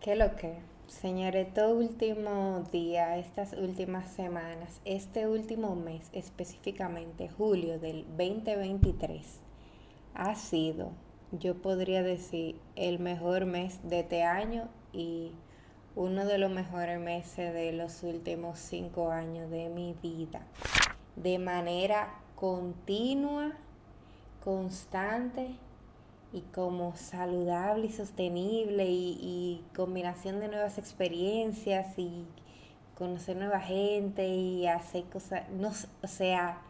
¿Qué 0.00 0.16
lo 0.16 0.34
que? 0.34 0.54
Señores, 0.86 1.52
todo 1.52 1.74
último 1.74 2.64
día, 2.72 3.18
estas 3.18 3.52
últimas 3.52 4.10
semanas, 4.10 4.80
este 4.86 5.28
último 5.28 5.76
mes 5.76 6.08
específicamente, 6.14 7.28
julio 7.28 7.78
del 7.78 8.06
2023, 8.16 9.40
ha 10.14 10.34
sido, 10.36 10.92
yo 11.32 11.60
podría 11.60 12.02
decir, 12.02 12.58
el 12.76 12.98
mejor 12.98 13.44
mes 13.44 13.78
de 13.90 14.00
este 14.00 14.22
año 14.22 14.68
y 14.94 15.32
uno 15.96 16.24
de 16.24 16.38
los 16.38 16.50
mejores 16.50 16.98
meses 16.98 17.52
de 17.52 17.74
los 17.74 18.02
últimos 18.02 18.58
cinco 18.58 19.10
años 19.10 19.50
de 19.50 19.68
mi 19.68 19.94
vida. 20.02 20.40
De 21.14 21.38
manera 21.38 22.08
continua, 22.36 23.52
constante 24.42 25.58
y 26.32 26.42
como 26.54 26.94
saludable 26.96 27.86
y 27.86 27.92
sostenible 27.92 28.86
y, 28.88 29.64
combinación 29.74 30.40
de 30.40 30.48
nuevas 30.48 30.78
experiencias 30.78 31.98
y 31.98 32.24
conocer 32.96 33.36
nueva 33.36 33.60
gente 33.60 34.28
y 34.28 34.66
hacer 34.66 35.04
cosas, 35.04 35.48
no, 35.50 35.72
o 36.02 36.06
sea, 36.06 36.60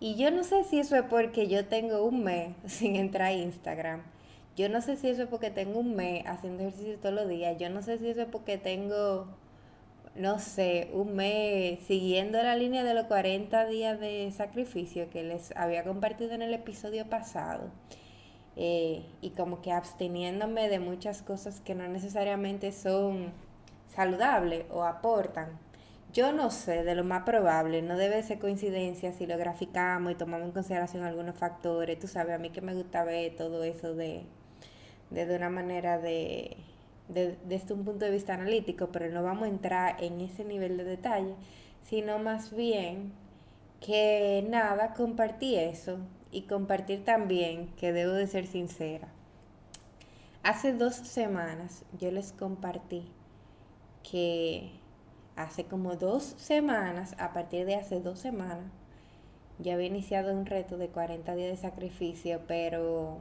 y 0.00 0.16
yo 0.16 0.30
no 0.30 0.44
sé 0.44 0.64
si 0.64 0.80
eso 0.80 0.96
es 0.96 1.02
porque 1.02 1.46
yo 1.48 1.66
tengo 1.66 2.04
un 2.04 2.24
mes 2.24 2.54
sin 2.66 2.96
entrar 2.96 3.28
a 3.28 3.32
Instagram. 3.32 4.02
Yo 4.56 4.68
no 4.68 4.80
sé 4.82 4.96
si 4.96 5.08
eso 5.08 5.22
es 5.22 5.28
porque 5.28 5.50
tengo 5.50 5.78
un 5.80 5.94
mes 5.94 6.24
haciendo 6.26 6.62
ejercicio 6.62 6.98
todos 6.98 7.14
los 7.14 7.28
días. 7.28 7.56
Yo 7.58 7.70
no 7.70 7.82
sé 7.82 7.98
si 7.98 8.08
eso 8.08 8.22
es 8.22 8.28
porque 8.28 8.58
tengo, 8.58 9.26
no 10.16 10.38
sé, 10.38 10.90
un 10.92 11.14
mes 11.14 11.80
siguiendo 11.86 12.42
la 12.42 12.56
línea 12.56 12.84
de 12.84 12.94
los 12.94 13.06
40 13.06 13.66
días 13.66 14.00
de 14.00 14.30
sacrificio 14.32 15.08
que 15.10 15.22
les 15.22 15.56
había 15.56 15.84
compartido 15.84 16.32
en 16.32 16.42
el 16.42 16.52
episodio 16.52 17.08
pasado. 17.08 17.70
Eh, 18.62 19.06
y 19.22 19.30
como 19.30 19.62
que 19.62 19.72
absteniéndome 19.72 20.68
de 20.68 20.80
muchas 20.80 21.22
cosas 21.22 21.60
que 21.60 21.74
no 21.74 21.88
necesariamente 21.88 22.72
son 22.72 23.32
saludables 23.88 24.66
o 24.70 24.84
aportan. 24.84 25.58
Yo 26.12 26.32
no 26.32 26.50
sé, 26.50 26.84
de 26.84 26.94
lo 26.94 27.02
más 27.02 27.22
probable, 27.22 27.80
no 27.80 27.96
debe 27.96 28.22
ser 28.22 28.38
coincidencia 28.38 29.14
si 29.14 29.26
lo 29.26 29.38
graficamos 29.38 30.12
y 30.12 30.14
tomamos 30.14 30.48
en 30.48 30.52
consideración 30.52 31.04
algunos 31.04 31.36
factores. 31.36 31.98
Tú 31.98 32.06
sabes, 32.06 32.34
a 32.34 32.38
mí 32.38 32.50
que 32.50 32.60
me 32.60 32.74
gusta 32.74 33.02
ver 33.02 33.34
todo 33.34 33.64
eso 33.64 33.94
de, 33.94 34.24
de, 35.08 35.36
una 35.36 35.48
manera 35.48 35.98
de, 35.98 36.58
de, 37.08 37.38
desde 37.46 37.72
un 37.72 37.86
punto 37.86 38.04
de 38.04 38.10
vista 38.10 38.34
analítico, 38.34 38.88
pero 38.92 39.08
no 39.08 39.22
vamos 39.22 39.44
a 39.44 39.48
entrar 39.48 39.96
en 40.04 40.20
ese 40.20 40.44
nivel 40.44 40.76
de 40.76 40.84
detalle, 40.84 41.34
sino 41.82 42.18
más 42.18 42.54
bien 42.54 43.14
que 43.80 44.44
nada, 44.50 44.92
compartí 44.92 45.56
eso 45.56 45.98
y 46.30 46.42
compartir 46.42 47.04
también 47.04 47.68
que 47.76 47.92
debo 47.92 48.12
de 48.12 48.26
ser 48.26 48.46
sincera. 48.46 49.08
Hace 50.42 50.72
dos 50.72 50.94
semanas 50.94 51.84
yo 51.98 52.10
les 52.10 52.32
compartí 52.32 53.04
que 54.02 54.70
hace 55.36 55.64
como 55.64 55.96
dos 55.96 56.34
semanas, 56.38 57.14
a 57.18 57.32
partir 57.32 57.66
de 57.66 57.76
hace 57.76 58.00
dos 58.00 58.18
semanas, 58.18 58.72
yo 59.58 59.74
había 59.74 59.86
iniciado 59.86 60.32
un 60.32 60.46
reto 60.46 60.78
de 60.78 60.88
40 60.88 61.34
días 61.34 61.50
de 61.50 61.56
sacrificio, 61.56 62.40
pero 62.46 63.18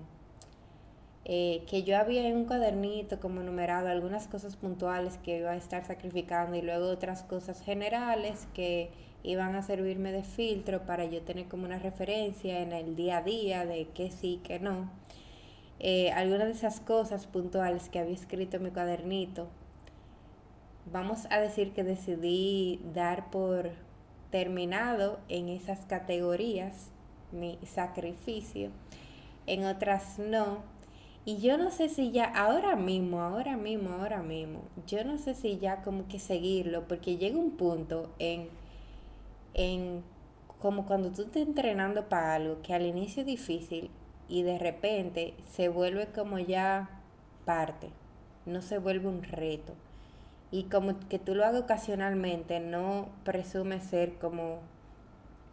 eh, 1.26 1.64
que 1.70 1.84
yo 1.84 1.98
había 1.98 2.28
en 2.28 2.38
un 2.38 2.46
cuadernito 2.46 3.20
como 3.20 3.42
numerado 3.42 3.90
algunas 3.90 4.28
cosas 4.28 4.56
puntuales 4.56 5.18
que 5.18 5.40
iba 5.40 5.52
a 5.52 5.58
estar 5.58 5.86
sacrificando 5.86 6.56
y 6.56 6.62
luego 6.62 6.88
otras 6.88 7.24
cosas 7.24 7.62
generales 7.62 8.48
que 8.54 8.90
iban 9.24 9.56
a 9.56 9.62
servirme 9.62 10.12
de 10.12 10.24
filtro 10.24 10.86
para 10.86 11.06
yo 11.06 11.22
tener 11.22 11.48
como 11.48 11.66
una 11.66 11.80
referencia 11.80 12.62
en 12.62 12.72
el 12.72 12.96
día 12.96 13.18
a 13.18 13.24
día 13.24 13.66
de 13.66 13.88
qué 13.94 14.12
sí, 14.12 14.40
qué 14.44 14.60
no. 14.60 14.90
Eh, 15.80 16.12
algunas 16.12 16.48
de 16.48 16.54
esas 16.54 16.80
cosas 16.80 17.26
puntuales 17.28 17.90
que 17.90 18.00
había 18.00 18.14
escrito 18.14 18.58
en 18.58 18.64
mi 18.64 18.72
cuadernito, 18.72 19.48
vamos 20.92 21.28
a 21.30 21.40
decir 21.40 21.72
que 21.72 21.84
decidí 21.84 22.82
dar 22.94 23.30
por 23.30 23.72
terminado 24.30 25.20
en 25.30 25.50
esas 25.50 25.86
categorías 25.86 26.92
mi 27.32 27.58
sacrificio, 27.64 28.72
en 29.48 29.66
otras 29.66 30.20
no. 30.20 30.64
Y 31.26 31.38
yo 31.38 31.58
no 31.58 31.70
sé 31.70 31.90
si 31.90 32.12
ya 32.12 32.26
ahora 32.26 32.76
mismo, 32.76 33.22
ahora 33.22 33.56
mismo, 33.56 33.92
ahora 33.92 34.24
mismo, 34.24 34.62
yo 34.88 35.04
no 35.04 35.18
sé 35.18 35.36
si 35.36 35.60
ya 35.60 35.82
como 35.84 36.08
que 36.08 36.18
seguirlo, 36.18 36.88
porque 36.88 37.18
llega 37.18 37.38
un 37.38 37.52
punto 37.52 38.12
en 38.20 38.50
en 39.54 40.04
como 40.60 40.86
cuando 40.86 41.12
tú 41.12 41.24
estás 41.24 41.44
entrenando 41.44 42.10
para 42.10 42.36
algo 42.36 42.62
que 42.62 42.74
al 42.74 42.86
inicio 42.86 43.22
es 43.22 43.28
difícil 43.28 43.90
y 44.28 44.44
de 44.44 44.60
repente 44.60 45.34
se 45.50 45.70
vuelve 45.70 46.08
como 46.08 46.38
ya 46.38 47.02
parte, 47.46 47.90
no 48.46 48.62
se 48.62 48.78
vuelve 48.78 49.08
un 49.08 49.24
reto. 49.24 49.74
Y 50.52 50.64
como 50.64 51.00
que 51.10 51.20
tú 51.20 51.36
lo 51.36 51.46
hagas 51.46 51.62
ocasionalmente, 51.62 52.60
no 52.60 53.10
presume 53.24 53.82
ser 53.82 54.18
como 54.18 54.60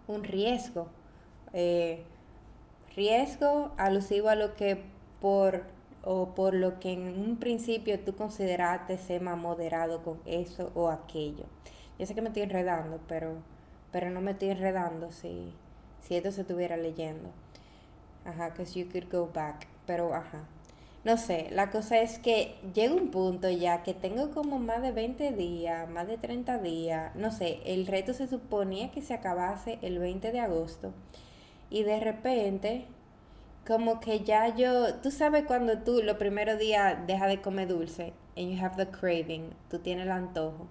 un 0.08 0.24
riesgo. 0.24 0.88
Eh, 1.52 2.02
riesgo 2.94 3.72
alusivo 3.76 4.28
a 4.28 4.34
lo 4.34 4.56
que 4.56 4.82
por 5.20 5.64
o 6.02 6.34
por 6.34 6.54
lo 6.54 6.78
que 6.78 6.92
en 6.92 7.18
un 7.18 7.36
principio 7.36 7.98
tú 8.00 8.14
consideraste 8.14 8.96
ser 8.96 9.20
más 9.22 9.36
moderado 9.36 10.02
con 10.02 10.20
eso 10.24 10.70
o 10.74 10.88
aquello. 10.88 11.44
Yo 11.98 12.06
sé 12.06 12.14
que 12.14 12.22
me 12.22 12.28
estoy 12.28 12.42
enredando, 12.42 13.00
pero 13.08 13.36
pero 13.92 14.10
no 14.10 14.20
me 14.20 14.32
estoy 14.32 14.50
enredando 14.50 15.12
si, 15.12 15.52
si 16.02 16.16
esto 16.16 16.32
se 16.32 16.42
estuviera 16.42 16.76
leyendo. 16.76 17.30
Ajá, 18.24 18.54
que 18.54 18.64
you 18.64 18.86
could 18.90 19.10
go 19.10 19.30
back, 19.32 19.66
pero 19.86 20.14
ajá. 20.14 20.44
No 21.06 21.16
sé, 21.16 21.46
la 21.52 21.70
cosa 21.70 22.00
es 22.00 22.18
que 22.18 22.56
llega 22.74 22.92
un 22.92 23.12
punto 23.12 23.48
ya 23.48 23.84
que 23.84 23.94
tengo 23.94 24.32
como 24.32 24.58
más 24.58 24.82
de 24.82 24.90
20 24.90 25.30
días, 25.34 25.88
más 25.88 26.08
de 26.08 26.18
30 26.18 26.58
días, 26.58 27.14
no 27.14 27.30
sé, 27.30 27.60
el 27.64 27.86
reto 27.86 28.12
se 28.12 28.26
suponía 28.26 28.90
que 28.90 29.02
se 29.02 29.14
acabase 29.14 29.78
el 29.82 30.00
20 30.00 30.32
de 30.32 30.40
agosto 30.40 30.92
y 31.70 31.84
de 31.84 32.00
repente 32.00 32.86
como 33.64 34.00
que 34.00 34.24
ya 34.24 34.56
yo, 34.56 34.94
tú 34.96 35.12
sabes 35.12 35.44
cuando 35.44 35.78
tú 35.78 36.02
los 36.02 36.16
primeros 36.16 36.58
días 36.58 36.98
dejas 37.06 37.28
de 37.28 37.40
comer 37.40 37.68
dulce 37.68 38.12
and 38.36 38.50
you 38.50 38.64
have 38.64 38.74
the 38.76 38.90
craving, 38.90 39.50
tú 39.70 39.78
tienes 39.78 40.06
el 40.06 40.12
antojo 40.12 40.66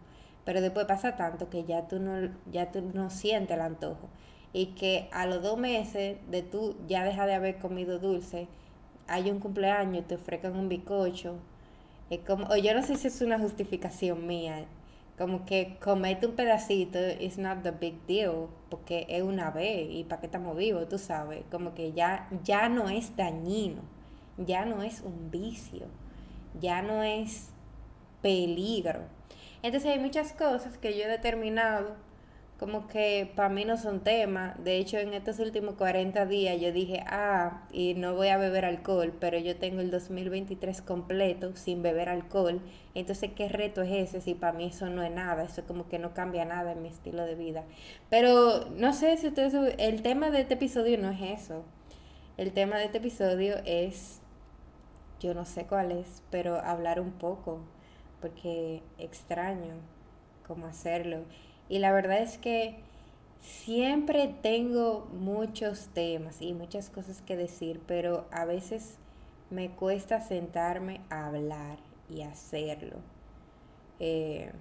pero 0.46 0.62
después 0.62 0.86
pasa 0.86 1.16
tanto 1.16 1.50
que 1.50 1.66
ya 1.66 1.88
tú 1.88 2.00
no, 2.00 2.30
ya 2.52 2.72
tú 2.72 2.82
no 2.94 3.10
sientes 3.10 3.56
el 3.56 3.62
antojo. 3.62 4.10
Y 4.54 4.68
que 4.68 5.10
a 5.12 5.26
los 5.26 5.42
dos 5.44 5.58
meses 5.58 6.18
de 6.30 6.42
tú 6.44 6.78
ya 6.88 7.04
dejas 7.04 7.28
de 7.28 7.34
haber 7.34 7.58
comido 7.58 8.00
dulce, 8.00 8.48
hay 9.08 9.30
un 9.30 9.40
cumpleaños, 9.40 10.08
te 10.08 10.16
ofrecen 10.16 10.56
un 10.56 10.70
bicocho. 10.70 11.36
Es 12.10 12.20
como, 12.20 12.48
o 12.48 12.56
yo 12.56 12.74
no 12.74 12.84
sé 12.84 12.96
si 12.96 13.08
es 13.08 13.22
una 13.22 13.40
justificación 13.40 14.28
mía, 14.28 14.66
como 15.18 15.46
que 15.46 15.78
comete 15.82 16.28
un 16.28 16.36
pedacito 16.36 17.00
is 17.20 17.38
not 17.38 17.64
the 17.64 17.72
big 17.72 18.06
deal, 18.06 18.48
porque 18.70 19.06
es 19.10 19.24
una 19.24 19.50
vez 19.50 19.88
y 19.90 20.04
para 20.04 20.20
qué 20.22 20.28
estamos 20.28 20.56
vivos, 20.58 20.90
tú 20.90 20.98
sabes, 21.00 21.44
como 21.52 21.74
que 21.74 21.94
ya, 21.94 22.30
ya 22.44 22.70
no 22.70 22.90
es 22.90 23.16
dañino, 23.16 23.82
ya 24.38 24.66
no 24.66 24.84
es 24.84 25.02
un 25.02 25.32
vicio, 25.32 25.88
ya 26.60 26.82
no 26.82 27.02
es 27.04 27.50
peligro. 28.22 29.15
Entonces 29.66 29.90
hay 29.90 29.98
muchas 29.98 30.31
cosas 30.31 30.78
que 30.78 30.96
yo 30.96 31.06
he 31.06 31.08
determinado 31.08 31.96
como 32.59 32.88
que 32.88 33.31
para 33.36 33.50
mí 33.50 33.66
no 33.66 33.78
son 33.78 34.02
tema. 34.02 34.56
De 34.64 34.78
hecho, 34.78 35.00
en 35.00 35.16
estos 35.16 35.40
últimos 35.40 35.74
40 35.74 36.28
días 36.28 36.62
yo 36.62 36.72
dije, 36.72 37.03
ah, 37.08 37.66
y 37.72 37.96
no 37.96 38.14
voy 38.14 38.28
a 38.28 38.38
beber 38.38 38.64
alcohol, 38.64 39.12
pero 39.20 39.40
yo 39.40 39.58
tengo 39.58 39.81
el 39.81 39.90
2023 39.90 40.84
completo 40.84 41.56
sin 41.56 41.81
beber 41.81 42.09
alcohol. 42.09 42.62
Entonces, 42.94 43.31
¿qué 43.36 43.50
reto 43.50 43.81
es 43.81 43.92
ese 43.92 44.22
si 44.22 44.36
para 44.36 44.53
mí 44.53 44.68
eso 44.68 44.88
no 44.92 45.02
es 45.02 45.12
nada? 45.12 45.44
Eso 45.44 45.64
como 45.66 45.90
que 45.90 45.97
no 45.97 46.14
cambia 46.14 46.46
nada 46.46 46.74
en 46.74 46.84
mi 46.84 46.90
estilo 46.90 47.26
de 47.26 47.34
vida. 47.34 47.64
Pero 48.12 48.70
no 48.70 48.94
sé 48.94 49.18
si 49.18 49.30
ustedes... 49.30 49.56
El 49.80 50.03
tema 50.03 50.30
de 50.30 50.42
este 50.42 50.53
episodio 50.53 51.00
no 51.00 51.09
es 51.09 51.42
eso. 51.42 51.66
El 52.38 52.53
tema 52.53 52.78
de 52.78 52.86
este 52.86 53.00
episodio 53.00 53.56
es... 53.66 54.22
Yo 55.20 55.34
no 55.34 55.44
sé 55.44 55.66
cuál 55.66 55.92
es, 55.92 56.22
pero 56.30 56.58
hablar 56.58 57.00
un 57.00 57.14
poco 57.14 57.62
porque 58.26 58.82
extraño 58.98 59.76
cómo 60.48 60.66
hacerlo. 60.66 61.26
Y 61.70 61.78
la 61.78 61.92
verdad 61.92 62.24
es 62.24 62.40
que 62.40 62.80
siempre 63.40 64.34
tengo 64.42 65.08
muchos 65.14 65.90
temas 65.94 66.42
y 66.42 66.56
muchas 66.56 66.90
cosas 66.90 67.22
que 67.22 67.38
decir, 67.38 67.82
pero 67.86 68.26
a 68.32 68.46
veces 68.46 68.98
me 69.52 69.70
cuesta 69.70 70.22
sentarme 70.22 71.02
a 71.12 71.28
hablar 71.28 71.78
y 72.10 72.24
hacerlo. 72.24 72.98
Eh, 74.00 74.52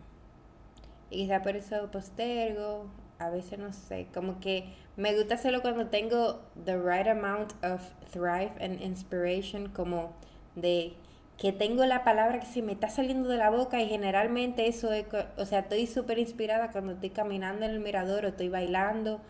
y 1.08 1.22
quizá 1.24 1.40
por 1.40 1.56
eso 1.56 1.90
postergo, 1.90 2.84
a 3.18 3.30
veces 3.30 3.58
no 3.58 3.72
sé, 3.72 4.08
como 4.12 4.40
que 4.40 4.74
me 4.98 5.16
gusta 5.16 5.36
hacerlo 5.36 5.62
cuando 5.62 5.86
tengo 5.86 6.42
the 6.66 6.76
right 6.76 7.08
amount 7.08 7.54
of 7.64 7.80
thrive 8.12 8.52
and 8.60 8.82
inspiration, 8.82 9.70
como 9.70 10.12
de 10.54 10.98
que 11.38 11.52
tengo 11.52 11.84
la 11.84 12.04
palabra 12.04 12.40
que 12.40 12.46
se 12.46 12.62
me 12.62 12.72
está 12.72 12.88
saliendo 12.88 13.28
de 13.28 13.38
la 13.38 13.50
boca 13.50 13.80
y 13.80 13.88
generalmente 13.88 14.68
eso 14.68 14.92
es, 14.92 15.06
o 15.36 15.46
sea, 15.46 15.60
estoy 15.60 15.86
súper 15.86 16.18
inspirada 16.18 16.70
cuando 16.70 16.92
estoy 16.92 17.10
caminando 17.10 17.64
en 17.64 17.72
el 17.72 17.80
mirador 17.80 18.24
o 18.24 18.28
estoy 18.28 18.48
bailando 18.48 19.20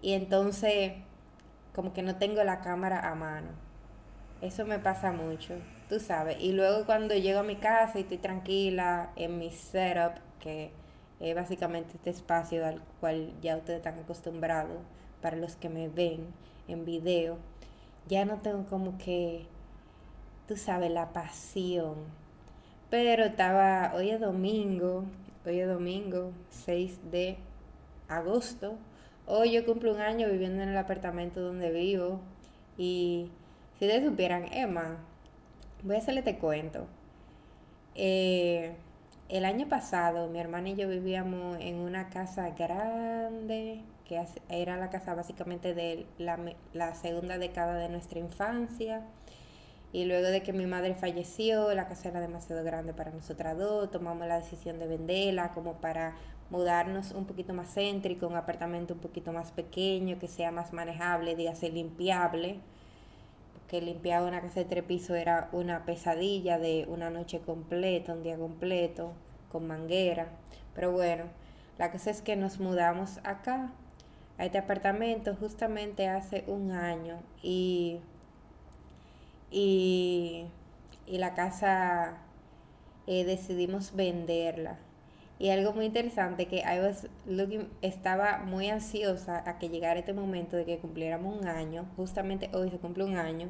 y 0.00 0.12
entonces 0.12 0.92
como 1.74 1.92
que 1.92 2.02
no 2.02 2.16
tengo 2.16 2.42
la 2.44 2.60
cámara 2.60 3.08
a 3.10 3.14
mano. 3.14 3.48
Eso 4.40 4.64
me 4.64 4.78
pasa 4.78 5.12
mucho. 5.12 5.54
tú 5.88 6.00
sabes. 6.00 6.36
Y 6.40 6.52
luego 6.52 6.86
cuando 6.86 7.14
llego 7.14 7.40
a 7.40 7.42
mi 7.42 7.56
casa 7.56 7.98
y 7.98 8.02
estoy 8.02 8.18
tranquila 8.18 9.10
en 9.16 9.38
mi 9.38 9.50
setup, 9.50 10.14
que 10.40 10.70
es 11.20 11.34
básicamente 11.34 11.92
este 11.96 12.10
espacio 12.10 12.64
al 12.64 12.80
cual 13.00 13.32
ya 13.42 13.56
ustedes 13.56 13.78
están 13.78 13.98
acostumbrados, 13.98 14.78
para 15.20 15.36
los 15.36 15.56
que 15.56 15.68
me 15.68 15.88
ven 15.88 16.26
en 16.68 16.84
video, 16.84 17.36
ya 18.08 18.24
no 18.24 18.38
tengo 18.40 18.64
como 18.66 18.96
que, 18.98 19.46
tú 20.50 20.56
sabes, 20.56 20.90
la 20.90 21.12
pasión. 21.12 21.94
Pero 22.90 23.22
estaba, 23.22 23.92
hoy 23.94 24.10
es 24.10 24.18
domingo, 24.18 25.04
hoy 25.46 25.60
es 25.60 25.68
domingo, 25.68 26.32
6 26.48 27.12
de 27.12 27.36
agosto. 28.08 28.74
Hoy 29.26 29.52
yo 29.52 29.64
cumplo 29.64 29.94
un 29.94 30.00
año 30.00 30.28
viviendo 30.28 30.60
en 30.60 30.70
el 30.70 30.76
apartamento 30.76 31.40
donde 31.40 31.70
vivo. 31.70 32.18
Y 32.76 33.30
si 33.78 33.84
ustedes 33.84 34.04
supieran, 34.04 34.52
Emma, 34.52 34.96
voy 35.84 35.94
a 35.94 35.98
hacerle 36.00 36.18
este 36.18 36.38
cuento. 36.38 36.88
Eh, 37.94 38.74
el 39.28 39.44
año 39.44 39.68
pasado 39.68 40.26
mi 40.26 40.40
hermana 40.40 40.70
y 40.70 40.74
yo 40.74 40.88
vivíamos 40.88 41.58
en 41.60 41.76
una 41.76 42.10
casa 42.10 42.50
grande, 42.58 43.84
que 44.04 44.20
era 44.48 44.76
la 44.76 44.90
casa 44.90 45.14
básicamente 45.14 45.74
de 45.74 46.06
la 46.18 46.94
segunda 46.96 47.38
década 47.38 47.76
de 47.76 47.88
nuestra 47.88 48.18
infancia. 48.18 49.06
Y 49.92 50.04
luego 50.04 50.28
de 50.28 50.42
que 50.42 50.52
mi 50.52 50.66
madre 50.66 50.94
falleció, 50.94 51.74
la 51.74 51.88
casa 51.88 52.08
era 52.08 52.20
demasiado 52.20 52.62
grande 52.62 52.92
para 52.92 53.10
nosotras 53.10 53.58
dos, 53.58 53.90
tomamos 53.90 54.26
la 54.28 54.36
decisión 54.36 54.78
de 54.78 54.86
venderla 54.86 55.52
como 55.52 55.74
para 55.74 56.14
mudarnos 56.50 57.12
un 57.12 57.26
poquito 57.26 57.54
más 57.54 57.74
céntrico, 57.74 58.26
un 58.26 58.36
apartamento 58.36 58.94
un 58.94 59.00
poquito 59.00 59.32
más 59.32 59.50
pequeño, 59.50 60.18
que 60.18 60.28
sea 60.28 60.52
más 60.52 60.72
manejable, 60.72 61.34
dígase 61.34 61.70
limpiable 61.70 62.60
que 63.70 63.80
limpiar 63.80 64.24
una 64.24 64.40
casa 64.40 64.60
de 64.60 64.66
tres 64.66 64.82
pisos 64.82 65.16
era 65.16 65.48
una 65.52 65.84
pesadilla 65.84 66.58
de 66.58 66.86
una 66.88 67.08
noche 67.08 67.38
completa, 67.38 68.14
un 68.14 68.24
día 68.24 68.36
completo, 68.36 69.12
con 69.52 69.68
manguera. 69.68 70.26
Pero 70.74 70.90
bueno, 70.90 71.26
la 71.78 71.92
cosa 71.92 72.10
es 72.10 72.20
que 72.20 72.34
nos 72.34 72.58
mudamos 72.58 73.20
acá, 73.22 73.70
a 74.38 74.44
este 74.44 74.58
apartamento, 74.58 75.36
justamente 75.36 76.08
hace 76.08 76.42
un 76.48 76.72
año. 76.72 77.20
Y, 77.44 78.00
y, 79.50 80.46
la 81.06 81.34
casa 81.34 82.18
eh, 83.06 83.24
decidimos 83.24 83.94
venderla. 83.94 84.78
Y 85.38 85.48
algo 85.48 85.72
muy 85.72 85.86
interesante 85.86 86.46
que 86.46 86.58
I 86.58 86.80
was 86.80 87.08
looking, 87.26 87.66
estaba 87.80 88.38
muy 88.44 88.68
ansiosa 88.68 89.42
a 89.48 89.58
que 89.58 89.70
llegara 89.70 89.98
este 89.98 90.12
momento 90.12 90.56
de 90.56 90.66
que 90.66 90.78
cumpliéramos 90.78 91.40
un 91.40 91.48
año. 91.48 91.86
Justamente 91.96 92.50
hoy 92.52 92.70
se 92.70 92.78
cumple 92.78 93.04
un 93.04 93.16
año. 93.16 93.48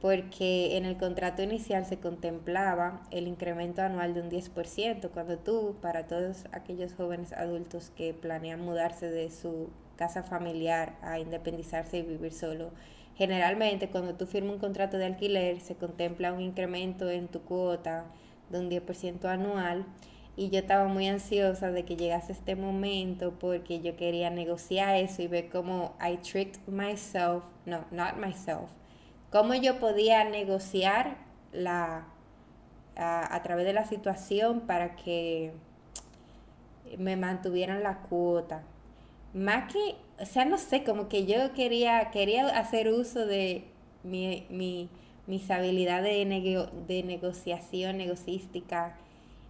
Porque 0.00 0.76
en 0.76 0.86
el 0.86 0.96
contrato 0.96 1.42
inicial 1.42 1.84
se 1.84 1.98
contemplaba 1.98 3.02
el 3.10 3.28
incremento 3.28 3.82
anual 3.82 4.14
de 4.14 4.22
un 4.22 4.30
10%. 4.30 5.10
Cuando 5.10 5.38
tú, 5.38 5.76
para 5.82 6.06
todos 6.06 6.46
aquellos 6.52 6.94
jóvenes 6.94 7.32
adultos 7.32 7.92
que 7.94 8.14
planean 8.14 8.60
mudarse 8.60 9.10
de 9.10 9.30
su 9.30 9.68
casa 9.96 10.22
familiar 10.22 10.96
a 11.02 11.18
independizarse 11.18 11.98
y 11.98 12.02
vivir 12.02 12.32
solo, 12.32 12.70
generalmente 13.16 13.88
cuando 13.88 14.14
tú 14.14 14.26
firmas 14.26 14.54
un 14.54 14.60
contrato 14.60 14.98
de 14.98 15.06
alquiler 15.06 15.60
se 15.60 15.74
contempla 15.74 16.32
un 16.32 16.40
incremento 16.40 17.10
en 17.10 17.28
tu 17.28 17.40
cuota 17.40 18.04
de 18.50 18.58
un 18.58 18.70
10% 18.70 19.24
anual 19.26 19.86
y 20.36 20.50
yo 20.50 20.58
estaba 20.58 20.86
muy 20.86 21.08
ansiosa 21.08 21.70
de 21.70 21.84
que 21.84 21.96
llegase 21.96 22.32
este 22.32 22.56
momento 22.56 23.32
porque 23.38 23.80
yo 23.80 23.96
quería 23.96 24.28
negociar 24.28 24.96
eso 24.96 25.22
y 25.22 25.28
ver 25.28 25.48
cómo 25.48 25.96
I 26.00 26.18
tricked 26.18 26.68
myself, 26.68 27.44
no, 27.64 27.86
not 27.90 28.16
myself, 28.16 28.70
cómo 29.30 29.54
yo 29.54 29.78
podía 29.78 30.24
negociar 30.24 31.16
la, 31.52 32.06
a, 32.96 33.34
a 33.34 33.42
través 33.42 33.64
de 33.64 33.72
la 33.72 33.86
situación 33.86 34.60
para 34.60 34.94
que 34.94 35.52
me 36.98 37.16
mantuvieran 37.16 37.82
la 37.82 38.00
cuota. 38.02 38.62
Más 39.32 39.72
que, 39.72 39.96
o 40.20 40.26
sea, 40.26 40.44
no 40.44 40.58
sé, 40.58 40.84
como 40.84 41.08
que 41.08 41.26
yo 41.26 41.52
quería, 41.52 42.10
quería 42.10 42.46
hacer 42.46 42.88
uso 42.88 43.26
de 43.26 43.64
mi, 44.02 44.46
mi, 44.50 44.88
mis 45.26 45.50
habilidades 45.50 46.28
de, 46.28 46.68
de 46.86 47.02
negociación, 47.02 47.98
negocística, 47.98 48.96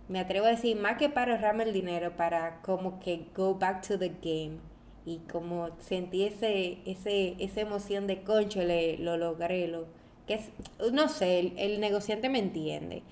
me 0.09 0.21
atrevo 0.21 0.47
a 0.47 0.51
decir, 0.51 0.77
más 0.77 0.99
que 0.99 1.09
para 1.09 1.35
ahorrarme 1.35 1.65
el 1.65 1.73
dinero, 1.73 2.17
para 2.17 2.63
como 2.63 3.01
que 3.01 3.27
go 3.35 3.55
back 3.57 3.87
to 3.87 3.99
the 3.99 4.13
game 4.23 4.59
y 5.05 5.19
como 5.31 5.71
sentí 5.79 6.25
ese, 6.25 6.79
ese, 6.85 7.37
esa 7.39 7.61
emoción 7.61 8.07
de 8.07 8.23
concho, 8.23 8.63
le, 8.63 8.99
lo 8.99 9.17
logré, 9.17 9.69
lo, 9.69 9.87
que 10.27 10.35
es, 10.35 10.51
no 10.93 11.09
sé, 11.09 11.39
el, 11.41 11.59
el, 11.59 11.81
negociante 11.81 12.29
me 12.29 12.41
entiende, 12.41 13.03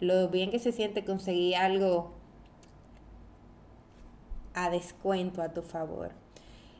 lo 0.00 0.28
bien 0.28 0.50
que 0.50 0.58
se 0.58 0.72
siente 0.72 1.04
conseguir 1.04 1.56
algo 1.56 2.12
a 4.54 4.70
descuento 4.70 5.42
a 5.42 5.52
tu 5.52 5.62
favor. 5.62 6.21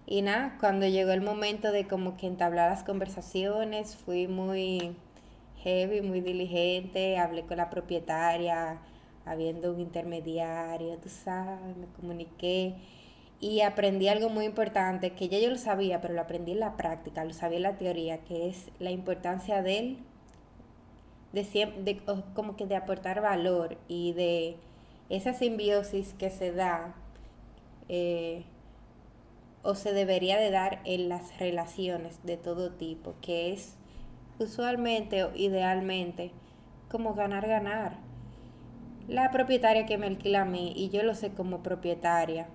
Y 0.07 0.23
nada, 0.23 0.57
cuando 0.61 0.87
llegó 0.87 1.13
el 1.13 1.23
momento 1.23 1.73
de 1.73 1.87
como 1.87 2.17
que 2.17 2.27
entablar 2.27 2.71
las 2.71 2.83
conversaciones, 2.83 3.97
fui 3.97 4.27
muy 4.27 4.97
heavy, 5.63 6.01
muy 6.03 6.21
diligente, 6.21 7.19
hablé 7.19 7.43
con 7.43 7.57
la 7.57 7.71
propietaria, 7.71 8.81
habiendo 9.25 9.73
un 9.73 9.81
intermediario, 9.81 10.99
tú 10.99 11.09
sabes, 11.09 11.77
me 11.77 11.87
comuniqué 12.01 12.75
y 13.41 13.61
aprendí 13.63 14.09
algo 14.09 14.29
muy 14.29 14.45
importante 14.45 15.13
que 15.13 15.29
ya 15.29 15.39
yo 15.39 15.51
lo 15.51 15.57
sabía, 15.57 16.01
pero 16.01 16.15
lo 16.15 16.21
aprendí 16.21 16.53
en 16.53 16.61
la 16.61 16.77
práctica, 16.77 17.25
lo 17.25 17.33
sabía 17.33 17.59
en 17.59 17.63
la 17.65 17.77
teoría, 17.77 18.19
que 18.19 18.49
es 18.49 18.71
la 18.79 18.91
importancia 18.91 19.63
de 19.63 19.79
él, 19.79 19.99
de, 21.33 21.43
de 21.83 22.01
como 22.35 22.57
que 22.57 22.67
de 22.67 22.77
aportar 22.77 23.21
valor 23.21 23.79
y 23.89 24.13
de 24.13 24.57
esa 25.09 25.33
simbiosis 25.33 26.15
que 26.15 26.31
se 26.31 26.53
da 26.53 26.95
eh, 27.89 28.45
o 29.63 29.75
se 29.75 29.93
debería 29.93 30.39
de 30.39 30.51
dar 30.51 30.81
en 30.85 31.09
las 31.09 31.39
relaciones 31.39 32.23
de 32.25 32.37
todo 32.37 32.73
tipo, 32.73 33.15
que 33.21 33.53
es 33.53 33.77
usualmente 34.39 35.25
o 35.25 35.35
idealmente 35.35 36.33
como 36.89 37.15
ganar, 37.15 37.47
ganar 37.47 37.99
la 39.09 39.31
propietaria 39.31 39.87
que 39.87 39.99
me 39.99 40.07
alquila 40.07 40.43
a 40.43 40.45
mí 40.45 40.73
y 40.77 40.91
yo 40.91 41.03
lo 41.03 41.15
sé 41.15 41.33
como 41.33 41.63
propietaria. 41.63 42.47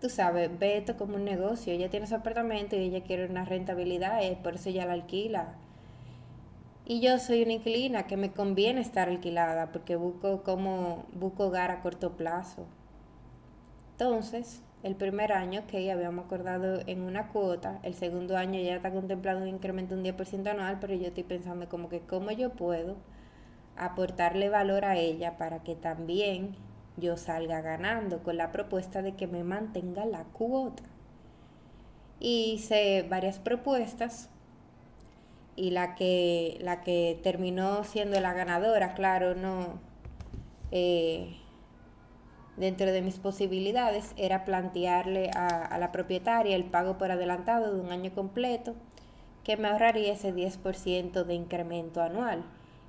Tú 0.00 0.08
sabes, 0.08 0.56
ve 0.58 0.76
esto 0.76 0.96
como 0.96 1.16
un 1.16 1.24
negocio. 1.24 1.72
Ella 1.72 1.90
tiene 1.90 2.06
su 2.06 2.14
apartamento 2.14 2.76
y 2.76 2.80
ella 2.80 3.02
quiere 3.02 3.26
una 3.26 3.44
rentabilidad, 3.44 4.22
y 4.22 4.36
por 4.36 4.54
eso 4.54 4.68
ella 4.68 4.86
la 4.86 4.92
alquila. 4.92 5.56
Y 6.84 7.00
yo 7.00 7.18
soy 7.18 7.42
una 7.42 7.54
inquilina 7.54 8.06
que 8.06 8.16
me 8.16 8.32
conviene 8.32 8.80
estar 8.80 9.08
alquilada 9.08 9.72
porque 9.72 9.96
busco 9.96 10.42
como 10.42 11.04
busco 11.12 11.46
hogar 11.46 11.70
a 11.70 11.82
corto 11.82 12.16
plazo. 12.16 12.66
Entonces, 13.92 14.62
el 14.82 14.94
primer 14.94 15.32
año 15.32 15.66
que 15.66 15.90
habíamos 15.90 16.26
acordado 16.26 16.80
en 16.86 17.02
una 17.02 17.28
cuota, 17.28 17.80
el 17.82 17.94
segundo 17.94 18.36
año 18.36 18.60
ya 18.60 18.76
está 18.76 18.92
contemplado 18.92 19.40
un 19.40 19.48
incremento 19.48 19.96
de 19.96 20.10
un 20.10 20.16
10% 20.16 20.48
anual, 20.48 20.78
pero 20.80 20.94
yo 20.94 21.08
estoy 21.08 21.24
pensando 21.24 21.68
como 21.68 21.88
que 21.88 22.00
cómo 22.00 22.30
yo 22.30 22.50
puedo 22.50 22.96
aportarle 23.76 24.48
valor 24.48 24.84
a 24.84 24.96
ella 24.96 25.36
para 25.36 25.62
que 25.62 25.74
también 25.74 26.56
yo 26.96 27.16
salga 27.16 27.60
ganando 27.60 28.22
con 28.22 28.36
la 28.36 28.52
propuesta 28.52 29.02
de 29.02 29.14
que 29.14 29.26
me 29.26 29.44
mantenga 29.44 30.04
la 30.04 30.24
cuota. 30.24 30.82
Hice 32.20 33.06
varias 33.08 33.38
propuestas 33.38 34.30
y 35.56 35.70
la 35.70 35.94
que, 35.94 36.58
la 36.60 36.82
que 36.82 37.18
terminó 37.22 37.84
siendo 37.84 38.20
la 38.20 38.32
ganadora, 38.32 38.94
claro, 38.94 39.34
no, 39.34 39.80
eh, 40.70 41.36
dentro 42.58 42.90
de 42.92 43.02
mis 43.02 43.18
posibilidades 43.18 44.12
era 44.16 44.44
plantearle 44.44 45.30
a, 45.34 45.78
la 45.78 45.92
propietaria 45.92 46.56
el 46.56 46.64
pago 46.64 46.98
por 46.98 47.10
adelantado 47.10 47.74
de 47.74 47.80
un 47.80 47.92
año 47.92 48.12
completo 48.14 48.74
que 49.44 49.56
me 49.56 49.68
ahorraría 49.68 50.12
ese 50.12 50.34
10% 50.34 51.24
de 51.24 51.34
incremento 51.34 52.02
anual. 52.02 52.44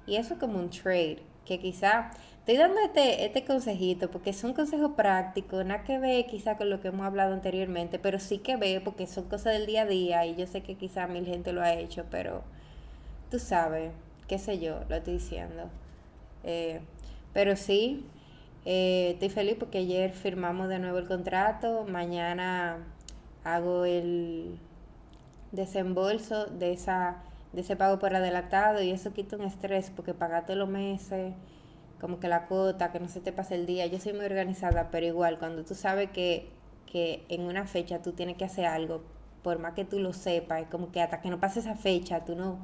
Y 0.07 0.15
eso 0.15 0.37
como 0.39 0.59
un 0.59 0.69
trade, 0.69 1.19
que 1.45 1.59
quizá 1.59 2.11
estoy 2.39 2.57
dando 2.57 2.79
este, 2.81 3.25
este 3.25 3.45
consejito 3.45 4.11
porque 4.11 4.31
es 4.31 4.43
un 4.43 4.53
consejo 4.53 4.95
práctico, 4.95 5.63
nada 5.63 5.83
que 5.83 5.99
ver 5.99 6.25
quizá 6.25 6.57
con 6.57 6.69
lo 6.69 6.81
que 6.81 6.89
hemos 6.89 7.05
hablado 7.05 7.33
anteriormente, 7.33 7.99
pero 7.99 8.19
sí 8.19 8.39
que 8.39 8.57
ve 8.57 8.81
porque 8.83 9.07
son 9.07 9.25
cosas 9.29 9.53
del 9.53 9.67
día 9.67 9.83
a 9.83 9.85
día 9.85 10.25
y 10.25 10.35
yo 10.35 10.47
sé 10.47 10.61
que 10.61 10.75
quizá 10.75 11.07
mil 11.07 11.25
gente 11.25 11.53
lo 11.53 11.61
ha 11.61 11.73
hecho, 11.73 12.05
pero 12.09 12.43
tú 13.29 13.39
sabes, 13.39 13.91
qué 14.27 14.39
sé 14.39 14.59
yo, 14.59 14.79
lo 14.89 14.95
estoy 14.95 15.13
diciendo. 15.13 15.69
Eh, 16.43 16.81
pero 17.33 17.55
sí, 17.55 18.05
eh, 18.65 19.11
estoy 19.13 19.29
feliz 19.29 19.55
porque 19.59 19.79
ayer 19.79 20.11
firmamos 20.11 20.69
de 20.69 20.79
nuevo 20.79 20.97
el 20.97 21.07
contrato, 21.07 21.85
mañana 21.87 22.85
hago 23.43 23.85
el 23.85 24.59
desembolso 25.51 26.45
de 26.45 26.73
esa 26.73 27.23
de 27.53 27.61
ese 27.61 27.75
pago 27.75 27.99
por 27.99 28.15
adelantado 28.15 28.81
y 28.81 28.91
eso 28.91 29.13
quita 29.13 29.35
un 29.35 29.43
estrés 29.43 29.91
porque 29.95 30.13
pagate 30.13 30.55
los 30.55 30.69
meses, 30.69 31.33
como 31.99 32.19
que 32.19 32.27
la 32.27 32.45
cuota, 32.47 32.91
que 32.91 32.99
no 32.99 33.07
se 33.07 33.21
te 33.21 33.31
pase 33.31 33.55
el 33.55 33.65
día. 33.65 33.85
Yo 33.87 33.99
soy 33.99 34.13
muy 34.13 34.25
organizada, 34.25 34.89
pero 34.91 35.05
igual, 35.05 35.39
cuando 35.39 35.63
tú 35.65 35.75
sabes 35.75 36.11
que, 36.11 36.49
que 36.85 37.25
en 37.29 37.41
una 37.41 37.65
fecha 37.65 38.01
tú 38.01 38.13
tienes 38.13 38.37
que 38.37 38.45
hacer 38.45 38.65
algo, 38.65 39.01
por 39.43 39.59
más 39.59 39.73
que 39.73 39.85
tú 39.85 39.99
lo 39.99 40.13
sepas, 40.13 40.65
como 40.69 40.91
que 40.91 41.01
hasta 41.01 41.21
que 41.21 41.29
no 41.29 41.39
pase 41.39 41.61
esa 41.61 41.75
fecha, 41.75 42.23
tú 42.25 42.35
no, 42.35 42.59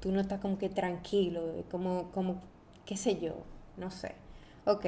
tú 0.00 0.12
no 0.12 0.20
estás 0.20 0.40
como 0.40 0.58
que 0.58 0.68
tranquilo, 0.68 1.64
como, 1.70 2.10
como, 2.12 2.40
qué 2.84 2.96
sé 2.96 3.18
yo, 3.18 3.34
no 3.76 3.90
sé. 3.90 4.14
Ok, 4.66 4.86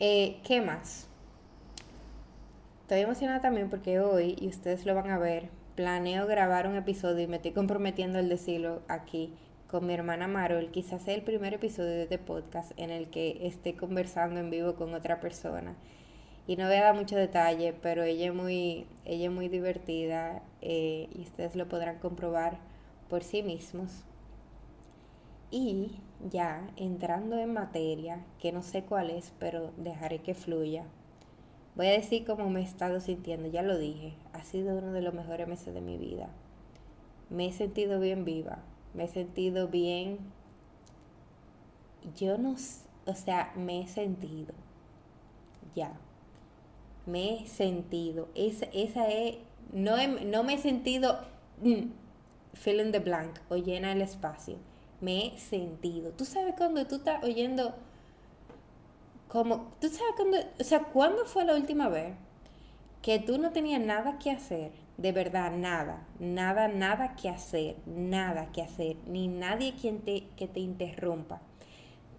eh, 0.00 0.40
¿qué 0.44 0.60
más? 0.60 1.06
Estoy 2.82 3.00
emocionada 3.00 3.40
también 3.40 3.70
porque 3.70 4.00
hoy, 4.00 4.34
y 4.40 4.48
ustedes 4.48 4.84
lo 4.84 4.94
van 4.94 5.10
a 5.10 5.18
ver, 5.18 5.48
planeo 5.76 6.26
grabar 6.26 6.66
un 6.66 6.74
episodio 6.74 7.22
y 7.22 7.26
me 7.26 7.36
estoy 7.36 7.52
comprometiendo 7.52 8.18
al 8.18 8.28
decirlo 8.28 8.82
aquí 8.88 9.32
con 9.70 9.86
mi 9.86 9.94
hermana 9.94 10.26
Marol. 10.26 10.70
Quizás 10.70 11.02
sea 11.02 11.14
el 11.14 11.22
primer 11.22 11.54
episodio 11.54 11.90
de 11.90 12.02
este 12.02 12.18
podcast 12.18 12.72
en 12.76 12.90
el 12.90 13.08
que 13.10 13.46
esté 13.46 13.76
conversando 13.76 14.40
en 14.40 14.50
vivo 14.50 14.74
con 14.74 14.92
otra 14.94 15.20
persona. 15.20 15.76
Y 16.46 16.56
no 16.56 16.66
voy 16.66 16.76
a 16.76 16.84
dar 16.84 16.96
mucho 16.96 17.14
detalle, 17.16 17.74
pero 17.80 18.02
ella 18.02 18.26
es 18.26 18.34
muy, 18.34 18.86
ella 19.04 19.26
es 19.26 19.32
muy 19.32 19.48
divertida 19.48 20.42
eh, 20.62 21.08
y 21.14 21.20
ustedes 21.20 21.54
lo 21.54 21.68
podrán 21.68 21.98
comprobar 21.98 22.58
por 23.08 23.22
sí 23.22 23.42
mismos. 23.42 24.02
Y 25.52 25.92
ya 26.28 26.68
entrando 26.76 27.38
en 27.38 27.52
materia, 27.52 28.24
que 28.38 28.52
no 28.52 28.62
sé 28.62 28.84
cuál 28.84 29.10
es, 29.10 29.32
pero 29.38 29.72
dejaré 29.76 30.18
que 30.18 30.34
fluya. 30.34 30.84
Voy 31.76 31.86
a 31.86 31.92
decir 31.92 32.26
cómo 32.26 32.50
me 32.50 32.60
he 32.60 32.64
estado 32.64 33.00
sintiendo, 33.00 33.48
ya 33.48 33.62
lo 33.62 33.78
dije, 33.78 34.14
ha 34.32 34.42
sido 34.42 34.76
uno 34.76 34.92
de 34.92 35.02
los 35.02 35.14
mejores 35.14 35.48
meses 35.48 35.72
de 35.72 35.80
mi 35.80 35.96
vida. 35.96 36.28
Me 37.30 37.46
he 37.46 37.52
sentido 37.52 38.00
bien 38.00 38.24
viva, 38.24 38.58
me 38.92 39.04
he 39.04 39.08
sentido 39.08 39.68
bien, 39.68 40.18
yo 42.16 42.38
no, 42.38 42.56
o 43.06 43.14
sea, 43.14 43.52
me 43.56 43.82
he 43.82 43.86
sentido, 43.86 44.52
ya, 45.74 45.92
me 47.06 47.34
he 47.34 47.46
sentido, 47.46 48.28
esa, 48.34 48.66
esa 48.72 49.08
es, 49.08 49.38
no, 49.72 49.96
no 50.26 50.42
me 50.42 50.54
he 50.54 50.58
sentido 50.58 51.20
mm, 51.62 51.90
fill 52.52 52.80
in 52.80 52.90
the 52.90 52.98
blank 52.98 53.38
o 53.48 53.56
llena 53.56 53.92
el 53.92 54.02
espacio, 54.02 54.56
me 55.00 55.28
he 55.28 55.38
sentido. 55.38 56.12
Tú 56.12 56.24
sabes 56.24 56.54
cuando 56.56 56.86
tú 56.86 56.96
estás 56.96 57.22
oyendo 57.24 57.74
como, 59.28 59.70
tú 59.80 59.88
sabes 59.88 60.14
cuándo, 60.16 60.38
o 60.58 60.64
sea, 60.64 60.80
¿cuándo 60.84 61.24
fue 61.24 61.44
la 61.44 61.54
última 61.54 61.88
vez 61.88 62.14
que 63.00 63.20
tú 63.20 63.38
no 63.38 63.52
tenías 63.52 63.80
nada 63.80 64.18
que 64.18 64.30
hacer? 64.32 64.72
De 64.96 65.12
verdad, 65.12 65.52
nada, 65.52 66.06
nada, 66.18 66.68
nada 66.68 67.14
que 67.14 67.28
hacer, 67.28 67.76
nada 67.86 68.50
que 68.52 68.60
hacer, 68.60 68.96
ni 69.06 69.28
nadie 69.28 69.74
quien 69.80 70.00
te, 70.00 70.26
que 70.36 70.48
te 70.48 70.60
interrumpa. 70.60 71.40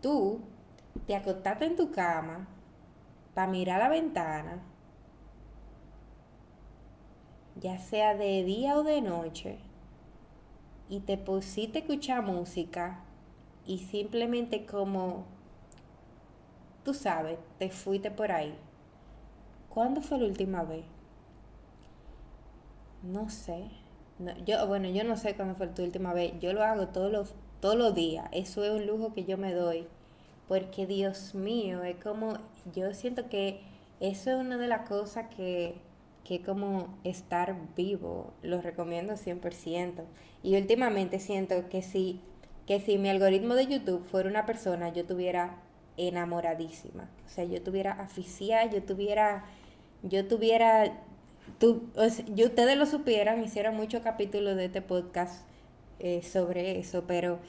Tú 0.02 0.40
te 1.06 1.16
acostaste 1.16 1.66
en 1.66 1.76
tu 1.76 1.92
cama 1.92 2.48
para 3.34 3.52
mirar 3.52 3.80
la 3.80 3.90
ventana, 3.90 4.62
ya 7.60 7.78
sea 7.78 8.16
de 8.16 8.44
día 8.44 8.76
o 8.78 8.84
de 8.84 9.02
noche, 9.02 9.60
y 10.92 11.00
te 11.00 11.18
pusiste 11.18 11.80
a 11.80 11.82
escuchar 11.82 12.22
música 12.22 13.00
y 13.66 13.80
simplemente 13.80 14.66
como 14.66 15.26
tú 16.84 16.94
sabes, 16.94 17.40
te 17.58 17.70
fuiste 17.70 18.12
por 18.12 18.32
ahí. 18.32 18.54
¿Cuándo 19.70 20.02
fue 20.02 20.20
la 20.20 20.26
última 20.26 20.64
vez? 20.64 20.84
No 23.04 23.30
sé. 23.30 23.72
yo, 24.46 24.68
bueno, 24.68 24.90
yo 24.90 25.06
no 25.06 25.16
sé 25.16 25.34
cuándo 25.36 25.56
fue 25.56 25.68
tu 25.68 25.82
última 25.82 26.14
vez. 26.14 26.34
Yo 26.42 26.52
lo 26.52 26.62
hago 26.62 26.90
todos 26.90 27.10
los, 27.10 27.36
todos 27.62 27.78
los 27.78 27.96
días. 27.96 28.28
Eso 28.34 28.64
es 28.66 28.72
un 28.72 28.86
lujo 28.86 29.14
que 29.14 29.24
yo 29.24 29.38
me 29.38 29.54
doy. 29.54 29.88
Porque 30.50 30.86
Dios 30.86 31.34
mío, 31.34 31.84
es 31.84 31.96
como, 32.04 32.34
yo 32.76 32.94
siento 32.94 33.30
que 33.30 33.62
eso 34.02 34.32
es 34.32 34.36
una 34.36 34.58
de 34.58 34.68
las 34.68 34.90
cosas 34.90 35.34
que, 35.34 35.76
que 36.32 36.42
como 36.42 36.98
estar 37.04 37.58
vivo. 37.76 38.32
Lo 38.42 38.62
recomiendo 38.62 39.16
100%. 39.16 40.06
Y 40.44 40.56
últimamente 40.56 41.20
siento 41.20 41.68
que 41.68 41.82
si, 41.82 42.22
que 42.66 42.80
mi 42.98 43.10
algoritmo 43.10 43.54
de 43.54 43.68
YouTube 43.68 44.06
fuera 44.06 44.30
una 44.30 44.46
persona, 44.46 44.94
yo 44.94 45.06
tuviera 45.06 45.58
enamoradísima. 45.98 47.10
O 47.26 47.30
sea, 47.30 47.44
yo 47.44 47.62
tuviera 47.62 47.92
afición, 47.92 48.70
yo 48.72 48.82
tuviera, 48.82 49.44
yo 50.04 50.26
tuviera, 50.26 51.04
tú, 51.60 51.90
yo, 52.34 52.46
ustedes 52.46 52.78
lo 52.78 52.86
supieran, 52.86 53.44
hicieron 53.44 53.76
muchos 53.76 54.02
capítulos 54.02 54.56
de 54.56 54.66
este 54.66 54.82
podcast 54.82 55.46
eh, 56.00 56.22
sobre 56.24 56.80
eso, 56.80 57.04
pero 57.08 57.40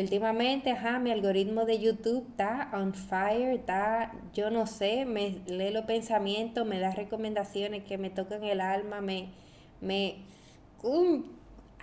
últimamente, 0.00 0.70
ajá, 0.70 0.98
mi 0.98 1.10
algoritmo 1.10 1.64
de 1.64 1.78
YouTube 1.78 2.26
está 2.28 2.70
on 2.74 2.94
fire, 2.94 3.54
está, 3.54 4.12
yo 4.34 4.50
no 4.50 4.66
sé, 4.66 5.04
me 5.04 5.40
lee 5.46 5.70
los 5.70 5.84
pensamientos, 5.84 6.66
me 6.66 6.80
da 6.80 6.90
recomendaciones 6.90 7.84
que 7.84 7.98
me 7.98 8.10
tocan 8.10 8.44
el 8.44 8.60
alma, 8.60 9.00
me, 9.00 9.30
me, 9.80 10.24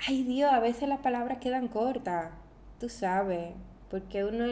ay 0.07 0.23
Dios, 0.23 0.51
a 0.51 0.59
veces 0.59 0.89
las 0.89 0.99
palabras 0.99 1.39
quedan 1.39 1.67
cortas, 1.67 2.31
tú 2.79 2.89
sabes, 2.89 3.53
porque 3.89 4.25
uno 4.25 4.45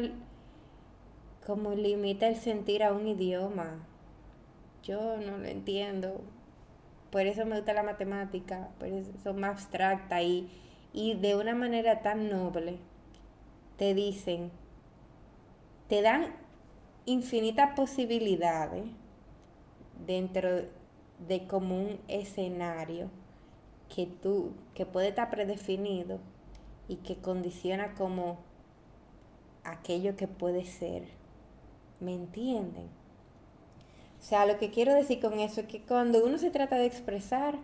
como 1.45 1.73
limita 1.75 2.27
el 2.27 2.35
sentir 2.35 2.83
a 2.83 2.91
un 2.91 3.07
idioma. 3.07 3.85
Yo 4.83 5.17
no 5.17 5.37
lo 5.37 5.45
entiendo. 5.45 6.21
Por 7.11 7.21
eso 7.27 7.45
me 7.45 7.57
gusta 7.57 7.73
la 7.73 7.83
matemática, 7.83 8.69
por 8.79 8.87
eso 8.89 9.11
son 9.23 9.39
más 9.39 9.51
abstracta 9.51 10.21
y, 10.21 10.49
y 10.91 11.13
de 11.15 11.35
una 11.35 11.55
manera 11.55 12.01
tan 12.01 12.29
noble 12.29 12.79
te 13.77 13.93
dicen, 13.93 14.51
te 15.87 16.01
dan 16.01 16.33
infinitas 17.05 17.75
posibilidades 17.75 18.85
dentro 20.05 20.63
de 21.27 21.47
como 21.47 21.75
un 21.75 21.99
escenario 22.07 23.09
que 23.93 24.07
tú, 24.07 24.53
que 24.73 24.85
puede 24.85 25.09
estar 25.09 25.29
predefinido 25.29 26.19
y 26.87 26.97
que 26.97 27.17
condiciona 27.17 27.93
como 27.95 28.37
aquello 29.63 30.15
que 30.15 30.27
puede 30.27 30.65
ser. 30.65 31.03
¿Me 31.99 32.13
entienden? 32.13 32.89
O 34.19 34.23
sea, 34.23 34.45
lo 34.45 34.57
que 34.57 34.71
quiero 34.71 34.93
decir 34.93 35.19
con 35.19 35.39
eso 35.39 35.61
es 35.61 35.67
que 35.67 35.81
cuando 35.81 36.25
uno 36.25 36.37
se 36.37 36.49
trata 36.49 36.77
de 36.77 36.85
expresar, 36.85 37.57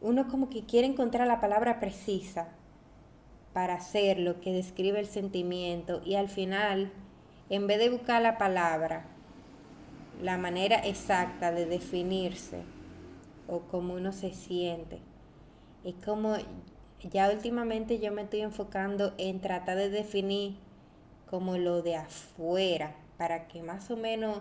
uno 0.00 0.28
como 0.28 0.50
que 0.50 0.64
quiere 0.64 0.86
encontrar 0.86 1.26
la 1.26 1.40
palabra 1.40 1.80
precisa 1.80 2.48
para 3.58 3.74
hacer 3.74 4.20
lo 4.20 4.40
que 4.40 4.52
describe 4.52 5.00
el 5.00 5.08
sentimiento 5.08 6.00
y 6.04 6.14
al 6.14 6.28
final, 6.28 6.92
en 7.50 7.66
vez 7.66 7.80
de 7.80 7.90
buscar 7.90 8.22
la 8.22 8.38
palabra, 8.38 9.04
la 10.22 10.38
manera 10.38 10.76
exacta 10.76 11.50
de 11.50 11.66
definirse 11.66 12.62
o 13.48 13.62
cómo 13.62 13.94
uno 13.94 14.12
se 14.12 14.32
siente, 14.32 15.00
es 15.82 15.96
como 16.04 16.36
ya 17.10 17.28
últimamente 17.32 17.98
yo 17.98 18.12
me 18.12 18.22
estoy 18.22 18.42
enfocando 18.42 19.12
en 19.18 19.40
tratar 19.40 19.76
de 19.76 19.90
definir 19.90 20.54
como 21.28 21.58
lo 21.58 21.82
de 21.82 21.96
afuera, 21.96 22.94
para 23.16 23.48
que 23.48 23.64
más 23.64 23.90
o 23.90 23.96
menos 23.96 24.38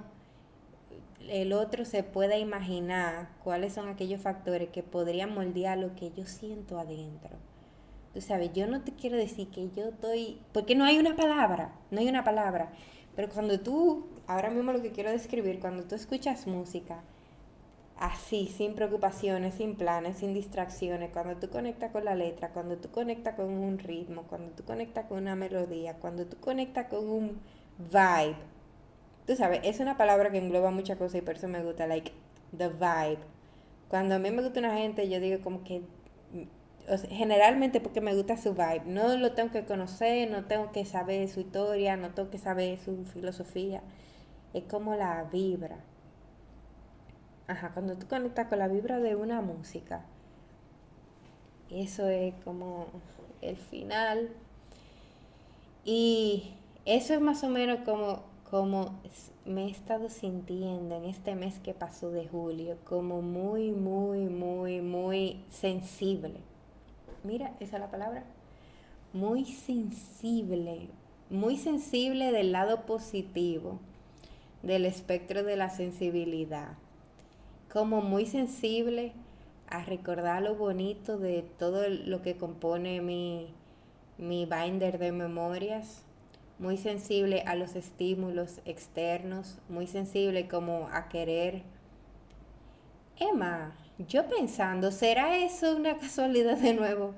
el 1.27 1.53
otro 1.53 1.85
se 1.85 2.03
pueda 2.03 2.37
imaginar 2.37 3.29
cuáles 3.43 3.73
son 3.73 3.89
aquellos 3.89 4.21
factores 4.21 4.69
que 4.69 4.83
podrían 4.83 5.33
moldear 5.33 5.79
lo 5.79 5.95
que 5.95 6.11
yo 6.11 6.27
siento 6.27 6.77
adentro. 6.77 7.35
Tú 8.13 8.21
sabes, 8.21 8.51
yo 8.53 8.67
no 8.67 8.81
te 8.81 8.93
quiero 8.93 9.17
decir 9.17 9.49
que 9.49 9.69
yo 9.75 9.89
estoy, 9.89 10.39
porque 10.53 10.75
no 10.75 10.85
hay 10.85 10.97
una 10.97 11.15
palabra, 11.15 11.73
no 11.91 11.99
hay 11.99 12.07
una 12.07 12.23
palabra, 12.23 12.71
pero 13.15 13.29
cuando 13.29 13.59
tú, 13.59 14.07
ahora 14.27 14.49
mismo 14.49 14.71
lo 14.71 14.81
que 14.81 14.91
quiero 14.91 15.11
describir, 15.11 15.59
cuando 15.59 15.83
tú 15.83 15.95
escuchas 15.95 16.47
música, 16.47 17.01
así, 17.99 18.47
sin 18.47 18.75
preocupaciones, 18.75 19.55
sin 19.55 19.75
planes, 19.75 20.17
sin 20.17 20.33
distracciones, 20.33 21.11
cuando 21.11 21.37
tú 21.37 21.49
conectas 21.49 21.91
con 21.91 22.05
la 22.05 22.15
letra, 22.15 22.49
cuando 22.49 22.77
tú 22.77 22.89
conectas 22.91 23.35
con 23.35 23.49
un 23.49 23.79
ritmo, 23.79 24.23
cuando 24.23 24.51
tú 24.51 24.63
conectas 24.63 25.05
con 25.05 25.17
una 25.19 25.35
melodía, 25.35 25.95
cuando 25.95 26.25
tú 26.25 26.37
conectas 26.39 26.87
con 26.87 27.07
un 27.09 27.39
vibe, 27.77 28.35
tú 29.25 29.35
sabes, 29.35 29.61
es 29.63 29.79
una 29.79 29.97
palabra 29.97 30.31
que 30.31 30.37
engloba 30.37 30.71
muchas 30.71 30.97
cosas 30.97 31.15
y 31.15 31.21
por 31.21 31.35
eso 31.35 31.47
me 31.47 31.63
gusta, 31.63 31.87
like, 31.87 32.11
the 32.55 32.69
vibe. 32.69 33.19
Cuando 33.89 34.15
a 34.15 34.19
mí 34.19 34.31
me 34.31 34.41
gusta 34.41 34.59
una 34.59 34.75
gente, 34.77 35.09
yo 35.09 35.19
digo 35.19 35.41
como 35.41 35.63
que, 35.63 35.81
generalmente 37.09 37.81
porque 37.81 38.01
me 38.01 38.15
gusta 38.15 38.37
su 38.37 38.53
vibe. 38.53 38.83
No 38.85 39.17
lo 39.17 39.33
tengo 39.33 39.51
que 39.51 39.65
conocer, 39.65 40.29
no 40.29 40.45
tengo 40.45 40.71
que 40.71 40.85
saber 40.85 41.27
su 41.27 41.41
historia, 41.41 41.97
no 41.97 42.11
tengo 42.13 42.29
que 42.29 42.37
saber 42.37 42.79
su 42.79 43.05
filosofía. 43.05 43.81
Es 44.53 44.63
como 44.63 44.95
la 44.95 45.23
vibra. 45.25 45.77
Ajá, 47.47 47.71
cuando 47.73 47.97
tú 47.97 48.07
conectas 48.07 48.47
con 48.47 48.59
la 48.59 48.67
vibra 48.67 48.99
de 48.99 49.15
una 49.15 49.41
música, 49.41 50.05
eso 51.69 52.07
es 52.07 52.33
como 52.43 52.87
el 53.41 53.57
final. 53.57 54.29
Y 55.85 56.53
eso 56.85 57.13
es 57.13 57.21
más 57.21 57.43
o 57.43 57.49
menos 57.49 57.79
como 57.85 58.23
como 58.49 59.01
me 59.45 59.65
he 59.65 59.69
estado 59.69 60.09
sintiendo 60.09 60.95
en 60.95 61.05
este 61.05 61.35
mes 61.35 61.59
que 61.59 61.73
pasó 61.73 62.11
de 62.11 62.27
julio, 62.27 62.77
como 62.85 63.21
muy, 63.21 63.71
muy, 63.71 64.29
muy, 64.29 64.81
muy 64.81 65.43
sensible. 65.49 66.39
Mira, 67.23 67.53
esa 67.59 67.77
es 67.77 67.81
la 67.81 67.91
palabra. 67.91 68.23
Muy 69.13 69.45
sensible, 69.45 70.89
muy 71.29 71.57
sensible 71.57 72.31
del 72.31 72.51
lado 72.51 72.85
positivo 72.85 73.79
del 74.63 74.85
espectro 74.85 75.43
de 75.43 75.55
la 75.55 75.69
sensibilidad. 75.69 76.73
Como 77.71 78.01
muy 78.01 78.25
sensible 78.25 79.13
a 79.69 79.83
recordar 79.83 80.41
lo 80.41 80.55
bonito 80.55 81.17
de 81.17 81.43
todo 81.57 81.87
lo 81.89 82.21
que 82.21 82.37
compone 82.37 83.01
mi, 83.01 83.53
mi 84.17 84.45
binder 84.45 84.97
de 84.97 85.11
memorias, 85.11 86.03
muy 86.59 86.77
sensible 86.77 87.43
a 87.45 87.55
los 87.55 87.75
estímulos 87.75 88.61
externos, 88.65 89.59
muy 89.69 89.87
sensible 89.87 90.47
como 90.47 90.89
a 90.91 91.07
querer. 91.07 91.63
Emma, 93.19 93.75
yo 93.99 94.27
pensando, 94.27 94.91
¿será 94.91 95.37
eso 95.37 95.75
una 95.75 95.97
casualidad 95.99 96.57
de 96.57 96.73
nuevo 96.73 97.13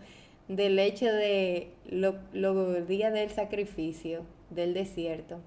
del 0.48 0.80
hecho 0.80 1.06
de 1.06 1.72
los 1.90 2.16
lo 2.34 2.86
días 2.86 3.14
del 3.14 3.30
sacrificio, 3.30 4.24
del 4.50 4.74
desierto? 4.74 5.40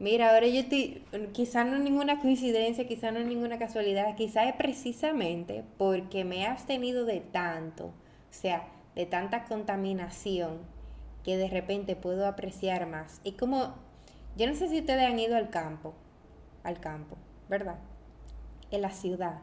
Mira, 0.00 0.34
ahora 0.34 0.48
yo 0.48 0.60
estoy, 0.60 1.02
quizá 1.32 1.64
no 1.64 1.78
ninguna 1.78 2.18
coincidencia, 2.18 2.86
quizá 2.86 3.12
no 3.12 3.20
ninguna 3.20 3.58
casualidad, 3.58 4.16
quizá 4.16 4.48
es 4.48 4.56
precisamente 4.56 5.64
porque 5.78 6.24
me 6.24 6.40
he 6.40 6.46
abstenido 6.46 7.04
de 7.04 7.20
tanto, 7.20 7.86
o 7.86 7.92
sea, 8.30 8.66
de 8.96 9.06
tanta 9.06 9.44
contaminación, 9.44 10.58
que 11.22 11.36
de 11.36 11.48
repente 11.48 11.96
puedo 11.96 12.26
apreciar 12.26 12.86
más. 12.86 13.20
Y 13.24 13.32
como, 13.32 13.74
yo 14.36 14.46
no 14.46 14.54
sé 14.54 14.68
si 14.68 14.80
ustedes 14.80 15.04
han 15.04 15.18
ido 15.18 15.36
al 15.36 15.48
campo, 15.48 15.94
al 16.64 16.80
campo, 16.80 17.16
¿verdad? 17.48 17.78
En 18.70 18.82
la 18.82 18.90
ciudad. 18.90 19.40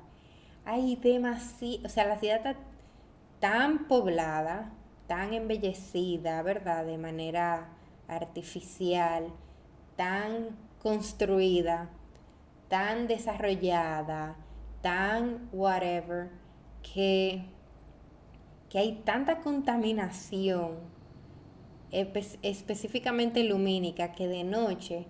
Hay 0.66 0.96
demasiado, 0.96 1.86
o 1.86 1.90
sea, 1.90 2.06
la 2.08 2.20
ciudad 2.20 2.38
está 2.38 2.56
tan 3.40 3.88
poblada, 3.88 4.72
tan 5.08 5.34
embellecida, 5.34 6.42
¿verdad? 6.44 6.86
De 6.86 6.98
manera 6.98 7.70
artificial, 8.08 9.28
tan 9.96 10.58
construida, 10.82 11.90
tan 12.70 13.08
desarrollada, 13.08 14.36
tan 14.82 15.50
whatever, 15.52 16.30
que, 16.82 17.44
que 18.70 18.80
hay 18.80 19.02
tanta 19.04 19.40
contaminación 19.42 20.78
específicamente 21.92 23.44
lumínica 23.44 24.14
que 24.14 24.28
de 24.28 24.44
noche 24.44 25.06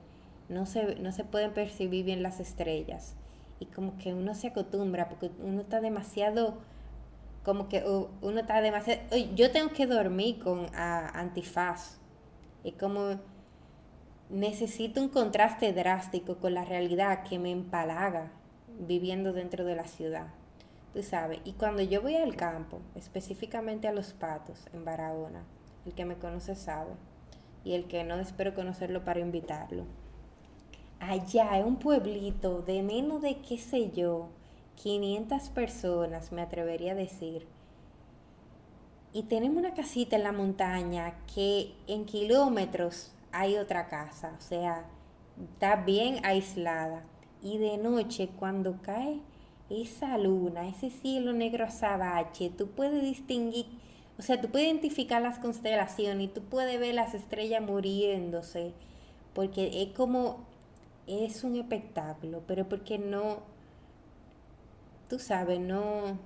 no 0.49 0.65
se, 0.65 0.95
no 0.95 1.11
se 1.11 1.23
pueden 1.23 1.53
percibir 1.53 2.05
bien 2.05 2.23
las 2.23 2.39
estrellas. 2.39 3.15
Y 3.61 3.67
como 3.67 3.97
que 3.97 4.13
uno 4.13 4.33
se 4.33 4.47
acostumbra 4.47 5.07
porque 5.07 5.31
uno 5.39 5.61
está 5.61 5.79
demasiado, 5.79 6.57
como 7.45 7.69
que 7.69 7.85
uno 8.21 8.39
está 8.39 8.59
demasiado, 8.59 9.01
yo 9.35 9.51
tengo 9.51 9.69
que 9.69 9.85
dormir 9.85 10.39
con 10.39 10.65
antifaz. 10.73 11.99
Y 12.63 12.73
como 12.73 13.19
necesito 14.31 14.99
un 14.99 15.09
contraste 15.09 15.73
drástico 15.73 16.37
con 16.37 16.55
la 16.55 16.65
realidad 16.65 17.23
que 17.23 17.37
me 17.37 17.51
empalaga 17.51 18.31
viviendo 18.79 19.31
dentro 19.31 19.63
de 19.63 19.75
la 19.75 19.85
ciudad. 19.85 20.27
Tú 20.93 21.03
sabes, 21.03 21.39
y 21.45 21.53
cuando 21.53 21.83
yo 21.83 22.01
voy 22.01 22.15
al 22.15 22.35
campo, 22.35 22.81
específicamente 22.95 23.87
a 23.87 23.93
los 23.93 24.13
patos 24.13 24.65
en 24.73 24.83
Barahona, 24.83 25.43
el 25.85 25.93
que 25.93 26.05
me 26.05 26.17
conoce 26.17 26.55
sabe, 26.55 26.93
y 27.63 27.75
el 27.75 27.85
que 27.85 28.03
no 28.03 28.15
espero 28.15 28.55
conocerlo 28.55 29.05
para 29.05 29.19
invitarlo. 29.19 29.85
Allá 31.01 31.57
es 31.57 31.65
un 31.65 31.77
pueblito 31.77 32.61
de 32.61 32.83
menos 32.83 33.23
de, 33.23 33.37
qué 33.37 33.57
sé 33.57 33.89
yo, 33.89 34.29
500 34.75 35.49
personas, 35.49 36.31
me 36.31 36.43
atrevería 36.43 36.91
a 36.91 36.95
decir. 36.95 37.47
Y 39.11 39.23
tenemos 39.23 39.57
una 39.57 39.73
casita 39.73 40.15
en 40.15 40.21
la 40.21 40.31
montaña 40.31 41.15
que 41.33 41.73
en 41.87 42.05
kilómetros 42.05 43.11
hay 43.31 43.57
otra 43.57 43.87
casa, 43.89 44.35
o 44.37 44.41
sea, 44.41 44.85
está 45.53 45.75
bien 45.75 46.23
aislada. 46.23 47.03
Y 47.41 47.57
de 47.57 47.79
noche, 47.79 48.29
cuando 48.37 48.79
cae 48.83 49.21
esa 49.71 50.19
luna, 50.19 50.67
ese 50.67 50.91
cielo 50.91 51.33
negro 51.33 51.65
azabache, 51.65 52.51
tú 52.51 52.67
puedes 52.67 53.01
distinguir, 53.01 53.65
o 54.19 54.21
sea, 54.21 54.39
tú 54.39 54.49
puedes 54.49 54.67
identificar 54.67 55.19
las 55.19 55.39
constelaciones 55.39 56.25
y 56.25 56.31
tú 56.31 56.43
puedes 56.43 56.79
ver 56.79 56.93
las 56.93 57.15
estrellas 57.15 57.63
muriéndose, 57.63 58.73
porque 59.33 59.81
es 59.81 59.93
como, 59.93 60.50
es 61.11 61.43
un 61.43 61.55
espectáculo, 61.55 62.43
pero 62.47 62.67
porque 62.67 62.97
no, 62.97 63.39
tú 65.09 65.19
sabes, 65.19 65.59
no, 65.59 66.17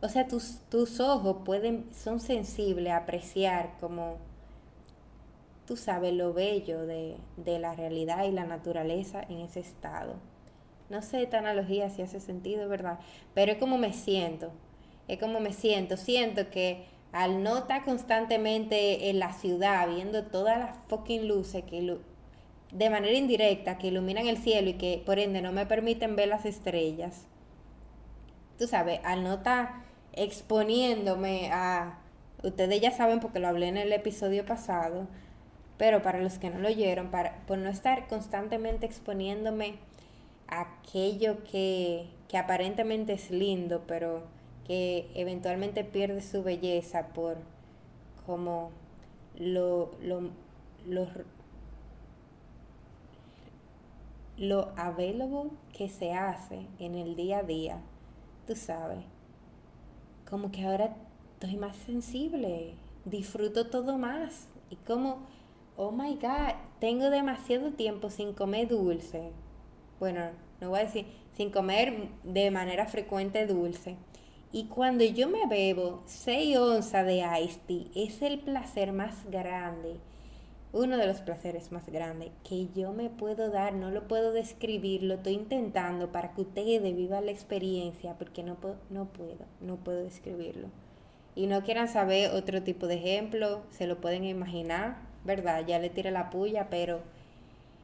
o 0.00 0.08
sea, 0.08 0.28
tus, 0.28 0.60
tus 0.70 1.00
ojos 1.00 1.38
pueden, 1.44 1.92
son 1.92 2.20
sensibles 2.20 2.92
a 2.92 2.98
apreciar 2.98 3.76
como 3.80 4.16
tú 5.68 5.76
sabes 5.76 6.14
lo 6.14 6.32
bello 6.32 6.86
de, 6.86 7.18
la 7.44 7.74
realidad 7.74 8.24
y 8.24 8.30
la 8.30 8.46
naturaleza 8.46 9.22
en 9.28 9.40
ese 9.40 9.60
estado. 9.60 10.14
No 10.88 11.02
sé 11.02 11.22
esta 11.22 11.40
analogía 11.40 11.90
si 11.90 12.00
hace 12.00 12.20
sentido, 12.20 12.70
¿verdad? 12.70 12.98
Pero 13.34 13.52
es 13.52 13.58
como 13.58 13.76
me 13.76 13.92
siento, 13.92 14.50
es 15.08 15.18
como 15.18 15.40
me 15.40 15.52
siento. 15.52 15.98
Siento 15.98 16.48
que 16.48 16.86
al 17.12 17.42
no 17.42 17.58
estar 17.58 17.84
constantemente 17.84 19.10
en 19.10 19.18
la 19.18 19.34
ciudad 19.34 19.86
viendo 19.88 20.24
todas 20.24 20.58
las 20.58 20.78
fucking 20.88 21.28
luces 21.28 21.64
que 21.64 21.98
de 22.72 22.90
manera 22.90 23.16
indirecta 23.16 23.78
que 23.78 23.88
iluminan 23.88 24.26
el 24.26 24.38
cielo 24.38 24.70
y 24.70 24.74
que 24.74 25.02
por 25.04 25.18
ende 25.18 25.42
no 25.42 25.52
me 25.52 25.66
permiten 25.66 26.16
ver 26.16 26.28
las 26.28 26.44
estrellas, 26.44 27.26
tú 28.58 28.66
sabes, 28.66 29.00
al 29.04 29.22
no 29.22 29.34
estar 29.34 29.82
exponiéndome 30.12 31.50
a, 31.52 31.98
ustedes 32.42 32.80
ya 32.80 32.90
saben 32.90 33.20
porque 33.20 33.38
lo 33.38 33.48
hablé 33.48 33.68
en 33.68 33.76
el 33.76 33.92
episodio 33.92 34.44
pasado, 34.44 35.06
pero 35.76 36.02
para 36.02 36.20
los 36.20 36.38
que 36.38 36.50
no 36.50 36.58
lo 36.58 36.68
oyeron, 36.68 37.10
para, 37.10 37.36
por 37.46 37.58
no 37.58 37.70
estar 37.70 38.08
constantemente 38.08 38.84
exponiéndome 38.84 39.76
a 40.48 40.62
aquello 40.62 41.44
que, 41.44 42.08
aparentemente 42.34 43.12
es 43.12 43.30
lindo, 43.30 43.84
pero 43.86 44.24
que 44.66 45.10
eventualmente 45.14 45.84
pierde 45.84 46.20
su 46.20 46.42
belleza 46.42 47.08
por 47.08 47.38
como 48.26 48.70
lo, 49.38 49.92
lo, 50.02 50.30
lo, 50.86 51.06
lo 54.38 54.72
available 54.76 55.50
que 55.72 55.88
se 55.88 56.12
hace 56.12 56.66
en 56.78 56.94
el 56.94 57.16
día 57.16 57.38
a 57.38 57.42
día, 57.42 57.80
tú 58.46 58.54
sabes, 58.54 59.04
como 60.28 60.50
que 60.50 60.64
ahora 60.64 60.96
estoy 61.34 61.56
más 61.56 61.76
sensible, 61.76 62.74
disfruto 63.04 63.68
todo 63.68 63.98
más 63.98 64.48
y 64.70 64.76
como 64.76 65.26
oh 65.78 65.92
my 65.92 66.16
God, 66.16 66.54
tengo 66.80 67.08
demasiado 67.08 67.70
tiempo 67.70 68.10
sin 68.10 68.32
comer 68.32 68.68
dulce. 68.68 69.30
Bueno, 70.00 70.30
no 70.60 70.70
voy 70.70 70.80
a 70.80 70.84
decir, 70.84 71.06
sin 71.36 71.50
comer 71.50 72.08
de 72.24 72.50
manera 72.50 72.86
frecuente 72.86 73.46
dulce. 73.46 73.96
Y 74.50 74.64
cuando 74.64 75.04
yo 75.04 75.28
me 75.28 75.46
bebo 75.46 76.02
6 76.06 76.56
onzas 76.58 77.06
de 77.06 77.24
iced 77.42 77.60
tea, 77.66 77.84
es 77.94 78.22
el 78.22 78.40
placer 78.40 78.92
más 78.92 79.24
grande, 79.30 80.00
uno 80.72 80.98
de 80.98 81.06
los 81.06 81.20
placeres 81.20 81.72
más 81.72 81.86
grandes 81.86 82.30
que 82.46 82.68
yo 82.74 82.92
me 82.92 83.08
puedo 83.08 83.50
dar, 83.50 83.72
no 83.72 83.90
lo 83.90 84.06
puedo 84.06 84.32
describir, 84.32 85.02
lo 85.02 85.14
estoy 85.14 85.34
intentando 85.34 86.12
para 86.12 86.32
que 86.34 86.42
ustedes 86.42 86.82
vivan 86.94 87.26
la 87.26 87.32
experiencia, 87.32 88.14
porque 88.18 88.42
no, 88.42 88.56
no 88.90 89.06
puedo, 89.06 89.46
no 89.60 89.76
puedo 89.76 90.02
describirlo. 90.02 90.68
Y 91.34 91.46
no 91.46 91.62
quieran 91.62 91.88
saber 91.88 92.32
otro 92.32 92.62
tipo 92.62 92.86
de 92.86 92.96
ejemplo, 92.96 93.62
se 93.70 93.86
lo 93.86 94.00
pueden 94.00 94.24
imaginar, 94.24 94.98
¿verdad? 95.24 95.64
Ya 95.66 95.78
le 95.78 95.88
tiré 95.88 96.10
la 96.10 96.30
puya, 96.30 96.68
pero 96.68 97.00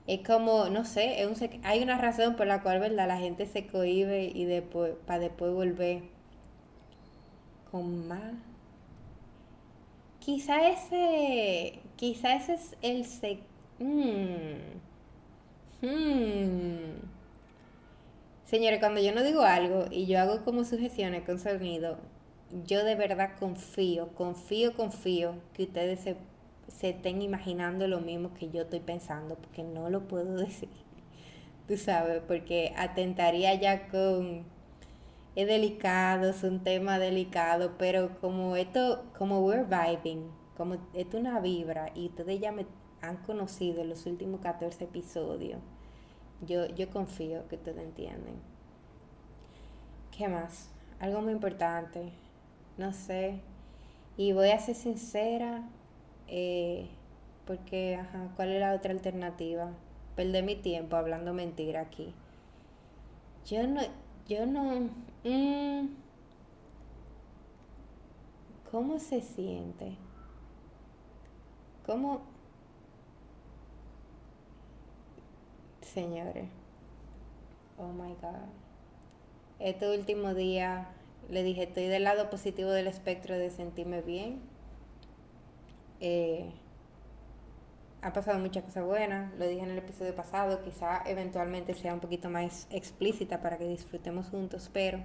es 0.07 0.20
como, 0.20 0.68
no 0.68 0.85
sé, 0.85 1.23
es 1.23 1.40
un, 1.40 1.51
hay 1.62 1.83
una 1.83 1.99
razón 1.99 2.37
por 2.37 2.47
la 2.47 2.62
cual, 2.62 2.81
¿verdad? 2.81 3.09
La 3.09 3.18
gente 3.18 3.47
se 3.47 3.66
cohibe 3.66 4.25
y 4.25 4.44
después, 4.44 4.94
para 5.07 5.20
después 5.20 5.53
volver 5.53 6.03
con 7.70 8.07
más. 8.09 8.35
Quizá 10.24 10.68
ese, 10.68 11.80
quizá 11.96 12.37
ese 12.37 12.54
es 12.54 12.76
el 12.82 13.04
sec... 13.04 13.40
Hmm. 13.78 14.78
Hmm. 15.82 16.94
Señores, 18.46 18.78
cuando 18.80 19.00
yo 19.00 19.12
no 19.14 19.22
digo 19.22 19.42
algo 19.42 19.87
y 19.90 20.06
yo 20.06 20.20
hago 20.20 20.44
como 20.44 20.64
sugestiones 20.64 21.24
con 21.24 21.38
sonido, 21.38 21.98
yo 22.66 22.84
de 22.84 22.94
verdad 22.94 23.32
confío, 23.38 24.08
confío, 24.14 24.74
confío 24.74 25.34
que 25.54 25.64
ustedes 25.64 26.00
se 26.00 26.16
se 26.68 26.90
estén 26.90 27.22
imaginando 27.22 27.87
lo 27.88 28.00
mismo 28.00 28.34
que 28.34 28.50
yo 28.50 28.62
estoy 28.62 28.80
pensando, 28.80 29.37
porque 29.37 29.62
no 29.62 29.90
lo 29.90 30.08
puedo 30.08 30.37
decir, 30.37 30.68
tú 31.68 31.76
sabes, 31.76 32.22
porque 32.26 32.72
atentaría 32.76 33.54
ya 33.54 33.88
con... 33.88 34.44
Es 35.35 35.49
delicado, 35.49 36.31
es 36.31 36.44
un 36.44 36.62
tema 36.62 36.99
delicado, 36.99 37.77
pero 37.77 38.18
como 38.20 38.57
esto, 38.57 39.05
como 39.18 39.40
we're 39.40 39.64
vibing, 39.64 40.31
como 40.57 40.75
esto 40.94 41.16
es 41.16 41.23
una 41.23 41.40
vibra 41.40 41.90
y 41.94 42.07
ustedes 42.07 42.40
ya 42.40 42.53
me 42.53 42.66
han 43.01 43.16
conocido 43.18 43.83
en 43.83 43.88
los 43.90 44.07
últimos 44.07 44.40
14 44.40 44.85
episodios, 44.85 45.61
yo, 46.40 46.66
yo 46.68 46.88
confío 46.90 47.49
que 47.49 47.57
ustedes 47.57 47.83
entienden. 47.83 48.37
¿Qué 50.16 50.29
más? 50.29 50.70
Algo 51.01 51.20
muy 51.20 51.33
importante, 51.33 52.12
no 52.79 52.92
sé, 52.92 53.40
y 54.16 54.33
voy 54.33 54.51
a 54.51 54.59
ser 54.61 54.77
sincera, 54.77 55.68
eh, 56.29 56.88
porque, 57.47 57.97
ajá, 57.97 58.33
¿cuál 58.37 58.51
es 58.53 58.61
la 58.61 58.75
otra 58.75 58.92
alternativa? 58.92 59.73
Perder 60.14 60.44
mi 60.44 60.57
tiempo 60.57 60.97
hablando 60.97 61.35
mentira 61.35 61.81
aquí. 61.81 62.14
Yo 63.44 63.66
no, 63.66 63.81
yo 64.26 64.46
no, 64.46 64.90
mm, 65.24 65.88
¿Cómo 68.74 68.98
se 68.98 69.20
siente? 69.20 69.94
¿Cómo... 71.87 72.22
Señores, 75.80 76.48
oh 77.78 77.92
my 77.92 78.14
God. 78.20 78.48
Este 79.60 79.96
último 79.96 80.34
día 80.34 80.88
le 81.30 81.44
dije, 81.44 81.62
estoy 81.62 81.87
del 81.87 82.02
lado 82.02 82.30
positivo 82.30 82.70
del 82.70 82.88
espectro 82.88 83.38
de 83.38 83.50
sentirme 83.50 84.02
bien. 84.02 84.40
Eh, 86.00 86.50
ha 88.04 88.12
pasado 88.12 88.38
muchas 88.38 88.64
cosas 88.64 88.84
buenas, 88.84 89.32
lo 89.38 89.46
dije 89.48 89.62
en 89.62 89.70
el 89.70 89.78
episodio 89.78 90.14
pasado, 90.14 90.62
quizá 90.62 91.02
eventualmente 91.06 91.74
sea 91.74 91.94
un 91.94 92.00
poquito 92.00 92.28
más 92.28 92.66
explícita 92.70 93.40
para 93.40 93.56
que 93.56 93.66
disfrutemos 93.66 94.28
juntos, 94.28 94.70
pero 94.72 95.00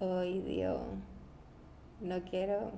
Ay, 0.00 0.40
Dios. 0.40 0.80
No 2.00 2.22
quiero. 2.22 2.70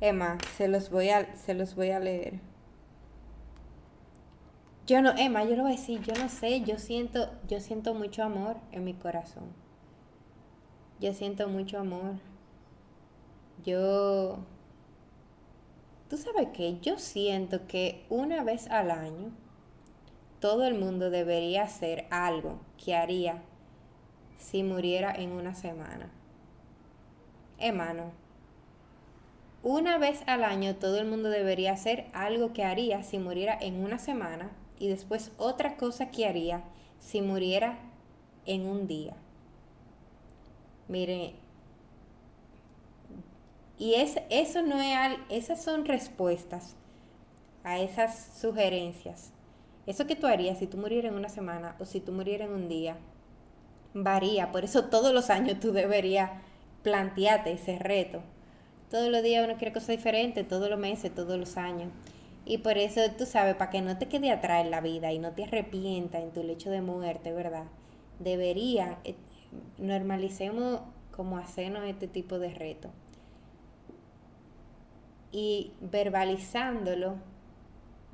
Emma, 0.00 0.38
se 0.56 0.68
los 0.68 0.90
voy 0.90 1.10
a, 1.10 1.34
se 1.36 1.54
los 1.54 1.74
voy 1.74 1.90
a 1.90 2.00
leer. 2.00 2.40
Yo 4.86 5.02
no, 5.02 5.12
Emma, 5.16 5.44
yo 5.44 5.56
lo 5.56 5.62
voy 5.64 5.72
a 5.72 5.76
decir, 5.76 6.00
yo 6.02 6.14
no 6.14 6.28
sé, 6.28 6.62
yo 6.62 6.78
siento, 6.78 7.30
yo 7.48 7.60
siento 7.60 7.92
mucho 7.94 8.22
amor 8.22 8.56
en 8.72 8.84
mi 8.84 8.94
corazón. 8.94 9.52
Yo 11.00 11.12
siento 11.12 11.48
mucho 11.48 11.78
amor. 11.78 12.14
Yo, 13.66 14.38
tú 16.08 16.16
sabes 16.16 16.50
qué, 16.54 16.78
yo 16.80 17.00
siento 17.00 17.66
que 17.66 18.06
una 18.08 18.44
vez 18.44 18.70
al 18.70 18.92
año 18.92 19.32
todo 20.38 20.64
el 20.66 20.74
mundo 20.74 21.10
debería 21.10 21.64
hacer 21.64 22.06
algo 22.10 22.60
que 22.82 22.94
haría 22.94 23.42
si 24.38 24.62
muriera 24.62 25.12
en 25.12 25.32
una 25.32 25.52
semana. 25.56 26.08
Hermano, 27.58 28.12
una 29.64 29.98
vez 29.98 30.22
al 30.28 30.44
año 30.44 30.76
todo 30.76 31.00
el 31.00 31.08
mundo 31.08 31.28
debería 31.28 31.72
hacer 31.72 32.06
algo 32.12 32.52
que 32.52 32.62
haría 32.62 33.02
si 33.02 33.18
muriera 33.18 33.58
en 33.60 33.82
una 33.82 33.98
semana 33.98 34.52
y 34.78 34.86
después 34.86 35.32
otra 35.38 35.76
cosa 35.76 36.12
que 36.12 36.28
haría 36.28 36.62
si 37.00 37.20
muriera 37.20 37.80
en 38.44 38.64
un 38.68 38.86
día. 38.86 39.16
Mire, 40.86 41.34
y 43.78 43.94
es, 43.94 44.16
eso 44.30 44.62
no 44.62 44.80
es, 44.80 45.18
esas 45.28 45.62
son 45.62 45.84
respuestas 45.84 46.76
a 47.62 47.78
esas 47.78 48.38
sugerencias. 48.40 49.32
Eso 49.86 50.06
que 50.06 50.16
tú 50.16 50.26
harías 50.26 50.58
si 50.58 50.66
tú 50.66 50.78
murieras 50.78 51.12
en 51.12 51.18
una 51.18 51.28
semana 51.28 51.76
o 51.78 51.84
si 51.84 52.00
tú 52.00 52.12
murieras 52.12 52.48
en 52.48 52.54
un 52.54 52.68
día, 52.68 52.96
varía. 53.92 54.50
Por 54.50 54.64
eso 54.64 54.86
todos 54.86 55.12
los 55.12 55.30
años 55.30 55.60
tú 55.60 55.72
deberías 55.72 56.30
plantearte 56.82 57.52
ese 57.52 57.78
reto. 57.78 58.22
Todos 58.90 59.10
los 59.10 59.22
días 59.22 59.44
uno 59.44 59.56
quiere 59.56 59.72
cosas 59.72 59.88
diferentes, 59.88 60.46
todos 60.46 60.70
los 60.70 60.78
meses, 60.78 61.14
todos 61.14 61.38
los 61.38 61.56
años. 61.56 61.90
Y 62.44 62.58
por 62.58 62.78
eso 62.78 63.00
tú 63.18 63.26
sabes, 63.26 63.56
para 63.56 63.70
que 63.70 63.82
no 63.82 63.98
te 63.98 64.06
quede 64.06 64.30
atrás 64.30 64.64
en 64.64 64.70
la 64.70 64.80
vida 64.80 65.12
y 65.12 65.18
no 65.18 65.32
te 65.32 65.44
arrepientas 65.44 66.22
en 66.22 66.32
tu 66.32 66.44
lecho 66.44 66.70
de 66.70 66.80
muerte, 66.80 67.32
¿verdad? 67.32 67.64
Debería, 68.20 68.98
eh, 69.04 69.16
normalicemos 69.78 70.80
como 71.10 71.38
hacernos 71.38 71.84
este 71.84 72.06
tipo 72.06 72.38
de 72.38 72.54
reto. 72.54 72.90
Y 75.36 75.72
verbalizándolo, 75.82 77.16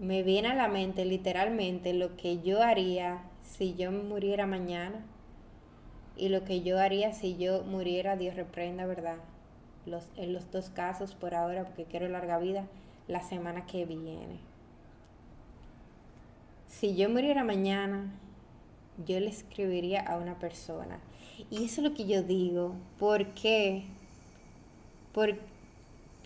me 0.00 0.24
viene 0.24 0.48
a 0.48 0.56
la 0.56 0.66
mente 0.66 1.04
literalmente 1.04 1.94
lo 1.94 2.16
que 2.16 2.42
yo 2.42 2.61
haría 2.64 3.22
si 3.44 3.76
yo 3.76 3.92
muriera 3.92 4.44
mañana 4.44 5.04
y 6.16 6.30
lo 6.30 6.42
que 6.42 6.62
yo 6.62 6.80
haría 6.80 7.12
si 7.12 7.37
yo 7.37 7.62
muriera, 7.62 8.16
Dios 8.16 8.35
reprenda, 8.35 8.87
¿verdad? 8.87 9.18
Los, 9.87 10.08
en 10.16 10.32
los 10.32 10.50
dos 10.50 10.68
casos 10.70 11.14
por 11.14 11.37
ahora, 11.37 11.62
porque 11.62 11.85
quiero 11.85 12.08
larga 12.08 12.40
vida, 12.40 12.66
la 13.06 13.22
semana 13.22 13.66
que 13.66 13.87
viene. 13.87 14.40
Si 16.66 16.96
yo 16.96 17.08
muriera 17.08 17.44
mañana, 17.44 18.11
yo 19.06 19.20
le 19.20 19.28
escribiría 19.28 20.00
a 20.00 20.16
una 20.16 20.40
persona. 20.40 20.98
Y 21.52 21.66
eso 21.66 21.82
es 21.82 21.88
lo 21.88 21.94
que 21.94 22.04
yo 22.04 22.24
digo. 22.24 22.74
¿Por 22.98 23.28
qué? 23.35 23.85
Por 25.12 25.51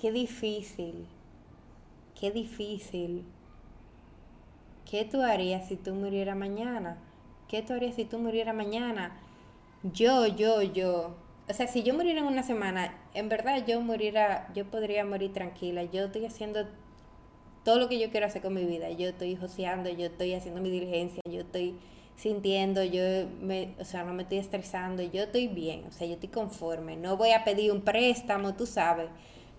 qué 0.01 0.13
difícil. 0.13 1.07
Qué 2.19 2.31
difícil. 2.31 3.25
¿Qué 4.91 5.05
tú 5.05 5.21
harías 5.21 5.69
si 5.69 5.77
tú 5.77 5.95
murieras 5.95 6.37
mañana? 6.37 6.99
¿Qué 7.49 7.63
tú 7.63 7.73
harías 7.73 7.97
si 7.97 8.05
tú 8.05 8.19
murieras 8.19 8.55
mañana? 8.55 9.19
Yo, 9.83 10.27
yo, 10.27 10.63
yo. 10.63 11.17
O 11.49 11.53
sea, 11.53 11.67
si 11.67 11.83
yo 11.83 11.95
muriera 11.95 12.21
en 12.21 12.27
una 12.27 12.43
semana, 12.43 12.95
en 13.15 13.29
verdad 13.29 13.65
yo 13.67 13.81
muriera, 13.81 14.51
yo 14.55 14.65
podría 14.65 15.05
morir 15.05 15.33
tranquila. 15.33 15.85
Yo 15.85 16.05
estoy 16.05 16.25
haciendo 16.25 16.67
todo 17.65 17.79
lo 17.79 17.89
que 17.89 17.99
yo 17.99 18.11
quiero 18.11 18.27
hacer 18.27 18.43
con 18.43 18.55
mi 18.55 18.65
vida. 18.65 18.91
Yo 18.91 19.09
estoy 19.09 19.37
joseando, 19.37 19.91
yo 19.91 20.07
estoy 20.07 20.35
haciendo 20.35 20.61
mi 20.61 20.71
diligencia, 20.71 21.21
yo 21.29 21.41
estoy 21.41 21.77
sintiendo, 22.17 22.83
yo 22.83 23.03
me, 23.41 23.75
o 23.79 23.85
sea, 23.85 24.05
no 24.05 24.15
me 24.15 24.23
estoy 24.23 24.39
estresando, 24.39 25.03
yo 25.03 25.25
estoy 25.25 25.49
bien, 25.49 25.85
o 25.87 25.93
sea, 25.93 26.07
yo 26.07 26.15
estoy 26.15 26.31
conforme. 26.31 26.97
No 26.97 27.17
voy 27.17 27.33
a 27.33 27.45
pedir 27.45 27.73
un 27.73 27.83
préstamo, 27.83 28.55
tú 28.55 28.67
sabes. 28.67 29.09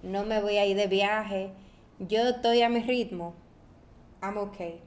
No 0.04 0.26
me 0.26 0.42
voy 0.42 0.58
a 0.58 0.66
ir 0.66 0.78
de 0.78 0.88
viaje. 0.88 1.52
Yo 2.00 2.28
estoy 2.28 2.62
a 2.62 2.70
mi 2.70 2.82
ritmo. 2.82 3.34
I'm 4.22 4.38
okay. 4.38 4.80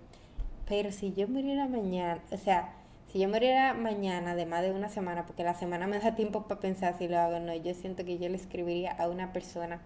Pero 0.66 0.92
si 0.92 1.12
yo 1.14 1.26
muriera 1.28 1.66
mañana, 1.66 2.22
o 2.30 2.36
sea, 2.36 2.74
si 3.12 3.18
yo 3.18 3.28
muriera 3.28 3.74
mañana, 3.74 4.36
de 4.36 4.46
más 4.46 4.62
de 4.62 4.70
una 4.70 4.88
semana, 4.88 5.26
porque 5.26 5.42
la 5.42 5.54
semana 5.54 5.86
me 5.88 5.98
da 5.98 6.14
tiempo 6.14 6.44
para 6.44 6.60
pensar 6.60 6.96
si 6.96 7.08
lo 7.08 7.18
hago 7.18 7.36
o 7.36 7.40
no, 7.40 7.54
yo 7.56 7.74
siento 7.74 8.04
que 8.04 8.18
yo 8.18 8.28
le 8.28 8.36
escribiría 8.36 8.92
a 8.92 9.08
una 9.08 9.32
persona 9.32 9.80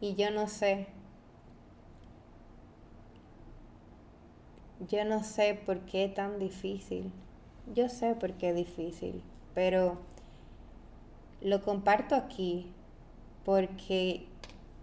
y 0.00 0.14
yo 0.14 0.30
no 0.30 0.48
sé, 0.48 0.86
yo 4.88 5.04
no 5.04 5.22
sé 5.22 5.54
por 5.66 5.80
qué 5.80 6.06
es 6.06 6.14
tan 6.14 6.38
difícil. 6.38 7.12
Yo 7.74 7.88
sé 7.88 8.14
por 8.16 8.32
qué 8.32 8.50
es 8.50 8.56
difícil, 8.56 9.22
pero 9.54 9.98
lo 11.40 11.62
comparto 11.62 12.14
aquí 12.14 12.72
porque 13.44 14.26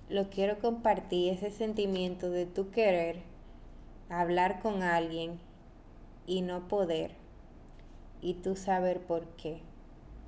lo 0.10 0.30
quiero 0.30 0.60
compartir, 0.60 1.34
ese 1.34 1.52
sentimiento 1.52 2.30
de 2.30 2.46
tú 2.46 2.72
querer 2.72 3.22
hablar 4.10 4.60
con 4.60 4.82
alguien 4.82 5.40
y 6.26 6.42
no 6.42 6.68
poder 6.68 7.12
y 8.22 8.36
tú 8.36 8.56
saber 8.56 9.00
por 9.02 9.26
qué. 9.38 9.62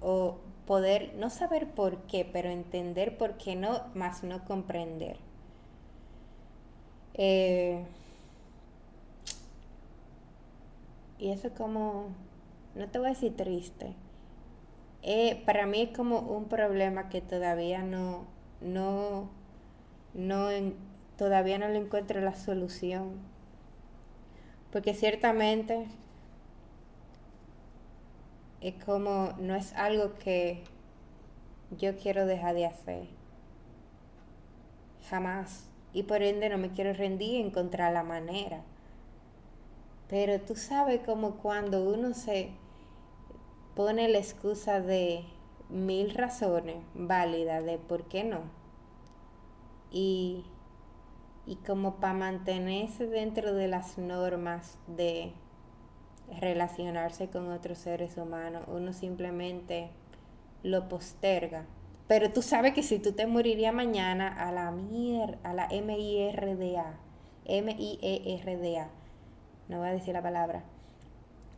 O 0.01 0.37
poder 0.65 1.13
no 1.17 1.29
saber 1.29 1.67
por 1.71 1.97
qué, 2.03 2.25
pero 2.31 2.49
entender 2.49 3.17
por 3.17 3.37
qué 3.37 3.55
no, 3.55 3.81
más 3.93 4.23
no 4.23 4.45
comprender. 4.45 5.17
Eh, 7.15 7.83
y 11.19 11.29
eso 11.29 11.47
es 11.47 11.53
como, 11.53 12.07
no 12.75 12.87
te 12.87 12.99
voy 12.99 13.07
a 13.07 13.13
decir 13.13 13.35
triste. 13.35 13.93
Eh, 15.03 15.41
para 15.45 15.65
mí 15.65 15.81
es 15.81 15.97
como 15.97 16.19
un 16.19 16.45
problema 16.45 17.09
que 17.09 17.21
todavía 17.21 17.81
no, 17.83 18.25
no, 18.61 19.29
no, 20.13 20.49
todavía 21.17 21.57
no 21.57 21.67
le 21.67 21.77
encuentro 21.77 22.21
la 22.21 22.35
solución. 22.35 23.19
Porque 24.71 24.93
ciertamente 24.93 25.87
es 28.61 28.75
como, 28.83 29.33
no 29.39 29.55
es 29.55 29.73
algo 29.73 30.13
que 30.15 30.63
yo 31.77 31.95
quiero 31.97 32.25
dejar 32.25 32.55
de 32.55 32.65
hacer. 32.65 33.07
Jamás. 35.09 35.67
Y 35.93 36.03
por 36.03 36.21
ende 36.21 36.47
no 36.49 36.57
me 36.57 36.71
quiero 36.71 36.93
rendir 36.93 37.41
en 37.41 37.47
encontrar 37.47 37.91
la 37.91 38.03
manera. 38.03 38.63
Pero 40.07 40.39
tú 40.39 40.55
sabes 40.55 41.01
como 41.01 41.37
cuando 41.37 41.83
uno 41.83 42.13
se 42.13 42.51
pone 43.75 44.07
la 44.09 44.19
excusa 44.19 44.79
de 44.79 45.25
mil 45.69 46.13
razones 46.13 46.77
válidas 46.93 47.65
de 47.65 47.77
por 47.77 48.03
qué 48.05 48.23
no. 48.23 48.60
Y, 49.91 50.45
y 51.45 51.57
como 51.57 51.95
para 51.95 52.13
mantenerse 52.13 53.07
dentro 53.07 53.53
de 53.53 53.67
las 53.67 53.97
normas 53.97 54.77
de 54.87 55.33
relacionarse 56.39 57.29
con 57.29 57.51
otros 57.51 57.77
seres 57.77 58.17
humanos, 58.17 58.63
uno 58.67 58.93
simplemente 58.93 59.89
lo 60.63 60.87
posterga. 60.87 61.65
Pero 62.07 62.31
tú 62.31 62.41
sabes 62.41 62.73
que 62.73 62.83
si 62.83 62.99
tú 62.99 63.13
te 63.13 63.27
morirías 63.27 63.73
mañana 63.73 64.27
a 64.27 64.51
la 64.51 64.71
mier, 64.71 65.37
a 65.43 65.53
la 65.53 65.67
M 65.69 65.97
I 65.97 66.19
R 66.29 66.55
D 66.55 66.77
A, 66.77 66.97
M 67.45 67.75
I 67.77 67.99
E 68.01 68.39
R 68.41 68.57
D 68.57 68.79
A, 68.79 68.89
no 69.67 69.79
voy 69.79 69.89
a 69.89 69.93
decir 69.93 70.13
la 70.13 70.21
palabra, 70.21 70.63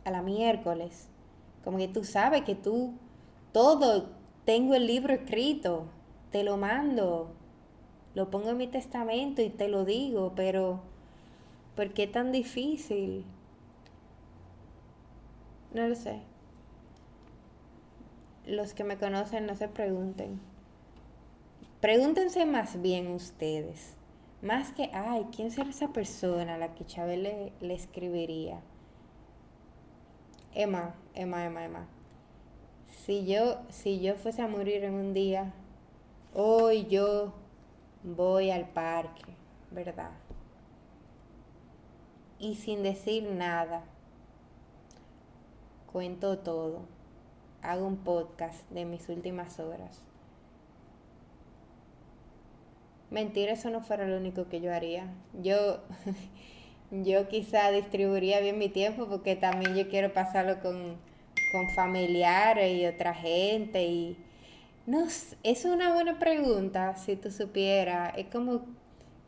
a 0.04 0.10
la 0.10 0.22
miércoles, 0.22 1.08
como 1.64 1.78
que 1.78 1.88
tú 1.88 2.04
sabes 2.04 2.42
que 2.42 2.54
tú 2.54 2.94
todo 3.52 4.10
tengo 4.44 4.74
el 4.74 4.86
libro 4.86 5.12
escrito, 5.12 5.86
te 6.30 6.44
lo 6.44 6.56
mando, 6.56 7.32
lo 8.14 8.30
pongo 8.30 8.50
en 8.50 8.56
mi 8.56 8.66
testamento 8.66 9.42
y 9.42 9.50
te 9.50 9.68
lo 9.68 9.84
digo, 9.84 10.32
pero 10.36 10.80
¿por 11.76 11.92
qué 11.92 12.06
tan 12.06 12.32
difícil? 12.32 13.24
No 15.72 15.88
lo 15.88 15.94
sé. 15.94 16.20
los 18.46 18.74
que 18.74 18.84
me 18.84 18.98
conocen 18.98 19.46
no 19.46 19.56
se 19.56 19.68
pregunten. 19.68 20.40
Pregúntense 21.80 22.46
más 22.46 22.80
bien 22.80 23.08
ustedes. 23.08 23.96
Más 24.42 24.72
que, 24.72 24.90
ay, 24.92 25.26
¿quién 25.34 25.50
será 25.50 25.70
esa 25.70 25.88
persona 25.88 26.54
a 26.54 26.58
la 26.58 26.74
que 26.74 26.84
Chávez 26.84 27.18
le, 27.18 27.52
le 27.60 27.74
escribiría? 27.74 28.60
Emma, 30.54 30.94
Emma, 31.14 31.44
Emma, 31.46 31.64
Emma. 31.64 31.86
Si 32.88 33.26
yo, 33.26 33.58
si 33.70 34.00
yo 34.00 34.14
fuese 34.14 34.42
a 34.42 34.48
morir 34.48 34.84
en 34.84 34.94
un 34.94 35.14
día, 35.14 35.52
hoy 36.34 36.86
yo 36.86 37.32
voy 38.04 38.50
al 38.50 38.68
parque, 38.68 39.32
¿verdad? 39.70 40.10
Y 42.38 42.54
sin 42.56 42.82
decir 42.82 43.24
nada, 43.24 43.82
cuento 45.90 46.38
todo. 46.38 46.82
Hago 47.62 47.86
un 47.86 47.96
podcast 47.96 48.68
de 48.70 48.84
mis 48.84 49.08
últimas 49.08 49.58
horas. 49.58 50.02
Mentira, 53.10 53.52
eso 53.52 53.70
no 53.70 53.80
fuera 53.80 54.06
lo 54.06 54.18
único 54.18 54.48
que 54.48 54.60
yo 54.60 54.74
haría. 54.74 55.06
Yo, 55.40 55.78
yo 56.90 57.28
quizá 57.28 57.70
distribuiría 57.70 58.40
bien 58.40 58.58
mi 58.58 58.68
tiempo 58.68 59.06
porque 59.06 59.34
también 59.34 59.74
yo 59.74 59.88
quiero 59.88 60.12
pasarlo 60.12 60.60
con, 60.60 60.98
con 61.52 61.70
familiares 61.70 62.76
y 62.76 62.84
otra 62.84 63.14
gente 63.14 63.86
y 63.86 64.18
no 64.86 65.06
es 65.42 65.64
una 65.64 65.92
buena 65.94 66.18
pregunta 66.18 66.96
si 66.96 67.16
tú 67.16 67.30
supieras, 67.30 68.12
es 68.16 68.26
como 68.26 68.66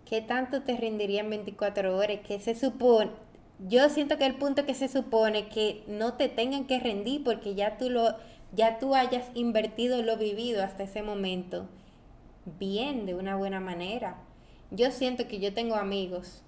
qué 0.05 0.21
tanto 0.21 0.63
te 0.63 0.77
rendiría 0.77 1.21
en 1.21 1.31
24 1.31 1.97
horas, 1.97 2.19
que 2.27 2.39
se 2.41 2.55
supone, 2.55 3.11
yo 3.59 3.89
siento 3.89 4.19
que 4.19 4.27
el 4.27 4.37
punto 4.37 4.67
que 4.67 4.75
se 4.75 4.89
supone 4.89 5.49
que 5.49 5.83
no 5.87 6.15
te 6.15 6.29
tengan 6.29 6.67
que 6.67 6.79
rendir 6.79 7.25
porque 7.25 7.55
ya 7.55 7.79
tú 7.79 7.89
lo 7.91 8.17
ya 8.53 8.79
tú 8.79 8.95
hayas 8.95 9.31
invertido 9.35 10.03
lo 10.03 10.17
vivido 10.17 10.63
hasta 10.63 10.85
ese 10.85 11.03
momento 11.03 11.69
bien 12.59 13.07
de 13.07 13.15
una 13.15 13.37
buena 13.37 13.61
manera. 13.61 14.19
Yo 14.71 14.91
siento 14.91 15.27
que 15.27 15.41
yo 15.41 15.53
tengo 15.53 15.75
amigos 15.75 16.43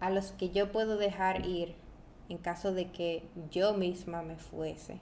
a 0.00 0.10
los 0.10 0.32
que 0.32 0.50
yo 0.50 0.72
puedo 0.72 0.96
dejar 0.96 1.46
ir 1.46 1.74
en 2.28 2.38
caso 2.38 2.72
de 2.72 2.90
que 2.90 3.22
yo 3.50 3.74
misma 3.74 4.22
me 4.22 4.36
fuese, 4.36 4.98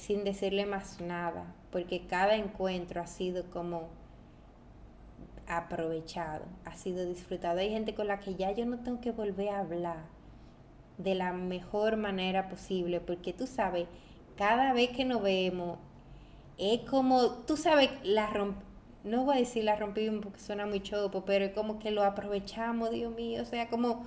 sin 0.00 0.24
decirle 0.24 0.66
más 0.66 1.00
nada, 1.00 1.54
porque 1.70 2.06
cada 2.06 2.36
encuentro 2.36 3.00
ha 3.00 3.06
sido 3.06 3.44
como 3.50 3.88
aprovechado, 5.46 6.44
ha 6.64 6.74
sido 6.74 7.04
disfrutado. 7.06 7.58
Hay 7.58 7.70
gente 7.70 7.94
con 7.94 8.08
la 8.08 8.20
que 8.20 8.34
ya 8.34 8.52
yo 8.52 8.66
no 8.66 8.78
tengo 8.80 9.00
que 9.00 9.12
volver 9.12 9.50
a 9.50 9.60
hablar 9.60 10.04
de 10.98 11.14
la 11.14 11.32
mejor 11.32 11.96
manera 11.96 12.48
posible, 12.48 13.00
porque 13.00 13.32
tú 13.32 13.46
sabes, 13.46 13.86
cada 14.36 14.72
vez 14.72 14.90
que 14.90 15.04
nos 15.04 15.22
vemos, 15.22 15.78
es 16.58 16.80
como, 16.82 17.30
tú 17.46 17.56
sabes, 17.56 17.90
la 18.02 18.26
romp 18.28 18.56
no 19.02 19.24
voy 19.24 19.36
a 19.36 19.40
decir 19.40 19.64
la 19.64 19.76
rompimos 19.76 20.22
porque 20.22 20.40
suena 20.40 20.66
muy 20.66 20.82
chopo, 20.82 21.24
pero 21.24 21.46
es 21.46 21.52
como 21.52 21.78
que 21.78 21.90
lo 21.90 22.04
aprovechamos, 22.04 22.90
Dios 22.90 23.14
mío, 23.14 23.40
o 23.42 23.46
sea, 23.46 23.70
como 23.70 24.04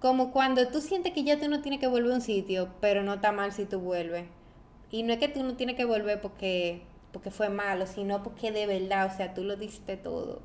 como 0.00 0.30
cuando 0.30 0.68
tú 0.68 0.80
sientes 0.80 1.12
que 1.12 1.24
ya 1.24 1.38
tú 1.40 1.48
no 1.48 1.62
tienes 1.62 1.80
que 1.80 1.86
volver 1.86 2.12
a 2.12 2.16
un 2.16 2.20
sitio, 2.20 2.68
pero 2.80 3.02
no 3.02 3.14
está 3.14 3.32
mal 3.32 3.52
si 3.52 3.64
tú 3.64 3.80
vuelves. 3.80 4.26
Y 4.90 5.02
no 5.02 5.12
es 5.12 5.18
que 5.18 5.28
tú 5.28 5.42
no 5.42 5.56
tienes 5.56 5.76
que 5.76 5.84
volver 5.84 6.20
porque, 6.20 6.82
porque 7.12 7.30
fue 7.30 7.48
malo, 7.48 7.86
sino 7.86 8.22
porque 8.22 8.52
de 8.52 8.66
verdad, 8.66 9.10
o 9.12 9.16
sea, 9.16 9.34
tú 9.34 9.42
lo 9.44 9.56
diste 9.56 9.96
todo. 9.96 10.42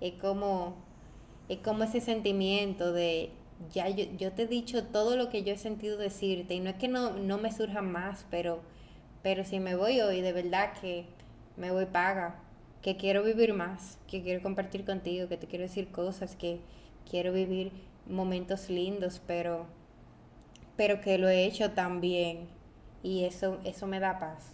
Es 0.00 0.14
como, 0.14 0.76
es 1.48 1.58
como 1.58 1.84
ese 1.84 2.00
sentimiento 2.00 2.92
de, 2.92 3.30
ya 3.72 3.88
yo, 3.88 4.04
yo 4.16 4.32
te 4.32 4.42
he 4.42 4.46
dicho 4.46 4.84
todo 4.84 5.16
lo 5.16 5.30
que 5.30 5.42
yo 5.42 5.52
he 5.52 5.58
sentido 5.58 5.96
decirte, 5.96 6.54
y 6.54 6.60
no 6.60 6.70
es 6.70 6.76
que 6.76 6.88
no, 6.88 7.10
no 7.10 7.38
me 7.38 7.52
surja 7.52 7.82
más, 7.82 8.26
pero, 8.30 8.60
pero 9.22 9.44
si 9.44 9.60
me 9.60 9.76
voy 9.76 10.00
hoy, 10.00 10.20
de 10.20 10.32
verdad 10.32 10.72
que 10.80 11.06
me 11.56 11.70
voy 11.70 11.86
paga, 11.86 12.40
que 12.82 12.96
quiero 12.96 13.22
vivir 13.22 13.54
más, 13.54 13.98
que 14.08 14.22
quiero 14.22 14.42
compartir 14.42 14.84
contigo, 14.84 15.28
que 15.28 15.36
te 15.36 15.46
quiero 15.46 15.64
decir 15.64 15.90
cosas, 15.90 16.36
que 16.36 16.60
quiero 17.08 17.32
vivir 17.32 17.72
momentos 18.08 18.68
lindos, 18.68 19.20
pero, 19.26 19.66
pero 20.76 21.00
que 21.00 21.18
lo 21.18 21.28
he 21.28 21.44
hecho 21.44 21.70
también 21.72 22.48
y 23.02 23.24
eso, 23.24 23.58
eso 23.64 23.86
me 23.86 24.00
da 24.00 24.18
paz. 24.18 24.52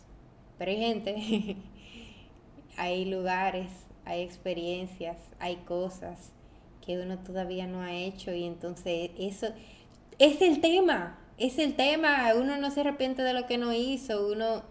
Pero 0.58 0.70
hay 0.70 0.78
gente, 0.78 1.56
hay 2.76 3.04
lugares, 3.04 3.70
hay 4.04 4.22
experiencias, 4.22 5.16
hay 5.38 5.56
cosas 5.56 6.32
que 6.84 6.98
uno 6.98 7.18
todavía 7.18 7.66
no 7.66 7.82
ha 7.82 7.92
hecho 7.92 8.32
y 8.32 8.44
entonces 8.44 9.10
eso 9.18 9.48
es 10.18 10.40
el 10.40 10.60
tema, 10.60 11.18
es 11.36 11.58
el 11.58 11.76
tema, 11.76 12.32
uno 12.34 12.56
no 12.56 12.70
se 12.70 12.80
arrepiente 12.80 13.22
de 13.22 13.34
lo 13.34 13.46
que 13.46 13.58
no 13.58 13.72
hizo, 13.72 14.26
uno, 14.26 14.62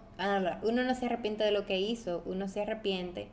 uno 0.64 0.84
no 0.84 0.96
se 0.96 1.06
arrepiente 1.06 1.44
de 1.44 1.52
lo 1.52 1.66
que 1.66 1.80
hizo, 1.80 2.24
uno 2.26 2.48
se 2.48 2.62
arrepiente 2.62 3.28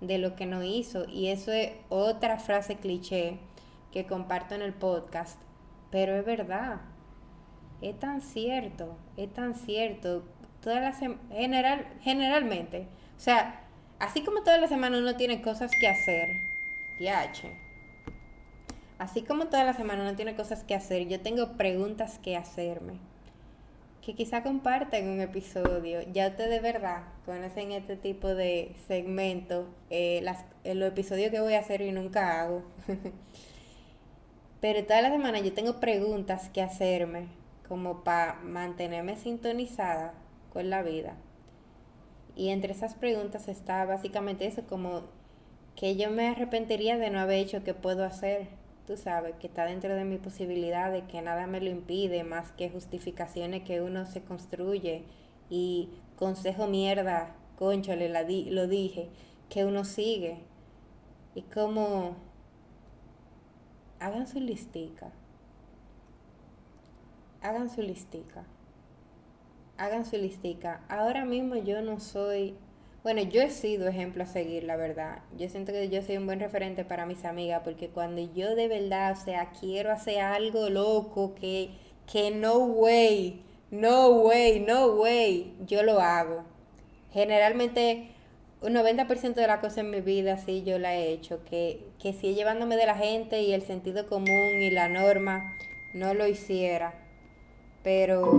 de 0.00 0.18
lo 0.18 0.34
que 0.36 0.46
no 0.46 0.62
hizo. 0.62 1.08
Y 1.08 1.28
eso 1.28 1.52
es 1.52 1.72
otra 1.88 2.38
frase 2.38 2.76
cliché 2.76 3.38
que 3.92 4.06
comparto 4.06 4.54
en 4.54 4.62
el 4.62 4.74
podcast, 4.74 5.40
pero 5.90 6.16
es 6.16 6.24
verdad, 6.24 6.80
es 7.82 7.98
tan 7.98 8.20
cierto, 8.20 8.96
es 9.16 9.32
tan 9.32 9.54
cierto. 9.54 10.24
Todas 10.60 10.82
las 10.82 10.98
general, 11.30 11.86
generalmente, 12.00 12.88
o 13.16 13.20
sea, 13.20 13.60
así 13.98 14.22
como 14.22 14.42
toda 14.42 14.58
la 14.58 14.68
semana 14.68 14.98
uno 14.98 15.16
tiene 15.16 15.42
cosas 15.42 15.70
que 15.78 15.88
hacer, 15.88 16.28
Así 18.98 19.22
como 19.22 19.48
toda 19.48 19.64
la 19.64 19.74
semana 19.74 20.02
uno 20.02 20.16
tiene 20.16 20.34
cosas 20.34 20.64
que 20.64 20.74
hacer, 20.74 21.06
yo 21.06 21.20
tengo 21.20 21.56
preguntas 21.56 22.18
que 22.18 22.36
hacerme. 22.36 22.94
Que 24.00 24.14
quizá 24.14 24.42
compartan 24.42 25.08
un 25.08 25.20
episodio. 25.20 26.00
Ya 26.12 26.28
ustedes 26.28 26.50
de 26.50 26.60
verdad 26.60 27.02
conocen 27.26 27.72
este 27.72 27.96
tipo 27.96 28.28
de 28.28 28.74
segmento, 28.86 29.66
eh, 29.90 30.20
las, 30.22 30.44
los 30.64 30.88
episodios 30.88 31.30
que 31.30 31.40
voy 31.40 31.54
a 31.54 31.58
hacer 31.58 31.82
y 31.82 31.92
nunca 31.92 32.40
hago. 32.40 32.62
Pero 34.60 34.84
toda 34.84 35.02
la 35.02 35.10
semana 35.10 35.40
yo 35.40 35.52
tengo 35.52 35.80
preguntas 35.80 36.48
que 36.48 36.62
hacerme 36.62 37.28
como 37.68 38.04
para 38.04 38.34
mantenerme 38.42 39.16
sintonizada 39.16 40.14
con 40.52 40.70
la 40.70 40.82
vida. 40.82 41.16
Y 42.36 42.50
entre 42.50 42.72
esas 42.72 42.94
preguntas 42.94 43.48
está 43.48 43.84
básicamente 43.86 44.46
eso, 44.46 44.62
como 44.66 45.02
que 45.74 45.96
yo 45.96 46.10
me 46.10 46.28
arrepentiría 46.28 46.98
de 46.98 47.10
no 47.10 47.18
haber 47.18 47.38
hecho 47.38 47.64
que 47.64 47.74
puedo 47.74 48.04
hacer. 48.04 48.48
Tú 48.86 48.96
sabes, 48.96 49.34
que 49.36 49.48
está 49.48 49.64
dentro 49.64 49.94
de 49.94 50.04
mi 50.04 50.16
posibilidad, 50.16 50.92
de 50.92 51.02
que 51.04 51.20
nada 51.20 51.46
me 51.46 51.60
lo 51.60 51.70
impide, 51.70 52.22
más 52.24 52.52
que 52.52 52.70
justificaciones 52.70 53.62
que 53.64 53.80
uno 53.80 54.06
se 54.06 54.22
construye. 54.22 55.04
Y 55.50 55.88
consejo 56.16 56.66
mierda, 56.66 57.34
conchale, 57.58 58.08
la 58.08 58.22
lo 58.22 58.68
dije, 58.68 59.08
que 59.48 59.64
uno 59.64 59.84
sigue. 59.84 60.38
Y 61.34 61.42
como 61.42 62.16
hagan 63.98 64.26
su 64.26 64.40
listica. 64.40 65.10
Hagan 67.46 67.70
su 67.70 67.80
listica. 67.80 68.42
Hagan 69.76 70.04
su 70.04 70.16
listica. 70.16 70.80
Ahora 70.88 71.24
mismo 71.24 71.54
yo 71.54 71.80
no 71.80 72.00
soy, 72.00 72.56
bueno, 73.04 73.22
yo 73.22 73.40
he 73.40 73.50
sido 73.50 73.86
ejemplo 73.86 74.24
a 74.24 74.26
seguir, 74.26 74.64
la 74.64 74.74
verdad. 74.74 75.20
Yo 75.38 75.48
siento 75.48 75.70
que 75.70 75.88
yo 75.88 76.02
soy 76.02 76.16
un 76.16 76.26
buen 76.26 76.40
referente 76.40 76.84
para 76.84 77.06
mis 77.06 77.24
amigas 77.24 77.62
porque 77.62 77.88
cuando 77.88 78.20
yo 78.34 78.56
de 78.56 78.66
verdad, 78.66 79.12
o 79.12 79.24
sea, 79.24 79.52
quiero 79.60 79.92
hacer 79.92 80.22
algo 80.22 80.70
loco 80.70 81.36
que, 81.36 81.70
que 82.10 82.32
no 82.32 82.56
way, 82.58 83.44
no 83.70 84.08
way, 84.08 84.58
no 84.58 84.86
way, 84.94 85.54
yo 85.66 85.84
lo 85.84 86.00
hago. 86.00 86.42
Generalmente 87.12 88.08
un 88.60 88.74
90% 88.74 89.34
de 89.34 89.46
las 89.46 89.60
cosas 89.60 89.78
en 89.78 89.90
mi 89.90 90.00
vida 90.00 90.36
sí 90.36 90.64
yo 90.64 90.80
la 90.80 90.96
he 90.96 91.12
hecho, 91.12 91.44
que, 91.44 91.86
que 92.02 92.12
si 92.12 92.34
llevándome 92.34 92.76
de 92.76 92.86
la 92.86 92.96
gente 92.96 93.42
y 93.42 93.52
el 93.52 93.62
sentido 93.62 94.08
común 94.08 94.60
y 94.60 94.70
la 94.70 94.88
norma 94.88 95.56
no 95.94 96.12
lo 96.12 96.26
hiciera. 96.26 97.05
Pero, 97.86 98.32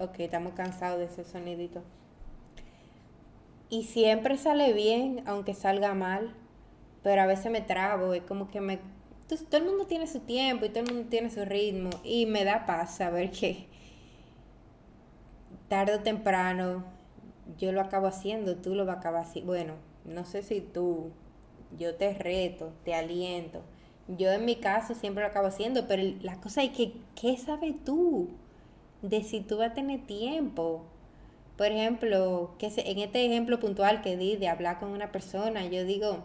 ok, 0.00 0.18
estamos 0.18 0.54
cansados 0.54 0.98
de 0.98 1.04
ese 1.04 1.22
sonidito. 1.22 1.80
Y 3.70 3.84
siempre 3.84 4.36
sale 4.36 4.72
bien, 4.72 5.22
aunque 5.26 5.54
salga 5.54 5.94
mal, 5.94 6.34
pero 7.04 7.22
a 7.22 7.26
veces 7.26 7.52
me 7.52 7.60
trabo, 7.60 8.14
es 8.14 8.24
como 8.24 8.50
que 8.50 8.60
me... 8.60 8.80
todo 9.28 9.58
el 9.58 9.64
mundo 9.64 9.86
tiene 9.86 10.08
su 10.08 10.18
tiempo 10.18 10.64
y 10.64 10.70
todo 10.70 10.82
el 10.82 10.92
mundo 10.92 11.08
tiene 11.08 11.30
su 11.30 11.44
ritmo 11.44 11.90
y 12.02 12.26
me 12.26 12.42
da 12.42 12.66
paz 12.66 12.96
saber 12.96 13.30
que 13.30 13.68
tarde 15.68 15.94
o 15.94 16.00
temprano 16.00 16.84
yo 17.56 17.70
lo 17.70 17.80
acabo 17.80 18.08
haciendo, 18.08 18.56
tú 18.56 18.74
lo 18.74 18.84
vas 18.84 18.96
a 18.96 18.98
acabar 18.98 19.22
haciendo. 19.22 19.52
Bueno, 19.52 19.74
no 20.04 20.24
sé 20.24 20.42
si 20.42 20.60
tú, 20.60 21.12
yo 21.78 21.94
te 21.94 22.12
reto, 22.12 22.72
te 22.84 22.92
aliento. 22.92 23.62
Yo 24.08 24.30
en 24.32 24.44
mi 24.44 24.56
caso 24.56 24.94
siempre 24.94 25.22
lo 25.22 25.30
acabo 25.30 25.46
haciendo, 25.46 25.86
pero 25.86 26.02
la 26.22 26.40
cosa 26.40 26.62
es 26.62 26.70
que, 26.70 26.92
¿qué 27.20 27.36
sabes 27.36 27.74
tú 27.84 28.28
de 29.00 29.22
si 29.22 29.40
tú 29.40 29.58
vas 29.58 29.70
a 29.70 29.74
tener 29.74 30.06
tiempo? 30.06 30.84
Por 31.56 31.66
ejemplo, 31.68 32.54
que 32.58 32.66
en 32.66 32.98
este 32.98 33.24
ejemplo 33.24 33.60
puntual 33.60 34.02
que 34.02 34.16
di 34.16 34.36
de 34.36 34.48
hablar 34.48 34.80
con 34.80 34.90
una 34.90 35.12
persona, 35.12 35.64
yo 35.66 35.84
digo, 35.84 36.24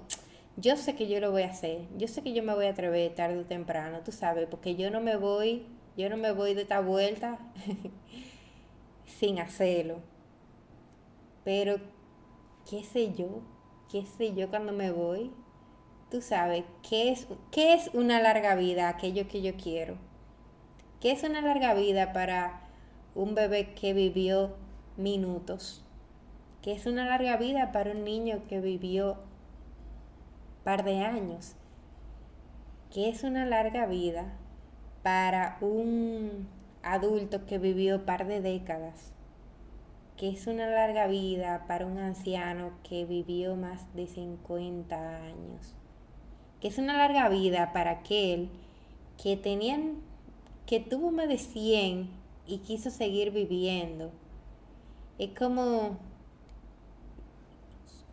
yo 0.56 0.76
sé 0.76 0.96
que 0.96 1.08
yo 1.08 1.20
lo 1.20 1.32
voy 1.32 1.44
a 1.44 1.52
hacer, 1.52 1.82
yo 1.98 2.08
sé 2.08 2.24
que 2.24 2.34
yo 2.34 2.44
me 2.44 2.56
voy 2.56 2.66
a 2.66 2.72
atrever 2.72 3.14
tarde 3.14 3.38
o 3.38 3.46
temprano, 3.46 4.00
tú 4.04 4.12
sabes, 4.12 4.48
porque 4.50 4.76
yo 4.76 4.90
no 4.90 5.02
me 5.02 5.16
voy, 5.16 5.66
yo 5.96 6.10
no 6.10 6.18
me 6.18 6.32
voy 6.32 6.56
de 6.56 6.64
esta 6.64 6.80
vuelta 6.80 7.38
sin 9.06 9.40
hacerlo. 9.40 10.00
Pero, 11.44 11.78
¿qué 12.70 12.84
sé 12.84 13.14
yo? 13.14 13.42
¿Qué 13.92 14.04
sé 14.06 14.34
yo 14.34 14.50
cuando 14.50 14.74
me 14.74 14.92
voy? 14.92 15.32
Tú 16.10 16.22
sabes, 16.22 16.64
¿qué 16.88 17.12
es, 17.12 17.28
qué 17.52 17.74
es 17.74 17.90
una 17.94 18.22
larga 18.22 18.56
vida? 18.56 18.88
Aquello 18.88 19.28
que 19.28 19.42
yo 19.42 19.58
quiero. 19.58 19.98
¿Qué 21.02 21.12
es 21.12 21.24
una 21.24 21.42
larga 21.42 21.74
vida 21.74 22.14
para 22.14 22.62
un 23.14 23.36
bebé 23.36 23.74
que 23.74 23.92
vivió 23.94 24.56
minutos? 24.96 25.84
¿Qué 26.62 26.72
es 26.72 26.86
una 26.86 27.06
larga 27.06 27.36
vida 27.36 27.74
para 27.74 27.92
un 27.92 28.06
niño 28.06 28.44
que 28.48 28.62
vivió 28.62 29.18
par 30.64 30.86
de 30.86 31.00
años? 31.00 31.56
¿Qué 32.94 33.10
es 33.10 33.24
una 33.24 33.46
larga 33.46 33.86
vida 33.86 34.34
para 35.04 35.58
un 35.60 36.48
adulto 36.84 37.46
que 37.46 37.58
vivió 37.58 38.06
par 38.06 38.28
de 38.28 38.40
décadas? 38.40 39.12
¿Qué 40.16 40.30
es 40.30 40.48
una 40.48 40.68
larga 40.68 41.08
vida 41.08 41.66
para 41.68 41.86
un 41.86 41.98
anciano 41.98 42.72
que 42.84 43.04
vivió 43.04 43.58
más 43.58 43.94
de 43.94 44.08
50 44.08 44.96
años? 44.96 45.76
¿Qué 46.62 46.68
es 46.70 46.78
una 46.78 46.98
larga 46.98 47.30
vida 47.30 47.72
para 47.74 47.92
aquel 47.92 48.50
que 49.22 49.38
tenían 49.38 50.02
que 50.68 50.80
tuvo 50.82 51.12
más 51.12 51.30
de 51.30 51.38
100 51.38 52.10
y 52.46 52.60
quiso 52.60 52.92
seguir 52.92 53.32
viviendo. 53.32 54.12
Es 55.18 55.32
como, 55.38 55.98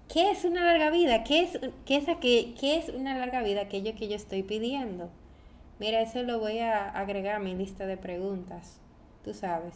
¿qué 0.09 0.31
es 0.31 0.45
una 0.45 0.65
larga 0.65 0.91
vida? 0.91 1.25
¿Qué 1.25 1.43
es, 1.43 1.59
qué 1.85 1.97
es, 1.97 2.07
qué 2.59 2.77
es 2.77 2.89
una 2.89 3.19
larga 3.19 3.43
vida? 3.43 3.63
Aquello 3.63 3.95
que 3.95 4.09
yo 4.09 4.17
estoy 4.17 4.43
pidiendo. 4.43 5.11
Mira, 5.79 6.01
eso 6.01 6.23
lo 6.23 6.39
voy 6.39 6.59
a 6.59 6.89
agregar 6.91 7.37
a 7.37 7.41
mi 7.41 7.55
lista 7.55 7.87
de 7.87 7.97
preguntas. 7.97 8.81
Tú 9.25 9.35
sabes. 9.35 9.75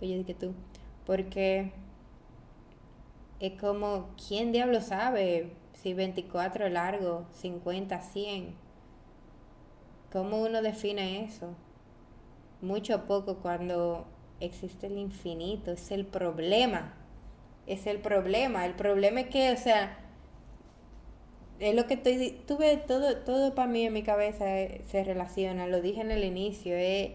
Oye, 0.00 0.22
que 0.24 0.34
tú. 0.34 0.52
Porque 1.06 1.72
es 3.40 3.58
como, 3.58 4.10
¿quién 4.28 4.52
diablo 4.52 4.80
sabe 4.80 5.50
si 5.82 5.94
24 5.94 6.66
es 6.66 6.72
largo, 6.72 7.26
50, 7.40 8.00
100? 8.00 8.54
¿Cómo 10.12 10.42
uno 10.42 10.62
define 10.62 11.24
eso? 11.24 11.54
Mucho 12.60 13.06
poco 13.06 13.38
cuando 13.38 14.06
existe 14.40 14.86
el 14.86 14.98
infinito, 14.98 15.72
es 15.72 15.90
el 15.90 16.06
problema. 16.06 16.94
Es 17.66 17.86
el 17.86 17.98
problema. 17.98 18.64
El 18.66 18.74
problema 18.74 19.20
es 19.20 19.28
que, 19.28 19.52
o 19.52 19.56
sea, 19.56 19.98
es 21.58 21.74
lo 21.74 21.86
que 21.86 21.94
estoy, 21.94 22.42
tuve 22.46 22.76
todo, 22.76 23.18
todo 23.18 23.54
para 23.54 23.68
mí 23.68 23.86
en 23.86 23.92
mi 23.92 24.02
cabeza 24.02 24.60
eh, 24.60 24.82
se 24.86 25.04
relaciona, 25.04 25.66
lo 25.66 25.80
dije 25.80 26.00
en 26.00 26.10
el 26.10 26.24
inicio, 26.24 26.76
es 26.76 27.12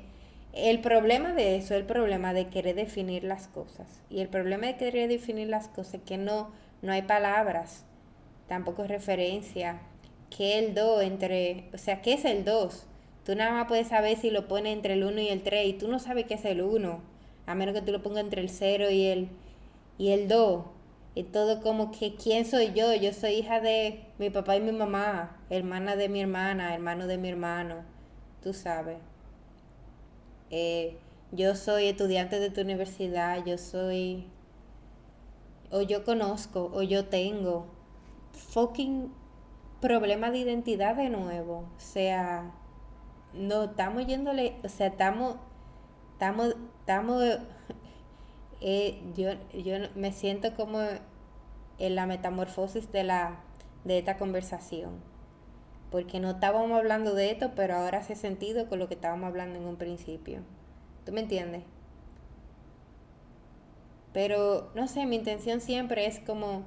el 0.53 0.79
problema 0.79 1.33
de 1.33 1.57
eso, 1.57 1.75
el 1.75 1.85
problema 1.85 2.33
de 2.33 2.47
querer 2.47 2.75
definir 2.75 3.23
las 3.23 3.47
cosas. 3.47 4.01
Y 4.09 4.21
el 4.21 4.29
problema 4.29 4.67
de 4.67 4.77
querer 4.77 5.09
definir 5.09 5.49
las 5.49 5.67
cosas 5.67 5.95
es 5.95 6.01
que 6.01 6.17
no, 6.17 6.51
no 6.81 6.91
hay 6.93 7.03
palabras, 7.03 7.85
tampoco 8.47 8.85
referencia, 8.85 9.81
¿Qué 10.29 10.59
el 10.59 10.73
2 10.73 11.03
entre, 11.03 11.69
o 11.73 11.77
sea, 11.77 12.01
¿qué 12.01 12.13
es 12.13 12.25
el 12.25 12.43
2? 12.43 12.85
Tú 13.25 13.35
nada 13.35 13.51
más 13.51 13.67
puedes 13.67 13.87
saber 13.87 14.17
si 14.17 14.29
lo 14.29 14.47
pones 14.47 14.73
entre 14.73 14.93
el 14.93 15.03
1 15.03 15.21
y 15.21 15.29
el 15.29 15.41
3 15.41 15.67
y 15.67 15.73
tú 15.73 15.87
no 15.87 15.99
sabes 15.99 16.25
qué 16.25 16.35
es 16.35 16.45
el 16.45 16.61
1, 16.61 17.01
a 17.45 17.55
menos 17.55 17.73
que 17.73 17.81
tú 17.81 17.91
lo 17.91 18.03
pongas 18.03 18.23
entre 18.23 18.41
el 18.41 18.49
0 18.49 18.89
y 18.89 19.05
el, 19.05 19.29
y 19.97 20.09
el 20.09 20.27
2. 20.27 20.65
Y 21.15 21.23
todo 21.23 21.61
como 21.61 21.91
que, 21.91 22.15
¿quién 22.15 22.45
soy 22.45 22.73
yo? 22.73 22.93
Yo 22.93 23.11
soy 23.13 23.33
hija 23.33 23.59
de 23.59 24.05
mi 24.19 24.29
papá 24.29 24.55
y 24.57 24.61
mi 24.61 24.71
mamá, 24.71 25.37
hermana 25.49 25.95
de 25.95 26.09
mi 26.09 26.21
hermana, 26.21 26.75
hermano 26.75 27.07
de 27.07 27.17
mi 27.17 27.29
hermano, 27.29 27.77
tú 28.43 28.53
sabes. 28.53 28.97
Eh, 30.51 30.97
yo 31.31 31.55
soy 31.55 31.87
estudiante 31.87 32.39
de 32.39 32.49
tu 32.51 32.61
universidad, 32.61 33.43
yo 33.45 33.57
soy, 33.57 34.25
o 35.71 35.81
yo 35.81 36.03
conozco, 36.03 36.71
o 36.73 36.83
yo 36.83 37.05
tengo. 37.05 37.76
Fucking 38.37 39.11
problema 39.81 40.31
de 40.31 40.39
identidad 40.39 40.95
de 40.95 41.09
nuevo. 41.09 41.65
O 41.77 41.79
sea, 41.79 42.51
no 43.33 43.63
estamos 43.63 44.05
yéndole, 44.05 44.55
o 44.63 44.69
sea, 44.69 44.87
estamos, 44.87 45.35
estamos, 46.13 46.55
estamos, 46.79 47.23
eh, 48.61 49.01
yo, 49.15 49.31
yo 49.53 49.75
me 49.95 50.11
siento 50.11 50.55
como 50.55 50.79
en 51.79 51.95
la 51.95 52.05
metamorfosis 52.05 52.91
de 52.91 53.03
la, 53.03 53.39
de 53.83 53.99
esta 53.99 54.17
conversación. 54.17 55.01
Porque 55.91 56.19
no 56.19 56.31
estábamos 56.31 56.77
hablando 56.77 57.13
de 57.13 57.31
esto, 57.31 57.53
pero 57.55 57.75
ahora 57.75 57.99
hace 57.99 58.15
sentido 58.15 58.67
con 58.67 58.79
lo 58.79 58.87
que 58.87 58.95
estábamos 58.95 59.27
hablando 59.27 59.57
en 59.59 59.65
un 59.65 59.77
principio. 59.77 60.41
¿Tú 61.05 61.13
me 61.13 61.21
entiendes? 61.21 61.63
Pero, 64.11 64.71
no 64.75 64.87
sé, 64.87 65.05
mi 65.05 65.15
intención 65.15 65.61
siempre 65.61 66.07
es 66.07 66.19
como 66.19 66.63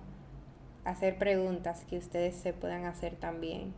hacer 0.91 1.17
preguntas 1.17 1.85
que 1.89 1.99
ustedes 1.99 2.35
se 2.35 2.53
puedan 2.53 2.85
hacer 2.85 3.15
también 3.15 3.73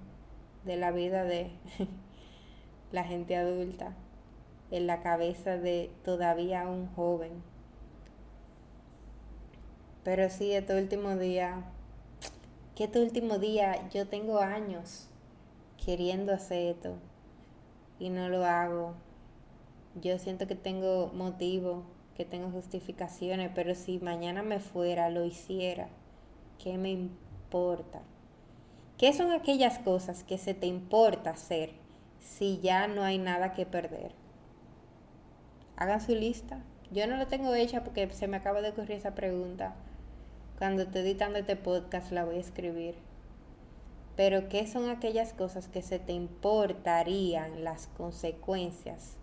de 0.64 0.76
la 0.76 0.90
vida 0.90 1.24
de 1.24 1.50
la 2.92 3.04
gente 3.04 3.36
adulta 3.36 3.94
en 4.70 4.86
la 4.86 5.02
cabeza 5.02 5.58
de 5.58 5.90
todavía 6.04 6.66
un 6.66 6.86
joven. 6.94 7.42
Pero 10.04 10.30
sí, 10.30 10.52
este 10.52 10.74
último 10.74 11.16
día, 11.16 11.64
que 12.74 12.84
este 12.84 13.02
último 13.02 13.38
día 13.38 13.88
yo 13.90 14.08
tengo 14.08 14.38
años 14.38 15.08
queriendo 15.84 16.32
hacer 16.32 16.74
esto 16.74 16.96
y 17.98 18.08
no 18.08 18.30
lo 18.30 18.44
hago. 18.46 18.94
Yo 20.00 20.18
siento 20.18 20.46
que 20.46 20.54
tengo 20.54 21.12
motivo, 21.14 21.84
que 22.16 22.24
tengo 22.24 22.50
justificaciones, 22.50 23.50
pero 23.54 23.74
si 23.74 23.98
mañana 23.98 24.42
me 24.42 24.58
fuera, 24.58 25.10
lo 25.10 25.26
hiciera 25.26 25.88
¿Qué 26.62 26.78
me 26.78 26.90
importa? 26.90 28.02
¿Qué 28.96 29.12
son 29.12 29.32
aquellas 29.32 29.80
cosas 29.80 30.22
que 30.22 30.38
se 30.38 30.54
te 30.54 30.68
importa 30.68 31.30
hacer 31.30 31.72
si 32.20 32.60
ya 32.60 32.86
no 32.86 33.02
hay 33.02 33.18
nada 33.18 33.52
que 33.52 33.66
perder? 33.66 34.12
Hagan 35.74 36.00
su 36.00 36.14
lista. 36.14 36.62
Yo 36.92 37.08
no 37.08 37.16
la 37.16 37.26
tengo 37.26 37.52
hecha 37.52 37.82
porque 37.82 38.08
se 38.12 38.28
me 38.28 38.36
acaba 38.36 38.60
de 38.60 38.68
ocurrir 38.68 38.92
esa 38.92 39.16
pregunta. 39.16 39.74
Cuando 40.56 40.82
estoy 40.82 41.00
editando 41.00 41.40
este 41.40 41.56
podcast 41.56 42.12
la 42.12 42.24
voy 42.24 42.36
a 42.36 42.40
escribir. 42.40 42.94
Pero 44.14 44.48
¿qué 44.48 44.68
son 44.68 44.88
aquellas 44.88 45.32
cosas 45.32 45.66
que 45.66 45.82
se 45.82 45.98
te 45.98 46.12
importarían 46.12 47.64
las 47.64 47.88
consecuencias 47.88 49.16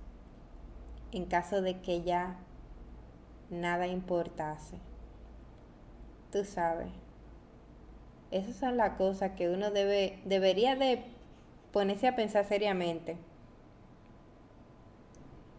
en 1.14 1.24
caso 1.24 1.62
de 1.62 1.80
que 1.80 2.02
ya 2.02 2.36
nada 3.50 3.88
importase? 3.88 4.78
Tú 6.34 6.44
sabes. 6.44 7.09
Esas 8.32 8.56
son 8.56 8.78
las 8.78 8.92
cosas 8.92 9.32
que 9.32 9.50
uno 9.50 9.72
debe, 9.72 10.20
debería 10.26 10.76
de 10.76 11.04
ponerse 11.72 12.08
a 12.08 12.16
pensar 12.16 12.46
seriamente. 12.46 13.18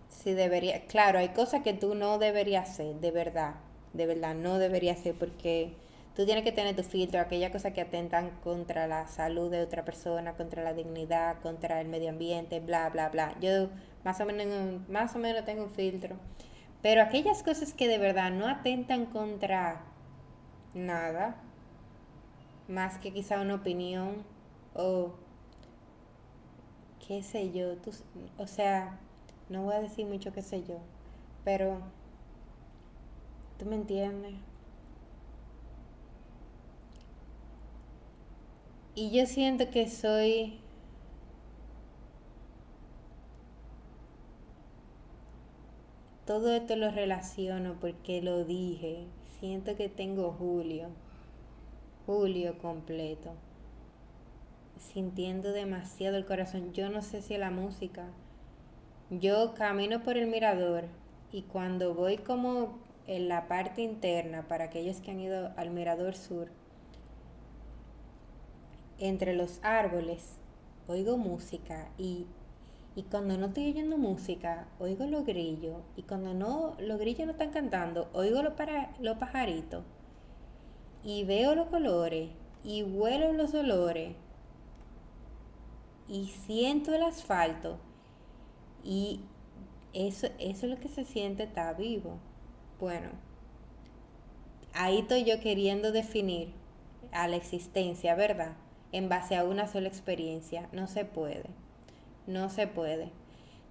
Si 0.08 0.34
debería, 0.34 0.86
claro, 0.86 1.18
hay 1.18 1.30
cosas 1.30 1.62
que 1.62 1.72
tú 1.72 1.94
no 1.94 2.18
deberías 2.18 2.68
hacer, 2.70 2.96
de 2.96 3.10
verdad, 3.10 3.54
de 3.92 4.06
verdad, 4.06 4.34
no 4.34 4.58
deberías 4.58 5.00
hacer 5.00 5.14
porque 5.14 5.74
tú 6.14 6.26
tienes 6.26 6.44
que 6.44 6.52
tener 6.52 6.76
tu 6.76 6.82
filtro, 6.82 7.20
aquellas 7.20 7.50
cosas 7.50 7.72
que 7.72 7.80
atentan 7.80 8.30
contra 8.42 8.86
la 8.86 9.06
salud 9.06 9.50
de 9.50 9.62
otra 9.62 9.84
persona, 9.84 10.34
contra 10.34 10.62
la 10.62 10.74
dignidad, 10.74 11.40
contra 11.40 11.80
el 11.80 11.88
medio 11.88 12.10
ambiente, 12.10 12.60
bla, 12.60 12.88
bla, 12.90 13.08
bla. 13.08 13.34
Yo 13.40 13.68
más 14.04 14.20
o 14.20 14.26
menos, 14.26 14.88
más 14.88 15.14
o 15.16 15.18
menos 15.18 15.44
tengo 15.44 15.64
un 15.64 15.70
filtro. 15.70 16.16
Pero 16.82 17.02
aquellas 17.02 17.42
cosas 17.42 17.74
que 17.74 17.88
de 17.88 17.98
verdad 17.98 18.30
no 18.30 18.48
atentan 18.48 19.06
contra 19.06 19.82
nada, 20.74 21.36
más 22.70 22.98
que 22.98 23.12
quizá 23.12 23.40
una 23.40 23.56
opinión 23.56 24.24
o 24.74 25.12
qué 27.06 27.22
sé 27.22 27.50
yo, 27.52 27.76
tú, 27.78 27.90
o 28.38 28.46
sea, 28.46 28.98
no 29.48 29.64
voy 29.64 29.74
a 29.74 29.80
decir 29.80 30.06
mucho 30.06 30.32
qué 30.32 30.42
sé 30.42 30.62
yo, 30.62 30.78
pero 31.44 31.80
tú 33.58 33.66
me 33.66 33.76
entiendes. 33.76 34.34
Y 38.94 39.10
yo 39.10 39.26
siento 39.26 39.70
que 39.70 39.88
soy 39.88 40.60
todo 46.26 46.54
esto 46.54 46.76
lo 46.76 46.90
relaciono 46.90 47.76
porque 47.80 48.22
lo 48.22 48.44
dije. 48.44 49.06
Siento 49.40 49.74
que 49.74 49.88
tengo 49.88 50.32
Julio 50.32 50.90
julio 52.10 52.58
completo, 52.58 53.30
sintiendo 54.76 55.52
demasiado 55.52 56.16
el 56.16 56.26
corazón. 56.26 56.72
Yo 56.72 56.90
no 56.90 57.02
sé 57.02 57.22
si 57.22 57.38
la 57.38 57.52
música. 57.52 58.08
Yo 59.10 59.54
camino 59.54 60.02
por 60.02 60.16
el 60.16 60.26
mirador 60.26 60.86
y 61.30 61.42
cuando 61.42 61.94
voy 61.94 62.16
como 62.16 62.80
en 63.06 63.28
la 63.28 63.46
parte 63.46 63.82
interna, 63.82 64.48
para 64.48 64.64
aquellos 64.64 65.00
que 65.00 65.12
han 65.12 65.20
ido 65.20 65.52
al 65.56 65.70
mirador 65.70 66.16
sur, 66.16 66.48
entre 68.98 69.36
los 69.36 69.60
árboles, 69.62 70.40
oigo 70.88 71.16
música 71.16 71.90
y, 71.96 72.26
y 72.96 73.04
cuando 73.04 73.38
no 73.38 73.46
estoy 73.46 73.70
oyendo 73.70 73.98
música, 73.98 74.66
oigo 74.80 75.06
los 75.06 75.24
grillos 75.24 75.76
y 75.96 76.02
cuando 76.02 76.34
no, 76.34 76.74
los 76.80 76.98
grillos 76.98 77.26
no 77.26 77.32
están 77.32 77.50
cantando, 77.50 78.10
oigo 78.14 78.42
los, 78.42 78.54
para, 78.54 78.96
los 78.98 79.16
pajaritos 79.18 79.84
y 81.04 81.24
veo 81.24 81.54
los 81.54 81.68
colores 81.68 82.30
y 82.62 82.82
huelo 82.82 83.32
los 83.32 83.54
olores 83.54 84.14
y 86.08 86.26
siento 86.46 86.94
el 86.94 87.02
asfalto 87.02 87.78
y 88.84 89.20
eso, 89.92 90.28
eso 90.38 90.66
es 90.66 90.72
lo 90.72 90.80
que 90.80 90.88
se 90.88 91.04
siente 91.04 91.44
está 91.44 91.72
vivo. 91.72 92.18
Bueno, 92.78 93.10
ahí 94.72 94.98
estoy 94.98 95.24
yo 95.24 95.40
queriendo 95.40 95.92
definir 95.92 96.52
a 97.12 97.28
la 97.28 97.36
existencia, 97.36 98.14
¿verdad? 98.14 98.56
En 98.92 99.08
base 99.08 99.36
a 99.36 99.44
una 99.44 99.68
sola 99.68 99.88
experiencia. 99.88 100.68
No 100.72 100.86
se 100.86 101.04
puede. 101.04 101.46
No 102.26 102.48
se 102.50 102.66
puede. 102.66 103.10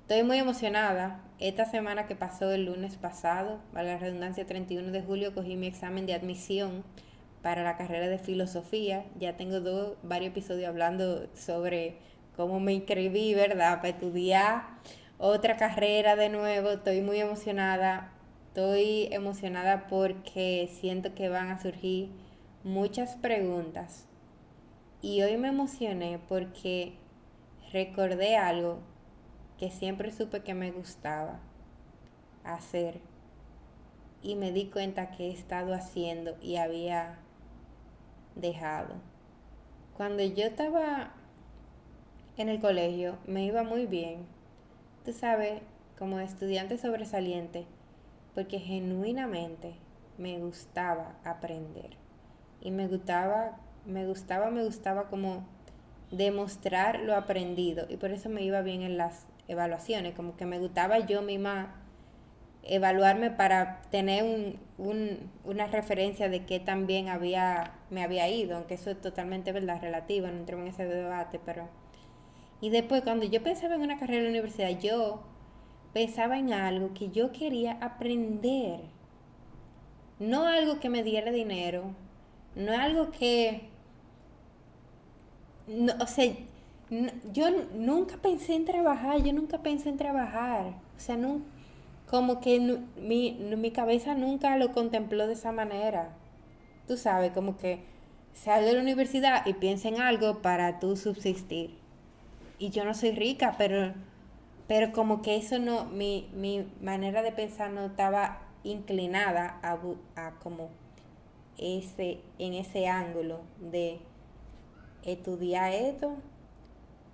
Estoy 0.01 0.23
muy 0.23 0.37
emocionada. 0.37 1.23
Esta 1.39 1.65
semana 1.65 2.07
que 2.07 2.15
pasó 2.15 2.51
el 2.51 2.65
lunes 2.65 2.97
pasado, 2.97 3.59
a 3.73 3.83
la 3.83 3.97
redundancia 3.97 4.45
31 4.45 4.91
de 4.91 5.01
julio, 5.01 5.33
cogí 5.33 5.55
mi 5.55 5.67
examen 5.67 6.05
de 6.05 6.13
admisión 6.13 6.83
para 7.41 7.63
la 7.63 7.77
carrera 7.77 8.07
de 8.07 8.17
filosofía. 8.17 9.05
Ya 9.17 9.37
tengo 9.37 9.59
dos, 9.59 9.97
varios 10.03 10.31
episodios 10.31 10.69
hablando 10.69 11.27
sobre 11.35 11.97
cómo 12.35 12.59
me 12.59 12.73
inscribí, 12.73 13.33
¿verdad? 13.33 13.77
Para 13.77 13.89
estudiar 13.89 14.63
otra 15.17 15.57
carrera 15.57 16.15
de 16.15 16.29
nuevo. 16.29 16.69
Estoy 16.69 17.01
muy 17.01 17.19
emocionada. 17.19 18.13
Estoy 18.47 19.07
emocionada 19.11 19.87
porque 19.87 20.69
siento 20.79 21.13
que 21.13 21.29
van 21.29 21.49
a 21.49 21.61
surgir 21.61 22.09
muchas 22.63 23.15
preguntas. 23.15 24.07
Y 25.01 25.21
hoy 25.21 25.37
me 25.37 25.47
emocioné 25.47 26.19
porque 26.27 26.93
recordé 27.71 28.35
algo 28.35 28.79
que 29.57 29.69
siempre 29.69 30.11
supe 30.11 30.41
que 30.41 30.53
me 30.53 30.71
gustaba 30.71 31.39
hacer 32.43 32.99
y 34.21 34.35
me 34.35 34.51
di 34.51 34.65
cuenta 34.65 35.11
que 35.11 35.27
he 35.27 35.31
estado 35.31 35.73
haciendo 35.73 36.37
y 36.41 36.57
había 36.57 37.19
dejado. 38.35 38.95
Cuando 39.95 40.23
yo 40.23 40.45
estaba 40.45 41.11
en 42.37 42.49
el 42.49 42.59
colegio 42.59 43.17
me 43.27 43.43
iba 43.45 43.63
muy 43.63 43.85
bien, 43.85 44.25
tú 45.03 45.11
sabes, 45.11 45.61
como 45.97 46.19
estudiante 46.19 46.77
sobresaliente, 46.77 47.65
porque 48.33 48.59
genuinamente 48.59 49.75
me 50.17 50.39
gustaba 50.39 51.17
aprender. 51.25 51.97
Y 52.61 52.71
me 52.71 52.87
gustaba, 52.87 53.57
me 53.85 54.05
gustaba, 54.07 54.49
me 54.51 54.63
gustaba 54.63 55.09
como 55.09 55.45
demostrar 56.11 57.01
lo 57.01 57.15
aprendido. 57.15 57.85
Y 57.89 57.97
por 57.97 58.11
eso 58.11 58.29
me 58.29 58.43
iba 58.43 58.61
bien 58.61 58.81
en 58.81 58.97
las 58.97 59.25
evaluaciones, 59.47 60.15
como 60.15 60.37
que 60.37 60.45
me 60.45 60.59
gustaba 60.59 60.99
yo 60.99 61.21
misma 61.21 61.75
evaluarme 62.63 63.31
para 63.31 63.81
tener 63.89 64.23
un, 64.23 65.29
una 65.43 65.67
referencia 65.67 66.29
de 66.29 66.45
qué 66.45 66.59
tan 66.59 66.87
bien 66.87 67.09
había, 67.09 67.73
me 67.89 68.03
había 68.03 68.29
ido, 68.29 68.57
aunque 68.57 68.75
eso 68.75 68.91
es 68.91 69.01
totalmente 69.01 69.51
verdad, 69.51 69.81
relativo, 69.81 70.27
no 70.27 70.37
entremos 70.37 70.65
en 70.65 70.73
ese 70.73 70.85
debate, 70.85 71.39
pero... 71.45 71.67
Y 72.61 72.69
después 72.69 73.03
cuando 73.03 73.25
yo 73.25 73.41
pensaba 73.41 73.75
en 73.75 73.81
una 73.81 73.97
carrera 73.97 74.19
en 74.19 74.25
la 74.25 74.29
universidad, 74.31 74.77
yo 74.79 75.23
pensaba 75.93 76.37
en 76.37 76.51
algo 76.53 76.93
que 76.93 77.09
yo 77.09 77.31
quería 77.31 77.77
aprender, 77.81 78.81
no 80.19 80.45
algo 80.45 80.79
que 80.79 80.89
me 80.89 81.03
diera 81.03 81.31
dinero, 81.31 81.93
no 82.55 82.73
algo 82.73 83.11
que... 83.11 83.69
No, 85.67 85.93
o 86.01 86.07
sea, 86.07 86.33
yo 87.31 87.49
nunca 87.75 88.17
pensé 88.17 88.55
en 88.55 88.65
trabajar, 88.65 89.23
yo 89.23 89.31
nunca 89.33 89.59
pensé 89.59 89.89
en 89.89 89.97
trabajar. 89.97 90.73
O 90.97 90.99
sea, 90.99 91.15
no, 91.15 91.41
como 92.09 92.39
que 92.39 92.59
mi, 92.97 93.33
mi 93.33 93.71
cabeza 93.71 94.15
nunca 94.15 94.57
lo 94.57 94.71
contempló 94.71 95.27
de 95.27 95.33
esa 95.33 95.51
manera. 95.51 96.09
Tú 96.87 96.97
sabes, 96.97 97.31
como 97.33 97.55
que 97.57 97.83
sale 98.33 98.65
de 98.65 98.73
la 98.73 98.81
universidad 98.81 99.45
y 99.45 99.53
piensa 99.53 99.89
en 99.89 100.01
algo 100.01 100.41
para 100.41 100.79
tú 100.79 100.97
subsistir. 100.97 101.77
Y 102.57 102.71
yo 102.71 102.83
no 102.83 102.95
soy 102.95 103.11
rica, 103.11 103.55
pero, 103.59 103.93
pero 104.67 104.91
como 104.91 105.21
que 105.21 105.35
eso 105.35 105.59
no, 105.59 105.85
mi, 105.85 106.29
mi 106.33 106.67
manera 106.81 107.21
de 107.21 107.31
pensar 107.31 107.69
no 107.69 107.85
estaba 107.85 108.39
inclinada 108.63 109.59
a, 109.61 109.77
a 110.15 110.31
como 110.39 110.69
ese, 111.59 112.21
en 112.39 112.53
ese 112.53 112.87
ángulo 112.87 113.41
de 113.59 113.99
estudiar 115.03 115.71
esto 115.73 116.15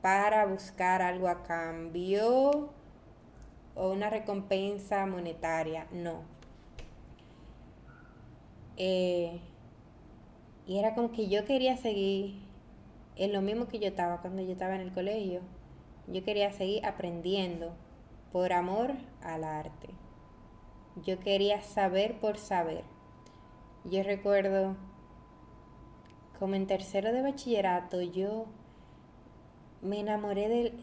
para 0.02 0.46
buscar 0.46 1.02
algo 1.02 1.28
a 1.28 1.43
cambio 1.43 2.70
o 3.76 3.91
una 3.91 4.09
recompensa 4.09 5.05
monetaria, 5.05 5.88
no. 5.91 6.23
Eh, 8.78 9.39
y 10.67 10.80
era 10.80 10.95
como 10.95 11.11
que 11.11 11.28
yo 11.28 11.45
quería 11.45 11.78
seguir 11.78 12.36
en 13.15 13.34
lo 13.34 13.41
mismo 13.41 13.67
que 13.67 13.80
yo 13.80 13.88
estaba 13.88 14.21
cuando 14.21 14.41
yo 14.41 14.51
estaba 14.51 14.76
en 14.76 14.82
el 14.82 14.93
colegio. 14.93 15.41
Yo 16.07 16.23
quería 16.23 16.51
seguir 16.51 16.86
aprendiendo 16.86 17.73
por 18.32 18.53
amor 18.53 18.93
al 19.21 19.43
arte. 19.43 19.89
Yo 21.03 21.19
quería 21.19 21.61
saber 21.61 22.19
por 22.19 22.38
saber. 22.38 22.84
Yo 23.84 24.03
recuerdo 24.03 24.76
como 26.39 26.55
en 26.55 26.67
tercero 26.67 27.13
de 27.13 27.21
bachillerato 27.21 28.01
yo 28.01 28.45
me 29.82 29.99
enamoré 29.99 30.49
del 30.49 30.73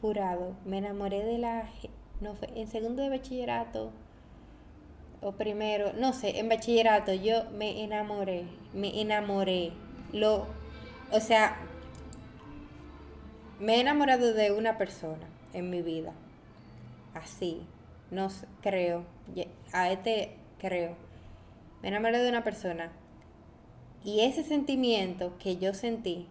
jurado, 0.00 0.56
me 0.64 0.78
enamoré 0.78 1.24
de 1.24 1.38
la, 1.38 1.68
no 2.22 2.34
fue, 2.34 2.48
en 2.54 2.68
segundo 2.68 3.02
de 3.02 3.10
bachillerato 3.10 3.90
o 5.20 5.32
primero, 5.32 5.92
no 5.92 6.12
sé, 6.12 6.38
en 6.38 6.48
bachillerato 6.48 7.12
yo 7.12 7.44
me 7.50 7.82
enamoré, 7.82 8.44
me 8.72 9.00
enamoré, 9.00 9.72
lo, 10.12 10.46
o 11.10 11.20
sea, 11.20 11.56
me 13.58 13.76
he 13.76 13.80
enamorado 13.80 14.32
de 14.32 14.52
una 14.52 14.78
persona 14.78 15.28
en 15.52 15.68
mi 15.70 15.82
vida, 15.82 16.12
así, 17.14 17.60
no 18.10 18.28
creo, 18.62 19.04
a 19.72 19.90
este 19.90 20.36
creo, 20.58 20.96
me 21.82 21.88
enamoré 21.88 22.18
de 22.18 22.28
una 22.28 22.44
persona 22.44 22.92
y 24.04 24.20
ese 24.20 24.44
sentimiento 24.44 25.36
que 25.38 25.56
yo 25.56 25.74
sentí 25.74 26.28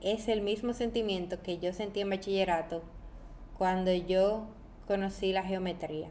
es 0.00 0.28
el 0.28 0.42
mismo 0.42 0.72
sentimiento 0.72 1.42
que 1.42 1.58
yo 1.58 1.72
sentí 1.72 2.00
en 2.00 2.10
bachillerato 2.10 2.82
cuando 3.56 3.92
yo 3.92 4.48
conocí 4.86 5.32
la 5.32 5.42
geometría. 5.42 6.08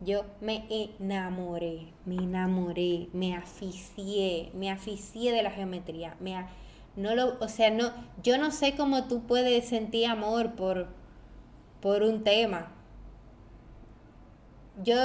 Yo 0.00 0.24
me 0.40 0.66
enamoré, 0.70 1.88
me 2.04 2.16
enamoré, 2.16 3.08
me 3.12 3.34
aficié, 3.34 4.50
me 4.54 4.70
aficié 4.70 5.32
de 5.32 5.42
la 5.42 5.50
geometría. 5.50 6.16
Me 6.20 6.36
no 6.98 7.14
lo, 7.14 7.38
o 7.38 7.48
sea, 7.48 7.70
no, 7.70 7.92
yo 8.24 8.38
no 8.38 8.50
sé 8.50 8.74
cómo 8.76 9.04
tú 9.04 9.22
puedes 9.22 9.68
sentir 9.68 10.06
amor 10.06 10.56
por, 10.56 10.88
por 11.80 12.02
un 12.02 12.24
tema. 12.24 12.72
Yo, 14.82 14.96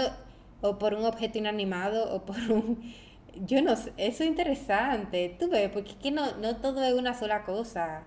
o 0.61 0.79
por 0.79 0.95
un 0.95 1.05
objeto 1.05 1.37
inanimado, 1.37 2.11
o 2.15 2.25
por 2.25 2.37
un, 2.51 2.93
yo 3.45 3.61
no 3.61 3.75
sé, 3.75 3.93
eso 3.97 4.23
es 4.23 4.29
interesante, 4.29 5.35
tú 5.39 5.49
ves, 5.49 5.69
porque 5.69 5.91
es 5.91 5.97
que 5.97 6.09
no, 6.09 6.35
no 6.37 6.57
todo 6.57 6.83
es 6.83 6.93
una 6.95 7.13
sola 7.13 7.45
cosa. 7.45 8.05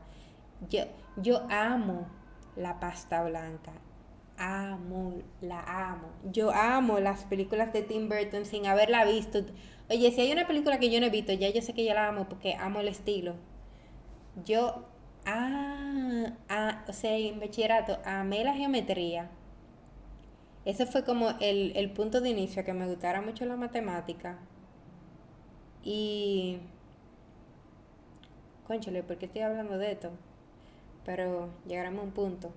Yo, 0.68 0.80
yo 1.16 1.46
amo 1.48 2.08
la 2.56 2.80
pasta 2.80 3.22
blanca, 3.22 3.72
amo, 4.38 5.14
la 5.40 5.60
amo. 5.90 6.08
Yo 6.30 6.50
amo 6.52 7.00
las 7.00 7.24
películas 7.24 7.72
de 7.72 7.82
Tim 7.82 8.08
Burton 8.08 8.44
sin 8.44 8.66
haberla 8.66 9.04
visto. 9.04 9.40
Oye, 9.90 10.10
si 10.12 10.20
hay 10.20 10.32
una 10.32 10.46
película 10.46 10.78
que 10.78 10.90
yo 10.90 11.00
no 11.00 11.06
he 11.06 11.10
visto, 11.10 11.32
ya 11.32 11.50
yo 11.50 11.62
sé 11.62 11.72
que 11.74 11.84
yo 11.84 11.94
la 11.94 12.08
amo 12.08 12.28
porque 12.28 12.54
amo 12.54 12.80
el 12.80 12.88
estilo. 12.88 13.34
Yo, 14.44 14.84
ah, 15.24 16.32
ah 16.48 16.84
o 16.88 16.92
sea, 16.92 17.16
en 17.16 17.40
bachillerato, 17.40 17.98
amé 18.04 18.44
la 18.44 18.54
geometría. 18.54 19.30
Ese 20.64 20.86
fue 20.86 21.04
como 21.04 21.30
el, 21.40 21.72
el 21.76 21.90
punto 21.92 22.20
de 22.20 22.30
inicio, 22.30 22.64
que 22.64 22.72
me 22.72 22.86
gustara 22.86 23.22
mucho 23.22 23.44
la 23.46 23.56
matemática 23.56 24.38
y... 25.86 26.58
Conchale, 28.66 29.04
¿por 29.04 29.16
qué 29.16 29.26
estoy 29.26 29.42
hablando 29.42 29.78
de 29.78 29.92
esto? 29.92 30.10
Pero 31.04 31.50
llegaremos 31.68 32.00
a 32.00 32.04
un 32.04 32.10
punto. 32.10 32.52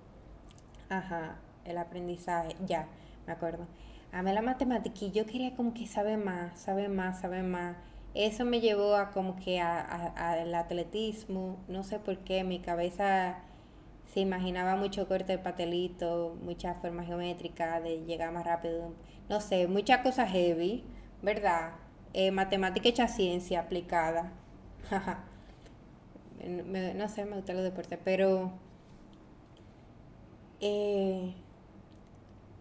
Ajá, 0.88 1.36
el 1.64 1.78
aprendizaje, 1.78 2.56
ya, 2.66 2.88
me 3.26 3.32
acuerdo. 3.32 3.66
Amé 4.12 4.32
la 4.32 4.42
matemática 4.42 5.04
y 5.04 5.12
yo 5.12 5.24
quería 5.26 5.54
como 5.54 5.72
que 5.72 5.86
saber 5.86 6.18
más, 6.18 6.58
saber 6.58 6.88
más, 6.88 7.20
saber 7.20 7.44
más. 7.44 7.76
Eso 8.14 8.44
me 8.44 8.60
llevó 8.60 8.96
a 8.96 9.10
como 9.12 9.36
que 9.36 9.60
al 9.60 10.54
atletismo, 10.54 11.58
no 11.68 11.84
sé 11.84 12.00
por 12.00 12.18
qué, 12.18 12.42
mi 12.42 12.58
cabeza 12.58 13.38
se 14.12 14.20
imaginaba 14.20 14.74
mucho 14.74 15.06
corte 15.06 15.32
de 15.32 15.38
patelito, 15.38 16.36
muchas 16.42 16.76
formas 16.78 17.06
geométricas 17.06 17.82
de 17.84 18.04
llegar 18.04 18.32
más 18.32 18.44
rápido, 18.44 18.92
no 19.28 19.40
sé, 19.40 19.68
muchas 19.68 20.00
cosas 20.00 20.30
heavy, 20.32 20.84
¿verdad? 21.22 21.74
Eh, 22.12 22.32
matemática 22.32 22.88
hecha 22.88 23.06
ciencia 23.06 23.60
aplicada. 23.60 24.32
no 26.96 27.08
sé, 27.08 27.24
me 27.24 27.36
gusta 27.36 27.52
los 27.52 27.62
deportes, 27.62 27.98
pero 28.04 28.50
eh, 30.60 31.34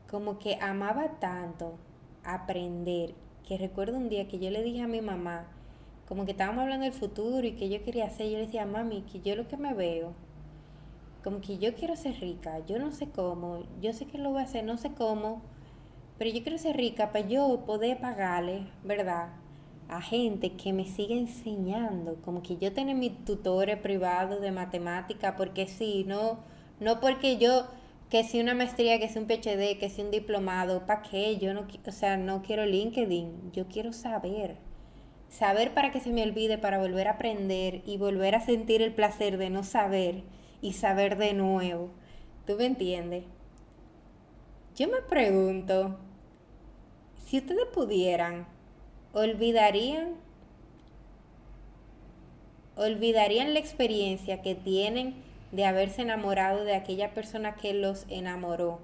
como 0.09 0.39
que 0.39 0.57
amaba 0.61 1.19
tanto 1.19 1.77
aprender 2.23 3.13
que 3.47 3.57
recuerdo 3.57 3.97
un 3.97 4.09
día 4.09 4.27
que 4.27 4.39
yo 4.39 4.49
le 4.49 4.63
dije 4.63 4.81
a 4.81 4.87
mi 4.87 5.01
mamá 5.01 5.47
como 6.09 6.25
que 6.25 6.31
estábamos 6.31 6.63
hablando 6.63 6.85
del 6.85 6.93
futuro 6.93 7.45
y 7.45 7.51
que 7.51 7.69
yo 7.69 7.83
quería 7.83 8.07
hacer, 8.07 8.31
yo 8.31 8.39
le 8.39 8.47
decía, 8.47 8.65
mami, 8.65 9.03
que 9.03 9.21
yo 9.21 9.35
lo 9.35 9.47
que 9.47 9.57
me 9.57 9.75
veo, 9.75 10.13
como 11.23 11.39
que 11.39 11.59
yo 11.59 11.75
quiero 11.75 11.95
ser 11.95 12.19
rica, 12.19 12.65
yo 12.65 12.79
no 12.79 12.91
sé 12.91 13.11
cómo, 13.11 13.63
yo 13.79 13.93
sé 13.93 14.07
que 14.07 14.17
lo 14.17 14.31
voy 14.31 14.41
a 14.41 14.45
hacer, 14.45 14.63
no 14.63 14.77
sé 14.77 14.91
cómo, 14.93 15.43
pero 16.17 16.31
yo 16.31 16.41
quiero 16.41 16.57
ser 16.57 16.77
rica 16.77 17.11
para 17.11 17.27
yo 17.27 17.63
poder 17.63 17.99
pagarle, 17.99 18.65
¿verdad? 18.83 19.33
A 19.87 20.01
gente 20.01 20.53
que 20.53 20.73
me 20.73 20.85
siga 20.85 21.13
enseñando, 21.13 22.15
como 22.25 22.41
que 22.41 22.57
yo 22.57 22.73
tener 22.73 22.95
mi 22.95 23.11
tutores 23.11 23.77
privado 23.77 24.39
de 24.39 24.51
matemática, 24.51 25.35
porque 25.35 25.67
sí, 25.67 26.05
no, 26.07 26.39
no 26.79 26.99
porque 26.99 27.37
yo, 27.37 27.67
que 28.09 28.23
si 28.23 28.39
una 28.39 28.55
maestría, 28.55 28.99
que 28.99 29.09
si 29.09 29.19
un 29.19 29.27
PhD, 29.27 29.77
que 29.77 29.89
si 29.89 30.01
un 30.01 30.11
diplomado, 30.11 30.85
¿para 30.85 31.01
qué? 31.03 31.37
Yo 31.37 31.53
no, 31.53 31.67
o 31.85 31.91
sea, 31.91 32.17
no 32.17 32.41
quiero 32.41 32.65
LinkedIn, 32.65 33.51
yo 33.51 33.67
quiero 33.67 33.93
saber 33.93 34.57
saber 35.29 35.73
para 35.73 35.91
que 35.91 35.99
se 35.99 36.11
me 36.11 36.23
olvide, 36.23 36.57
para 36.57 36.79
volver 36.79 37.07
a 37.07 37.11
aprender 37.11 37.81
y 37.85 37.97
volver 37.97 38.35
a 38.35 38.41
sentir 38.41 38.81
el 38.81 38.93
placer 38.93 39.37
de 39.37 39.49
no 39.49 39.63
saber 39.63 40.23
y 40.61 40.73
saber 40.73 41.17
de 41.17 41.33
nuevo. 41.33 41.91
¿Tú 42.45 42.55
me 42.55 42.65
entiendes? 42.65 43.23
Yo 44.75 44.87
me 44.87 45.01
pregunto, 45.01 45.97
si 47.25 47.37
ustedes 47.37 47.67
pudieran, 47.73 48.47
¿olvidarían? 49.13 50.15
¿Olvidarían 52.75 53.53
la 53.53 53.59
experiencia 53.59 54.41
que 54.41 54.55
tienen 54.55 55.15
de 55.51 55.65
haberse 55.65 56.01
enamorado 56.01 56.63
de 56.63 56.75
aquella 56.75 57.13
persona 57.13 57.55
que 57.55 57.73
los 57.73 58.05
enamoró? 58.09 58.79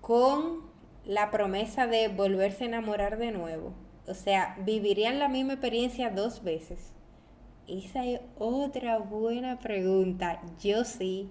Con 0.00 0.70
la 1.04 1.30
promesa 1.30 1.86
de 1.86 2.08
volverse 2.08 2.64
a 2.64 2.68
enamorar 2.68 3.18
de 3.18 3.32
nuevo. 3.32 3.72
O 4.06 4.14
sea, 4.14 4.56
vivirían 4.64 5.18
la 5.18 5.28
misma 5.28 5.54
experiencia 5.54 6.10
dos 6.10 6.42
veces. 6.42 6.92
Esa 7.68 8.04
es 8.04 8.20
otra 8.38 8.98
buena 8.98 9.58
pregunta. 9.58 10.40
Yo 10.62 10.84
sí. 10.84 11.30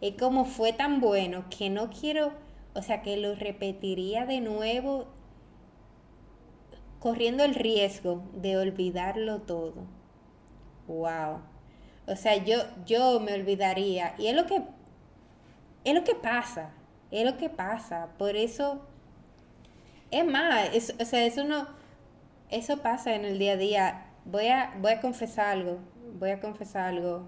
Es 0.00 0.14
como 0.16 0.44
fue 0.44 0.72
tan 0.72 1.00
bueno 1.00 1.44
que 1.56 1.70
no 1.70 1.90
quiero, 1.90 2.32
o 2.74 2.82
sea, 2.82 3.02
que 3.02 3.16
lo 3.16 3.34
repetiría 3.34 4.26
de 4.26 4.40
nuevo 4.40 5.06
corriendo 6.98 7.44
el 7.44 7.54
riesgo 7.54 8.22
de 8.34 8.56
olvidarlo 8.56 9.40
todo. 9.42 9.74
Wow. 10.86 11.40
O 12.06 12.14
sea, 12.16 12.36
yo, 12.36 12.58
yo 12.84 13.20
me 13.20 13.34
olvidaría. 13.34 14.14
Y 14.18 14.28
es 14.28 14.34
lo 14.34 14.46
que, 14.46 14.62
es 15.84 15.94
lo 15.94 16.04
que 16.04 16.14
pasa. 16.14 16.70
Es 17.10 17.24
lo 17.24 17.36
que 17.36 17.48
pasa. 17.48 18.08
Por 18.18 18.36
eso, 18.36 18.80
es 20.10 20.24
más, 20.24 20.70
o 21.00 21.04
sea, 21.04 21.24
eso 21.24 21.44
no, 21.44 21.66
eso 22.50 22.78
pasa 22.78 23.14
en 23.14 23.24
el 23.24 23.38
día 23.38 23.52
a 23.52 23.56
día. 23.56 24.06
Voy 24.24 24.48
a, 24.48 24.74
voy 24.80 24.92
a 24.92 25.00
confesar 25.00 25.48
algo, 25.48 25.78
voy 26.18 26.30
a 26.30 26.40
confesar 26.40 26.94
algo 26.94 27.26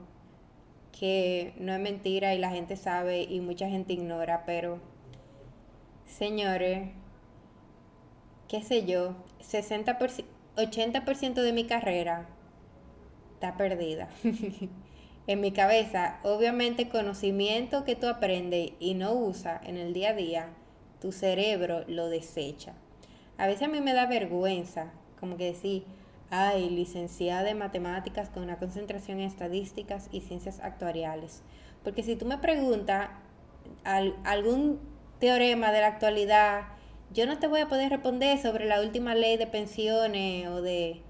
que 0.98 1.54
no 1.58 1.72
es 1.72 1.80
mentira 1.80 2.34
y 2.34 2.38
la 2.38 2.50
gente 2.50 2.76
sabe 2.76 3.22
y 3.22 3.40
mucha 3.40 3.68
gente 3.68 3.92
ignora, 3.92 4.44
pero 4.46 4.80
señores, 6.06 6.90
qué 8.48 8.62
sé 8.62 8.84
yo, 8.84 9.14
60%, 9.40 10.24
80% 10.56 11.34
de 11.34 11.52
mi 11.52 11.66
carrera 11.66 12.26
está 13.38 13.56
perdida. 13.56 14.08
en 15.28 15.40
mi 15.40 15.52
cabeza, 15.52 16.18
obviamente 16.24 16.88
conocimiento 16.88 17.84
que 17.84 17.94
tú 17.94 18.08
aprendes 18.08 18.72
y 18.80 18.94
no 18.94 19.12
usas 19.12 19.60
en 19.64 19.76
el 19.76 19.92
día 19.92 20.10
a 20.10 20.14
día, 20.14 20.48
tu 21.00 21.12
cerebro 21.12 21.84
lo 21.86 22.08
desecha. 22.08 22.72
A 23.36 23.46
veces 23.46 23.62
a 23.62 23.68
mí 23.68 23.80
me 23.80 23.92
da 23.92 24.06
vergüenza 24.06 24.90
como 25.20 25.36
que 25.36 25.44
decir, 25.44 25.84
ay, 26.30 26.68
licenciada 26.68 27.48
en 27.48 27.58
matemáticas 27.58 28.28
con 28.28 28.42
una 28.42 28.58
concentración 28.58 29.20
en 29.20 29.26
estadísticas 29.26 30.08
y 30.10 30.20
ciencias 30.20 30.58
actuariales. 30.58 31.42
Porque 31.84 32.02
si 32.02 32.16
tú 32.16 32.26
me 32.26 32.38
preguntas 32.38 33.08
algún 33.84 34.80
teorema 35.20 35.70
de 35.70 35.80
la 35.80 35.86
actualidad, 35.86 36.62
yo 37.12 37.26
no 37.26 37.38
te 37.38 37.46
voy 37.46 37.60
a 37.60 37.68
poder 37.68 37.90
responder 37.90 38.38
sobre 38.38 38.66
la 38.66 38.80
última 38.80 39.14
ley 39.14 39.36
de 39.36 39.46
pensiones 39.46 40.48
o 40.48 40.60
de... 40.60 41.02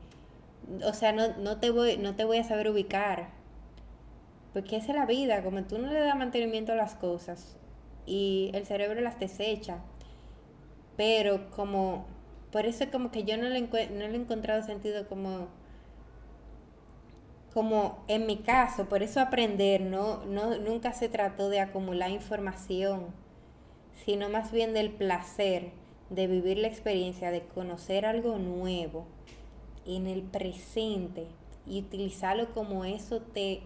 O 0.85 0.93
sea, 0.93 1.12
no, 1.12 1.37
no, 1.39 1.59
te, 1.59 1.71
voy, 1.71 1.97
no 1.97 2.14
te 2.14 2.25
voy 2.25 2.39
a 2.39 2.45
saber 2.45 2.69
ubicar. 2.69 3.31
Porque 4.53 4.77
esa 4.77 4.93
es 4.93 4.99
la 4.99 5.07
vida, 5.07 5.43
como 5.43 5.62
tú 5.64 5.79
no 5.79 5.93
le 5.93 6.01
das 6.01 6.16
mantenimiento 6.16 6.73
a 6.73 6.77
las 6.77 6.95
cosas 6.95 7.57
y 8.07 8.51
el 8.55 8.66
cerebro 8.66 9.01
las 9.01 9.21
desecha. 9.21 9.79
Pero 10.97 11.51
como 11.51 12.07
por 12.51 12.64
eso 12.66 12.85
es 12.85 12.91
como 12.91 13.11
que 13.11 13.25
yo 13.25 13.37
no 13.37 13.49
le, 13.49 13.61
no 13.61 14.09
le 14.09 14.12
he 14.12 14.16
encontrado 14.16 14.62
sentido 14.62 15.07
como, 15.07 15.49
como 17.53 18.05
en 18.09 18.27
mi 18.27 18.39
caso, 18.39 18.89
por 18.89 19.03
eso 19.03 19.21
aprender, 19.21 19.83
no, 19.83 20.25
no, 20.25 20.57
nunca 20.59 20.93
se 20.93 21.09
trató 21.09 21.51
de 21.51 21.61
acumular 21.61 22.11
información, 22.11 23.14
sino 24.05 24.31
más 24.31 24.51
bien 24.51 24.73
del 24.73 24.91
placer 24.91 25.73
de 26.09 26.27
vivir 26.27 26.57
la 26.57 26.69
experiencia, 26.69 27.31
de 27.31 27.43
conocer 27.43 28.07
algo 28.07 28.39
nuevo 28.39 29.07
en 29.97 30.07
el 30.07 30.22
presente 30.22 31.26
y 31.66 31.80
utilizarlo 31.80 32.53
como 32.55 32.84
eso 32.84 33.20
te, 33.20 33.62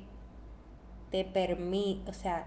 te 1.11 1.25
permite, 1.25 2.11
o 2.11 2.15
sea, 2.15 2.47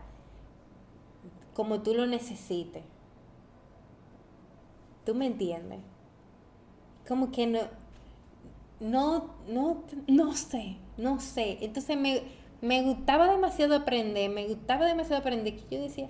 como 1.53 1.81
tú 1.81 1.93
lo 1.93 2.05
necesites. 2.07 2.83
¿Tú 5.05 5.13
me 5.13 5.27
entiendes? 5.27 5.79
como 7.07 7.31
que 7.31 7.47
no, 7.47 7.59
no, 8.79 9.35
no, 9.47 9.83
no 10.07 10.33
sé, 10.33 10.77
no 10.97 11.19
sé. 11.19 11.59
Entonces 11.61 11.97
me, 11.97 12.23
me 12.61 12.81
gustaba 12.83 13.29
demasiado 13.29 13.75
aprender, 13.75 14.29
me 14.29 14.47
gustaba 14.47 14.85
demasiado 14.85 15.21
aprender, 15.21 15.55
que 15.55 15.75
yo 15.75 15.81
decía, 15.81 16.07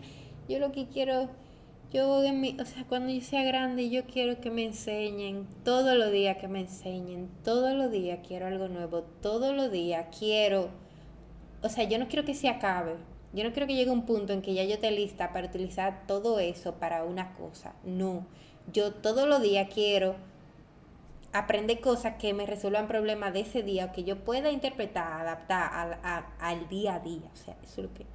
yo 0.47 0.59
lo 0.59 0.71
que 0.71 0.87
quiero, 0.87 1.29
yo 1.95 2.09
o 2.09 2.65
sea, 2.65 2.83
cuando 2.89 3.09
yo 3.09 3.21
sea 3.21 3.43
grande, 3.43 3.89
yo 3.89 4.03
quiero 4.05 4.41
que 4.41 4.51
me 4.51 4.65
enseñen, 4.65 5.47
todos 5.63 5.97
los 5.97 6.11
días 6.11 6.35
que 6.37 6.49
me 6.49 6.59
enseñen, 6.59 7.29
todos 7.41 7.73
los 7.73 7.89
días 7.89 8.19
quiero 8.27 8.47
algo 8.47 8.67
nuevo, 8.67 9.03
todos 9.21 9.55
los 9.55 9.71
días 9.71 10.07
quiero, 10.17 10.71
o 11.61 11.69
sea, 11.69 11.85
yo 11.85 11.97
no 11.97 12.09
quiero 12.09 12.25
que 12.25 12.33
se 12.33 12.49
acabe. 12.49 12.95
Yo 13.31 13.43
no 13.43 13.51
quiero 13.51 13.67
que 13.67 13.75
llegue 13.75 13.91
un 13.91 14.05
punto 14.05 14.33
en 14.33 14.41
que 14.41 14.53
ya 14.53 14.63
yo 14.63 14.75
esté 14.75 14.91
lista 14.91 15.31
para 15.31 15.47
utilizar 15.47 16.05
todo 16.07 16.39
eso 16.39 16.75
para 16.75 17.03
una 17.03 17.33
cosa. 17.33 17.75
No. 17.83 18.25
Yo 18.71 18.93
todos 18.93 19.27
los 19.27 19.41
días 19.41 19.67
quiero 19.73 20.15
aprender 21.33 21.81
cosas 21.81 22.15
que 22.15 22.33
me 22.33 22.45
resuelvan 22.45 22.87
problemas 22.87 23.33
de 23.33 23.41
ese 23.41 23.61
día 23.61 23.85
o 23.85 23.91
que 23.91 24.05
yo 24.05 24.23
pueda 24.23 24.51
interpretar, 24.51 25.21
adaptar 25.21 25.99
al, 26.39 26.69
día 26.69 26.95
a 26.95 26.99
día. 26.99 27.29
O 27.33 27.35
sea, 27.35 27.57
eso 27.63 27.81
es, 27.81 27.87
lo 27.89 27.93
que, 27.93 28.05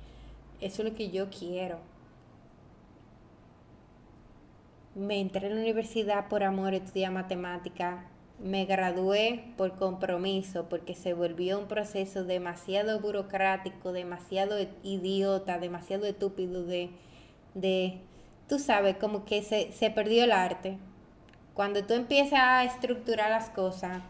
eso 0.60 0.82
es 0.82 0.88
lo 0.90 0.94
que 0.94 1.10
yo 1.10 1.28
quiero. 1.28 1.78
Me 4.94 5.20
entré 5.20 5.46
en 5.46 5.56
la 5.56 5.62
universidad 5.62 6.28
por 6.28 6.42
amor, 6.42 6.74
estudié 6.74 7.10
matemática. 7.10 8.06
Me 8.38 8.64
gradué 8.64 9.44
por 9.56 9.76
compromiso 9.76 10.68
porque 10.68 10.94
se 10.94 11.14
volvió 11.14 11.58
un 11.58 11.68
proceso 11.68 12.24
demasiado 12.24 13.00
burocrático, 13.00 13.92
demasiado 13.92 14.56
idiota, 14.82 15.58
demasiado 15.58 16.06
estúpido 16.06 16.64
de, 16.64 16.90
de 17.54 18.00
tú 18.48 18.58
sabes, 18.58 18.96
como 18.96 19.24
que 19.24 19.42
se, 19.42 19.72
se 19.72 19.90
perdió 19.90 20.24
el 20.24 20.32
arte 20.32 20.78
cuando 21.60 21.84
tú 21.84 21.92
empiezas 21.92 22.40
a 22.40 22.64
estructurar 22.64 23.28
las 23.30 23.50
cosas, 23.50 24.00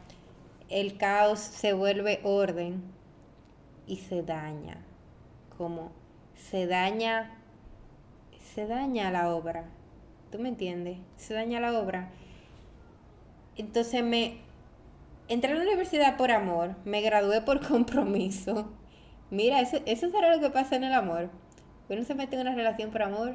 el 0.69 0.97
caos 0.99 1.41
se 1.41 1.73
vuelve 1.73 2.21
orden 2.23 2.81
y 3.89 3.97
se 3.97 4.23
daña. 4.23 4.77
Como 5.59 5.91
se 6.37 6.69
daña, 6.69 7.39
se 8.55 8.69
daña 8.69 9.11
la 9.11 9.35
obra. 9.35 9.65
¿Tú 10.31 10.39
me 10.39 10.49
entiendes? 10.49 10.99
Se 11.17 11.35
daña 11.35 11.61
la 11.61 11.79
obra. 11.79 12.11
Entonces 13.57 14.05
me 14.05 14.39
entré 15.29 15.53
a 15.53 15.55
la 15.57 15.63
universidad 15.63 16.17
por 16.17 16.31
amor, 16.31 16.77
me 16.85 17.01
gradué 17.01 17.41
por 17.41 17.67
compromiso. 17.67 18.71
Mira, 19.31 19.61
eso, 19.61 19.79
eso 19.87 20.11
será 20.11 20.35
lo 20.35 20.41
que 20.41 20.51
pasa 20.51 20.77
en 20.77 20.85
el 20.85 20.93
amor. 20.93 21.31
Uno 21.89 22.05
se 22.05 22.15
mete 22.15 22.37
en 22.37 22.43
una 22.43 22.55
relación 22.55 22.91
por 22.91 23.03
amor 23.03 23.35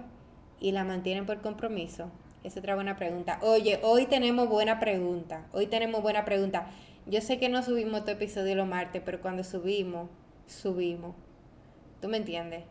y 0.59 0.71
la 0.71 0.83
mantienen 0.83 1.25
por 1.25 1.41
compromiso. 1.41 2.09
Es 2.43 2.55
otra 2.55 2.75
buena 2.75 2.95
pregunta. 2.95 3.39
Oye, 3.41 3.79
hoy 3.83 4.05
tenemos 4.05 4.47
buena 4.47 4.79
pregunta. 4.79 5.47
Hoy 5.51 5.67
tenemos 5.67 6.01
buena 6.01 6.25
pregunta. 6.25 6.67
Yo 7.07 7.19
sé 7.21 7.39
que 7.39 7.49
no 7.49 7.63
subimos 7.63 8.05
tu 8.05 8.11
episodio 8.11 8.55
los 8.55 8.67
martes, 8.67 9.01
pero 9.03 9.21
cuando 9.21 9.43
subimos, 9.43 10.09
subimos. 10.47 11.15
¿Tú 12.01 12.07
me 12.07 12.17
entiendes? 12.17 12.63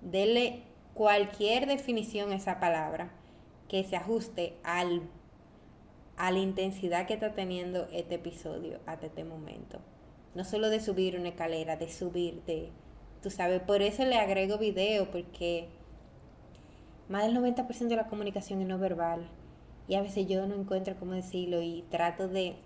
Dele 0.00 0.62
cualquier 0.94 1.66
definición 1.66 2.32
esa 2.32 2.60
palabra 2.60 3.10
que 3.68 3.84
se 3.84 3.96
ajuste 3.96 4.54
al, 4.62 5.02
a 6.16 6.30
la 6.30 6.38
intensidad 6.38 7.06
que 7.06 7.14
está 7.14 7.34
teniendo 7.34 7.88
este 7.92 8.16
episodio 8.16 8.78
hasta 8.86 9.06
este 9.06 9.24
momento. 9.24 9.80
No 10.34 10.44
solo 10.44 10.70
de 10.70 10.80
subir 10.80 11.18
una 11.18 11.28
escalera, 11.28 11.76
de 11.76 11.90
subir, 11.90 12.42
de, 12.44 12.70
tú 13.22 13.30
sabes, 13.30 13.60
por 13.60 13.82
eso 13.82 14.04
le 14.04 14.16
agrego 14.16 14.58
video, 14.58 15.10
porque 15.10 15.68
más 17.08 17.24
del 17.24 17.36
90% 17.36 17.88
de 17.88 17.96
la 17.96 18.06
comunicación 18.06 18.60
es 18.60 18.66
no 18.66 18.78
verbal 18.78 19.28
y 19.86 19.94
a 19.94 20.02
veces 20.02 20.26
yo 20.26 20.46
no 20.46 20.54
encuentro 20.54 20.96
cómo 20.98 21.12
decirlo 21.12 21.60
y 21.62 21.84
trato 21.90 22.28
de, 22.28 22.56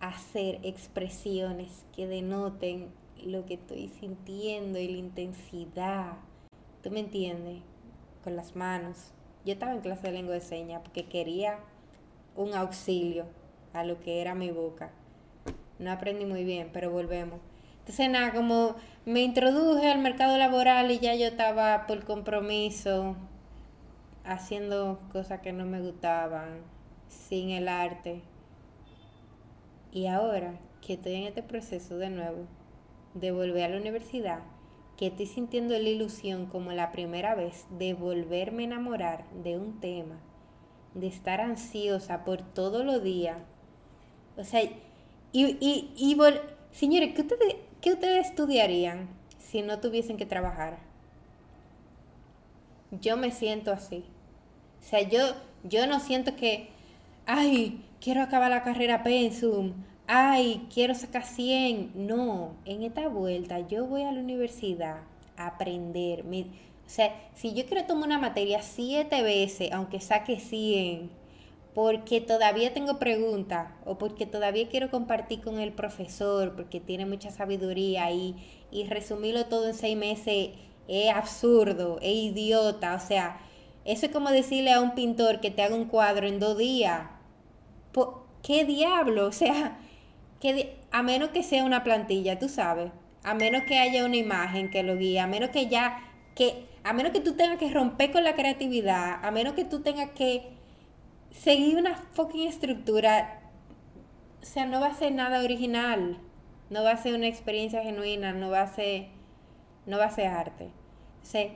hacer 0.00 0.60
expresiones 0.62 1.84
que 1.94 2.06
denoten 2.06 2.88
lo 3.24 3.44
que 3.46 3.54
estoy 3.54 3.88
sintiendo 3.88 4.78
y 4.78 4.88
la 4.88 4.98
intensidad. 4.98 6.12
¿Tú 6.82 6.90
me 6.90 7.00
entiendes? 7.00 7.62
Con 8.22 8.36
las 8.36 8.54
manos. 8.54 9.12
Yo 9.44 9.52
estaba 9.52 9.72
en 9.72 9.80
clase 9.80 10.06
de 10.06 10.12
lengua 10.12 10.34
de 10.34 10.40
señas 10.40 10.80
porque 10.82 11.06
quería 11.06 11.58
un 12.36 12.54
auxilio 12.54 13.26
a 13.72 13.84
lo 13.84 14.00
que 14.00 14.20
era 14.20 14.34
mi 14.34 14.50
boca. 14.50 14.90
No 15.78 15.90
aprendí 15.90 16.24
muy 16.24 16.44
bien, 16.44 16.70
pero 16.72 16.90
volvemos. 16.90 17.40
Entonces, 17.80 18.10
nada, 18.10 18.32
como 18.32 18.76
me 19.06 19.22
introduje 19.22 19.90
al 19.90 20.00
mercado 20.00 20.36
laboral 20.36 20.90
y 20.90 20.98
ya 20.98 21.14
yo 21.14 21.26
estaba 21.26 21.86
por 21.86 22.04
compromiso 22.04 23.16
haciendo 24.24 25.00
cosas 25.12 25.40
que 25.40 25.52
no 25.52 25.64
me 25.64 25.80
gustaban, 25.80 26.60
sin 27.08 27.50
el 27.50 27.66
arte. 27.66 28.20
Y 29.90 30.06
ahora 30.06 30.54
que 30.82 30.94
estoy 30.94 31.14
en 31.14 31.24
este 31.24 31.42
proceso 31.42 31.96
de 31.96 32.10
nuevo, 32.10 32.44
de 33.14 33.32
volver 33.32 33.64
a 33.64 33.68
la 33.68 33.80
universidad, 33.80 34.40
que 34.98 35.06
estoy 35.06 35.26
sintiendo 35.26 35.78
la 35.78 35.88
ilusión 35.88 36.46
como 36.46 36.72
la 36.72 36.90
primera 36.90 37.36
vez 37.36 37.66
de 37.78 37.94
volverme 37.94 38.64
a 38.64 38.66
enamorar 38.66 39.30
de 39.30 39.56
un 39.56 39.78
tema, 39.78 40.18
de 40.94 41.06
estar 41.06 41.40
ansiosa 41.40 42.24
por 42.24 42.42
todos 42.42 42.84
los 42.84 43.02
días. 43.04 43.38
O 44.36 44.42
sea, 44.42 44.60
y, 44.64 44.72
y, 45.32 45.92
y 45.96 46.16
señores, 46.72 47.14
¿qué 47.14 47.22
ustedes, 47.22 47.56
¿qué 47.80 47.92
ustedes 47.92 48.26
estudiarían 48.26 49.08
si 49.38 49.62
no 49.62 49.78
tuviesen 49.78 50.16
que 50.16 50.26
trabajar? 50.26 50.80
Yo 52.90 53.16
me 53.16 53.30
siento 53.30 53.70
así. 53.70 54.04
O 54.80 54.84
sea, 54.84 55.02
yo, 55.02 55.20
yo 55.62 55.86
no 55.86 56.00
siento 56.00 56.34
que, 56.34 56.70
ay, 57.24 57.84
quiero 58.00 58.20
acabar 58.20 58.50
la 58.50 58.64
carrera 58.64 59.04
Pensum, 59.04 59.74
ay, 60.08 60.66
quiero 60.72 60.94
sacar 60.94 61.24
100. 61.24 61.92
No, 61.94 62.56
en 62.64 62.82
esta 62.82 63.08
vuelta 63.08 63.60
yo 63.68 63.86
voy 63.86 64.02
a 64.02 64.12
la 64.12 64.20
universidad 64.20 65.02
a 65.36 65.46
aprender. 65.48 66.24
o 66.24 66.90
sea, 66.90 67.14
si 67.34 67.54
yo 67.54 67.66
quiero 67.66 67.86
tomar 67.86 68.08
una 68.08 68.18
materia 68.18 68.62
siete 68.62 69.22
veces, 69.22 69.70
aunque 69.72 70.00
saque 70.00 70.40
100, 70.40 71.10
porque 71.74 72.20
todavía 72.20 72.74
tengo 72.74 72.98
preguntas 72.98 73.68
o 73.84 73.98
porque 73.98 74.26
todavía 74.26 74.68
quiero 74.68 74.90
compartir 74.90 75.40
con 75.42 75.60
el 75.60 75.72
profesor, 75.72 76.56
porque 76.56 76.80
tiene 76.80 77.06
mucha 77.06 77.30
sabiduría 77.30 78.10
y, 78.10 78.34
y 78.72 78.84
resumirlo 78.86 79.46
todo 79.46 79.68
en 79.68 79.74
seis 79.74 79.96
meses 79.96 80.50
es 80.88 81.14
absurdo, 81.14 81.98
es 82.02 82.14
idiota. 82.14 82.94
O 82.94 83.00
sea, 83.00 83.40
eso 83.84 84.06
es 84.06 84.12
como 84.12 84.30
decirle 84.30 84.72
a 84.72 84.80
un 84.80 84.94
pintor 84.94 85.40
que 85.40 85.50
te 85.50 85.62
haga 85.62 85.74
un 85.76 85.84
cuadro 85.86 86.26
en 86.26 86.40
dos 86.40 86.56
días. 86.58 87.02
¿Qué 88.42 88.64
diablo? 88.64 89.26
O 89.26 89.32
sea, 89.32 89.78
que 90.40 90.78
a 90.90 91.02
menos 91.02 91.30
que 91.30 91.42
sea 91.42 91.64
una 91.64 91.84
plantilla, 91.84 92.38
tú 92.38 92.48
sabes, 92.48 92.92
a 93.24 93.34
menos 93.34 93.62
que 93.64 93.78
haya 93.78 94.04
una 94.04 94.16
imagen 94.16 94.70
que 94.70 94.82
lo 94.82 94.96
guíe, 94.96 95.20
a 95.20 95.26
menos 95.26 95.50
que 95.50 95.68
ya, 95.68 96.02
que, 96.34 96.66
a 96.84 96.92
menos 96.92 97.12
que 97.12 97.20
tú 97.20 97.34
tengas 97.34 97.58
que 97.58 97.70
romper 97.70 98.12
con 98.12 98.24
la 98.24 98.34
creatividad, 98.34 99.24
a 99.24 99.30
menos 99.30 99.54
que 99.54 99.64
tú 99.64 99.80
tengas 99.80 100.10
que 100.10 100.52
seguir 101.30 101.76
una 101.76 101.94
fucking 101.94 102.48
estructura, 102.48 103.40
o 104.40 104.46
sea, 104.46 104.66
no 104.66 104.80
va 104.80 104.88
a 104.88 104.94
ser 104.94 105.12
nada 105.12 105.40
original, 105.42 106.18
no 106.70 106.84
va 106.84 106.92
a 106.92 106.96
ser 106.96 107.14
una 107.14 107.26
experiencia 107.26 107.82
genuina, 107.82 108.32
no 108.32 108.50
va 108.50 108.62
a 108.62 108.68
ser, 108.68 109.08
no 109.86 109.98
va 109.98 110.06
a 110.06 110.10
ser 110.10 110.28
arte. 110.28 110.70
O 111.22 111.26
sea, 111.26 111.48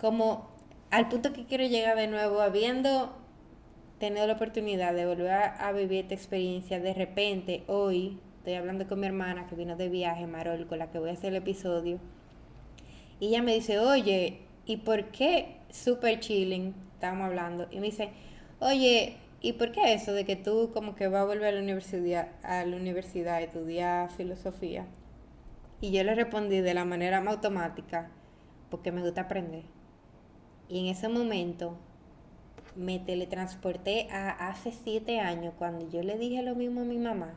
como 0.00 0.48
al 0.90 1.08
punto 1.08 1.32
que 1.32 1.46
quiero 1.46 1.64
llegar 1.64 1.96
de 1.96 2.06
nuevo, 2.06 2.40
habiendo 2.40 3.17
tenido 3.98 4.26
la 4.26 4.34
oportunidad 4.34 4.94
de 4.94 5.06
volver 5.06 5.30
a, 5.30 5.72
vivir 5.72 6.02
esta 6.02 6.14
experiencia, 6.14 6.80
de 6.80 6.94
repente, 6.94 7.64
hoy, 7.66 8.18
estoy 8.38 8.54
hablando 8.54 8.86
con 8.86 9.00
mi 9.00 9.06
hermana 9.06 9.46
que 9.46 9.56
vino 9.56 9.76
de 9.76 9.88
viaje, 9.88 10.26
Marol, 10.26 10.66
con 10.66 10.78
la 10.78 10.90
que 10.90 10.98
voy 10.98 11.10
a 11.10 11.12
hacer 11.12 11.30
el 11.30 11.36
episodio, 11.36 11.98
y 13.20 13.28
ella 13.28 13.42
me 13.42 13.54
dice, 13.54 13.80
oye, 13.80 14.38
¿y 14.64 14.78
por 14.78 15.06
qué 15.06 15.56
super 15.70 16.20
chilling? 16.20 16.74
Estábamos 16.94 17.26
hablando, 17.26 17.66
y 17.70 17.80
me 17.80 17.86
dice, 17.86 18.10
oye, 18.60 19.16
¿y 19.40 19.54
por 19.54 19.72
qué 19.72 19.92
eso 19.94 20.12
de 20.12 20.24
que 20.24 20.36
tú 20.36 20.70
como 20.72 20.94
que 20.94 21.08
vas 21.08 21.22
a 21.22 21.26
volver 21.26 21.46
a 21.46 21.52
la 21.52 21.62
universidad, 21.62 22.28
a 22.42 22.64
la 22.64 22.76
universidad 22.76 23.42
estudiar 23.42 24.10
filosofía? 24.10 24.86
Y 25.80 25.92
yo 25.92 26.02
le 26.04 26.14
respondí 26.14 26.60
de 26.60 26.74
la 26.74 26.84
manera 26.84 27.20
más 27.20 27.34
automática, 27.34 28.10
porque 28.70 28.92
me 28.92 29.02
gusta 29.02 29.22
aprender. 29.22 29.62
Y 30.68 30.80
en 30.80 30.86
ese 30.86 31.08
momento 31.08 31.78
me 32.78 33.00
teletransporté 33.00 34.08
a 34.12 34.30
hace 34.30 34.70
siete 34.70 35.18
años 35.18 35.52
cuando 35.58 35.90
yo 35.90 36.00
le 36.02 36.16
dije 36.16 36.42
lo 36.44 36.54
mismo 36.54 36.82
a 36.82 36.84
mi 36.84 36.98
mamá 36.98 37.34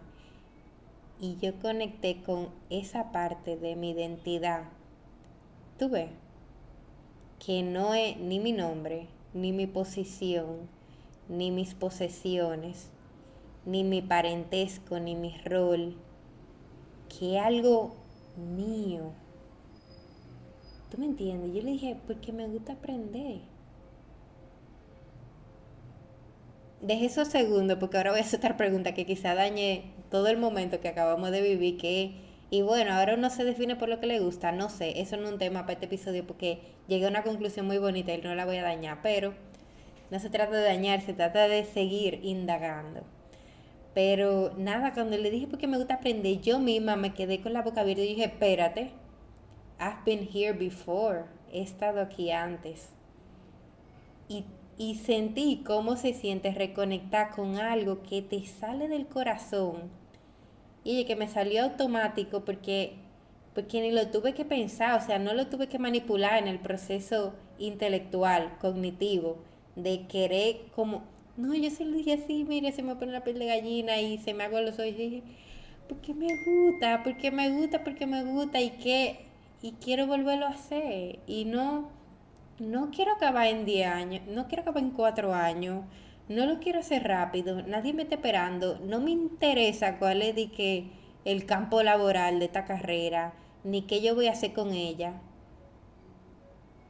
y 1.19 1.37
yo 1.37 1.59
conecté 1.59 2.21
con 2.21 2.49
esa 2.69 3.11
parte 3.11 3.57
de 3.57 3.75
mi 3.75 3.91
identidad. 3.91 4.65
Tú 5.79 5.89
ves 5.89 6.09
que 7.43 7.63
no 7.63 7.95
es 7.95 8.17
ni 8.17 8.39
mi 8.39 8.51
nombre, 8.51 9.07
ni 9.33 9.51
mi 9.51 9.65
posición, 9.65 10.69
ni 11.27 11.49
mis 11.49 11.73
posesiones, 11.73 12.89
ni 13.65 13.83
mi 13.83 14.03
parentesco, 14.03 14.99
ni 14.99 15.15
mi 15.15 15.35
rol, 15.45 15.95
que 17.19 17.39
algo 17.39 17.95
mío. 18.37 19.11
¿Tú 20.91 20.99
me 20.99 21.05
entiendes? 21.05 21.51
Yo 21.53 21.63
le 21.63 21.71
dije, 21.71 21.97
porque 22.05 22.31
me 22.31 22.47
gusta 22.47 22.73
aprender. 22.73 23.50
Deje 26.81 27.05
esos 27.05 27.27
segundos 27.27 27.77
porque 27.79 27.97
ahora 27.97 28.11
voy 28.11 28.19
a 28.19 28.23
hacer 28.23 28.39
otra 28.39 28.57
pregunta 28.57 28.93
que 28.93 29.05
quizá 29.05 29.35
dañe 29.35 29.93
todo 30.09 30.27
el 30.27 30.37
momento 30.37 30.81
que 30.81 30.87
acabamos 30.87 31.31
de 31.31 31.41
vivir, 31.41 31.77
que 31.77 32.15
y 32.49 32.63
bueno, 32.63 32.91
ahora 32.93 33.13
uno 33.13 33.29
se 33.29 33.45
define 33.45 33.77
por 33.77 33.87
lo 33.87 33.99
que 33.99 34.07
le 34.07 34.19
gusta, 34.19 34.51
no 34.51 34.67
sé, 34.67 34.99
eso 34.99 35.15
no 35.15 35.27
es 35.27 35.33
un 35.33 35.39
tema 35.39 35.61
para 35.61 35.73
este 35.73 35.85
episodio 35.85 36.27
porque 36.27 36.59
llegué 36.87 37.05
a 37.05 37.09
una 37.09 37.23
conclusión 37.23 37.65
muy 37.65 37.77
bonita 37.77 38.13
y 38.13 38.21
no 38.21 38.35
la 38.35 38.45
voy 38.45 38.57
a 38.57 38.63
dañar, 38.63 38.99
pero 39.01 39.33
no 40.09 40.19
se 40.19 40.29
trata 40.29 40.57
de 40.57 40.63
dañar, 40.63 41.01
se 41.01 41.13
trata 41.13 41.47
de 41.47 41.63
seguir 41.63 42.19
indagando. 42.23 43.03
Pero 43.93 44.53
nada, 44.57 44.93
cuando 44.93 45.17
le 45.17 45.31
dije 45.31 45.47
porque 45.47 45.67
me 45.67 45.77
gusta 45.77 45.95
aprender, 45.95 46.41
yo 46.41 46.59
misma 46.59 46.95
me 46.97 47.13
quedé 47.13 47.41
con 47.41 47.53
la 47.53 47.61
boca 47.61 47.81
abierta 47.81 48.03
y 48.03 48.07
dije, 48.07 48.25
espérate, 48.25 48.91
I've 49.79 50.03
been 50.05 50.27
here 50.27 50.53
before. 50.53 51.25
He 51.51 51.61
estado 51.61 52.01
aquí 52.01 52.31
antes. 52.31 52.89
Y, 54.29 54.45
y 54.77 54.95
sentí 54.95 55.63
cómo 55.65 55.95
se 55.95 56.13
siente 56.13 56.51
reconectar 56.51 57.31
con 57.31 57.57
algo 57.57 58.03
que 58.03 58.21
te 58.21 58.45
sale 58.45 58.87
del 58.87 59.07
corazón. 59.07 59.89
Y 60.83 61.05
que 61.05 61.15
me 61.15 61.27
salió 61.27 61.63
automático 61.63 62.43
porque, 62.43 62.93
porque 63.53 63.81
ni 63.81 63.91
lo 63.91 64.07
tuve 64.07 64.33
que 64.33 64.45
pensar, 64.45 64.99
o 64.99 65.05
sea, 65.05 65.19
no 65.19 65.33
lo 65.33 65.47
tuve 65.47 65.67
que 65.67 65.77
manipular 65.77 66.39
en 66.39 66.47
el 66.47 66.59
proceso 66.59 67.33
intelectual, 67.59 68.57
cognitivo, 68.59 69.37
de 69.75 70.07
querer 70.07 70.61
como, 70.75 71.03
no, 71.37 71.53
yo 71.53 71.69
se 71.69 71.85
lo 71.85 71.95
dije 71.95 72.13
así, 72.13 72.43
mire, 72.43 72.71
se 72.71 72.81
me 72.81 72.95
pone 72.95 73.11
la 73.11 73.23
piel 73.23 73.37
de 73.39 73.45
gallina 73.45 74.01
y 74.01 74.17
se 74.17 74.33
me 74.33 74.43
hago 74.43 74.59
los 74.59 74.73
ojos 74.73 74.87
y 74.87 74.91
dije, 74.93 75.23
porque 75.87 76.13
me 76.13 76.27
gusta, 76.45 77.03
porque 77.03 77.29
me 77.31 77.49
gusta, 77.49 77.83
porque 77.83 78.07
me 78.07 78.23
gusta 78.23 78.59
y 78.59 78.71
que 78.71 79.31
y 79.61 79.73
quiero 79.73 80.07
volverlo 80.07 80.47
a 80.47 80.49
hacer. 80.49 81.19
Y 81.27 81.45
no, 81.45 81.89
no 82.59 82.91
quiero 82.91 83.13
acabar 83.13 83.47
en 83.47 83.65
10 83.65 83.87
años, 83.87 84.21
no 84.27 84.47
quiero 84.47 84.61
acabar 84.61 84.83
en 84.83 84.91
4 84.91 85.33
años, 85.33 85.85
no 86.29 86.45
lo 86.45 86.59
quiero 86.59 86.79
hacer 86.79 87.03
rápido, 87.03 87.61
nadie 87.63 87.93
me 87.93 88.03
está 88.03 88.15
esperando, 88.15 88.79
no 88.79 88.99
me 88.99 89.11
interesa 89.11 89.97
cuál 89.97 90.21
es 90.21 90.35
que 90.51 90.91
el 91.25 91.45
campo 91.45 91.83
laboral 91.83 92.39
de 92.39 92.45
esta 92.45 92.65
carrera, 92.65 93.33
ni 93.63 93.83
qué 93.83 94.01
yo 94.01 94.15
voy 94.15 94.27
a 94.27 94.31
hacer 94.31 94.53
con 94.53 94.73
ella. 94.73 95.13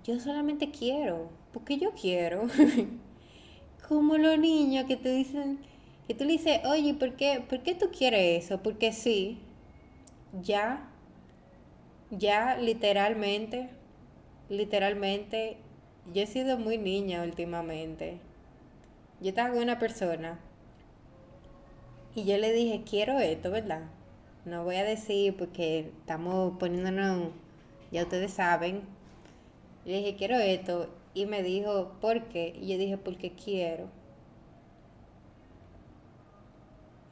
Yo 0.04 0.20
solamente 0.20 0.72
quiero, 0.72 1.30
porque 1.54 1.78
yo 1.78 1.92
quiero. 1.92 2.44
Como 3.88 4.18
los 4.18 4.40
niños 4.40 4.86
que 4.86 4.96
te 4.96 5.14
dicen, 5.14 5.60
que 6.08 6.14
tú 6.14 6.24
le 6.24 6.34
dices, 6.34 6.62
oye, 6.66 6.94
¿por 6.94 7.16
qué, 7.16 7.44
¿por 7.48 7.62
qué 7.62 7.76
tú 7.76 7.90
quieres 7.92 8.46
eso? 8.46 8.64
Porque 8.64 8.94
sí, 8.94 9.40
ya 10.42 10.92
ya 12.12 12.58
literalmente, 12.58 13.70
literalmente, 14.52 15.56
yo 16.14 16.22
he 16.22 16.28
sido 16.28 16.58
muy 16.58 16.78
niña 16.78 17.24
últimamente. 17.24 18.20
Yo 19.22 19.30
estaba 19.30 19.52
con 19.52 19.64
una 19.64 19.80
persona 19.80 20.40
y 22.14 22.26
yo 22.26 22.38
le 22.38 22.52
dije, 22.52 22.84
quiero 22.88 23.20
esto, 23.20 23.50
¿verdad? 23.50 23.84
No 24.44 24.66
voy 24.66 24.76
a 24.76 24.84
decir 24.84 25.38
porque 25.38 25.92
estamos 26.00 26.58
poniéndonos, 26.58 27.30
ya 27.92 28.04
ustedes 28.04 28.34
saben. 28.34 28.82
Le 29.86 29.98
dije, 29.98 30.16
quiero 30.18 30.36
esto. 30.36 30.90
Y 31.14 31.26
me 31.26 31.44
dijo, 31.44 31.94
¿por 32.02 32.26
qué? 32.26 32.54
Y 32.60 32.68
yo 32.68 32.78
dije, 32.78 32.98
porque 32.98 33.32
quiero. 33.32 33.88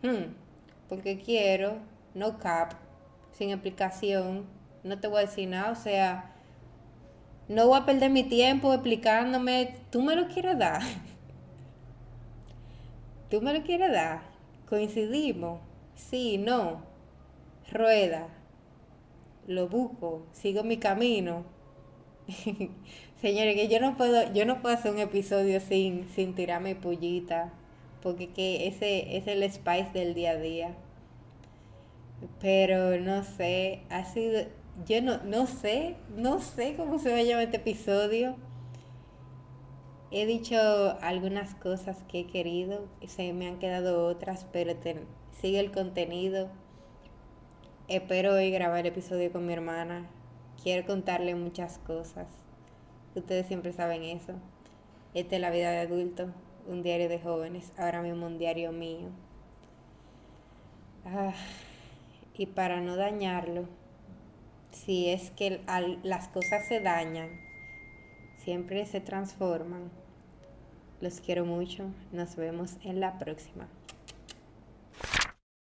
Hmm, 0.01 0.33
porque 0.89 1.19
quiero, 1.19 1.77
no 2.13 2.37
cap, 2.37 2.73
sin 3.31 3.51
explicación, 3.51 4.45
no 4.83 4.99
te 4.99 5.07
voy 5.07 5.19
a 5.19 5.25
decir 5.25 5.47
nada, 5.47 5.71
o 5.71 5.75
sea, 5.75 6.33
no 7.49 7.67
voy 7.67 7.79
a 7.79 7.85
perder 7.85 8.11
mi 8.11 8.23
tiempo 8.23 8.71
explicándome, 8.73 9.75
tú 9.89 10.03
me 10.03 10.15
lo 10.15 10.27
quieres 10.27 10.57
dar, 10.57 10.81
tú 13.29 13.41
me 13.41 13.53
lo 13.53 13.63
quieres 13.63 13.91
dar, 13.91 14.21
coincidimos, 14.67 15.59
sí, 15.95 16.37
no, 16.37 16.83
rueda, 17.71 18.27
lo 19.47 19.67
busco, 19.67 20.27
sigo 20.31 20.63
mi 20.63 20.77
camino. 20.77 21.43
Señores, 23.21 23.55
que 23.55 23.67
yo 23.67 23.79
no 23.81 23.97
puedo, 23.97 24.31
yo 24.31 24.45
no 24.45 24.61
puedo 24.61 24.75
hacer 24.75 24.93
un 24.93 24.99
episodio 24.99 25.59
sin, 25.59 26.07
sin 26.09 26.35
tirarme 26.35 26.75
pullita, 26.75 27.51
porque 28.03 28.29
que 28.29 28.67
ese 28.67 29.17
es 29.17 29.27
el 29.27 29.43
spice 29.51 29.89
del 29.93 30.13
día 30.13 30.31
a 30.31 30.37
día. 30.37 30.75
Pero 32.39 32.99
no 32.99 33.23
sé, 33.23 33.81
ha 33.89 34.05
sido, 34.05 34.43
yo 34.85 35.01
no, 35.01 35.17
no 35.23 35.47
sé, 35.47 35.95
no 36.15 36.39
sé 36.39 36.75
cómo 36.75 36.99
se 36.99 37.11
va 37.11 37.17
a 37.17 37.23
llamar 37.23 37.45
este 37.45 37.57
episodio. 37.57 38.35
He 40.11 40.25
dicho 40.25 40.57
algunas 41.01 41.53
cosas 41.55 42.03
que 42.07 42.21
he 42.21 42.27
querido, 42.27 42.87
se 43.07 43.31
me 43.33 43.47
han 43.47 43.59
quedado 43.59 44.07
otras, 44.07 44.45
pero 44.51 44.73
sigue 45.39 45.59
el 45.59 45.71
contenido. 45.71 46.49
Espero 47.87 48.33
hoy 48.33 48.51
grabar 48.51 48.79
el 48.79 48.87
episodio 48.87 49.31
con 49.31 49.45
mi 49.45 49.53
hermana. 49.53 50.07
Quiero 50.61 50.85
contarle 50.85 51.35
muchas 51.35 51.77
cosas. 51.79 52.27
Ustedes 53.15 53.47
siempre 53.47 53.73
saben 53.73 54.03
eso. 54.03 54.33
Esta 55.13 55.35
es 55.35 55.41
la 55.41 55.51
vida 55.51 55.71
de 55.71 55.79
adulto, 55.79 56.29
un 56.67 56.83
diario 56.83 57.09
de 57.09 57.19
jóvenes, 57.19 57.71
ahora 57.77 58.01
mismo 58.01 58.27
un 58.27 58.37
diario 58.37 58.71
mío. 58.71 59.09
Ah, 61.05 61.33
y 62.35 62.45
para 62.45 62.81
no 62.81 62.95
dañarlo, 62.95 63.65
si 64.71 65.09
es 65.09 65.31
que 65.31 65.61
las 66.03 66.27
cosas 66.27 66.67
se 66.67 66.79
dañan, 66.79 67.29
siempre 68.37 68.85
se 68.85 69.01
transforman. 69.01 69.91
Los 71.01 71.21
quiero 71.21 71.45
mucho. 71.45 71.85
Nos 72.11 72.35
vemos 72.35 72.77
en 72.83 72.99
la 72.99 73.17
próxima. 73.17 73.67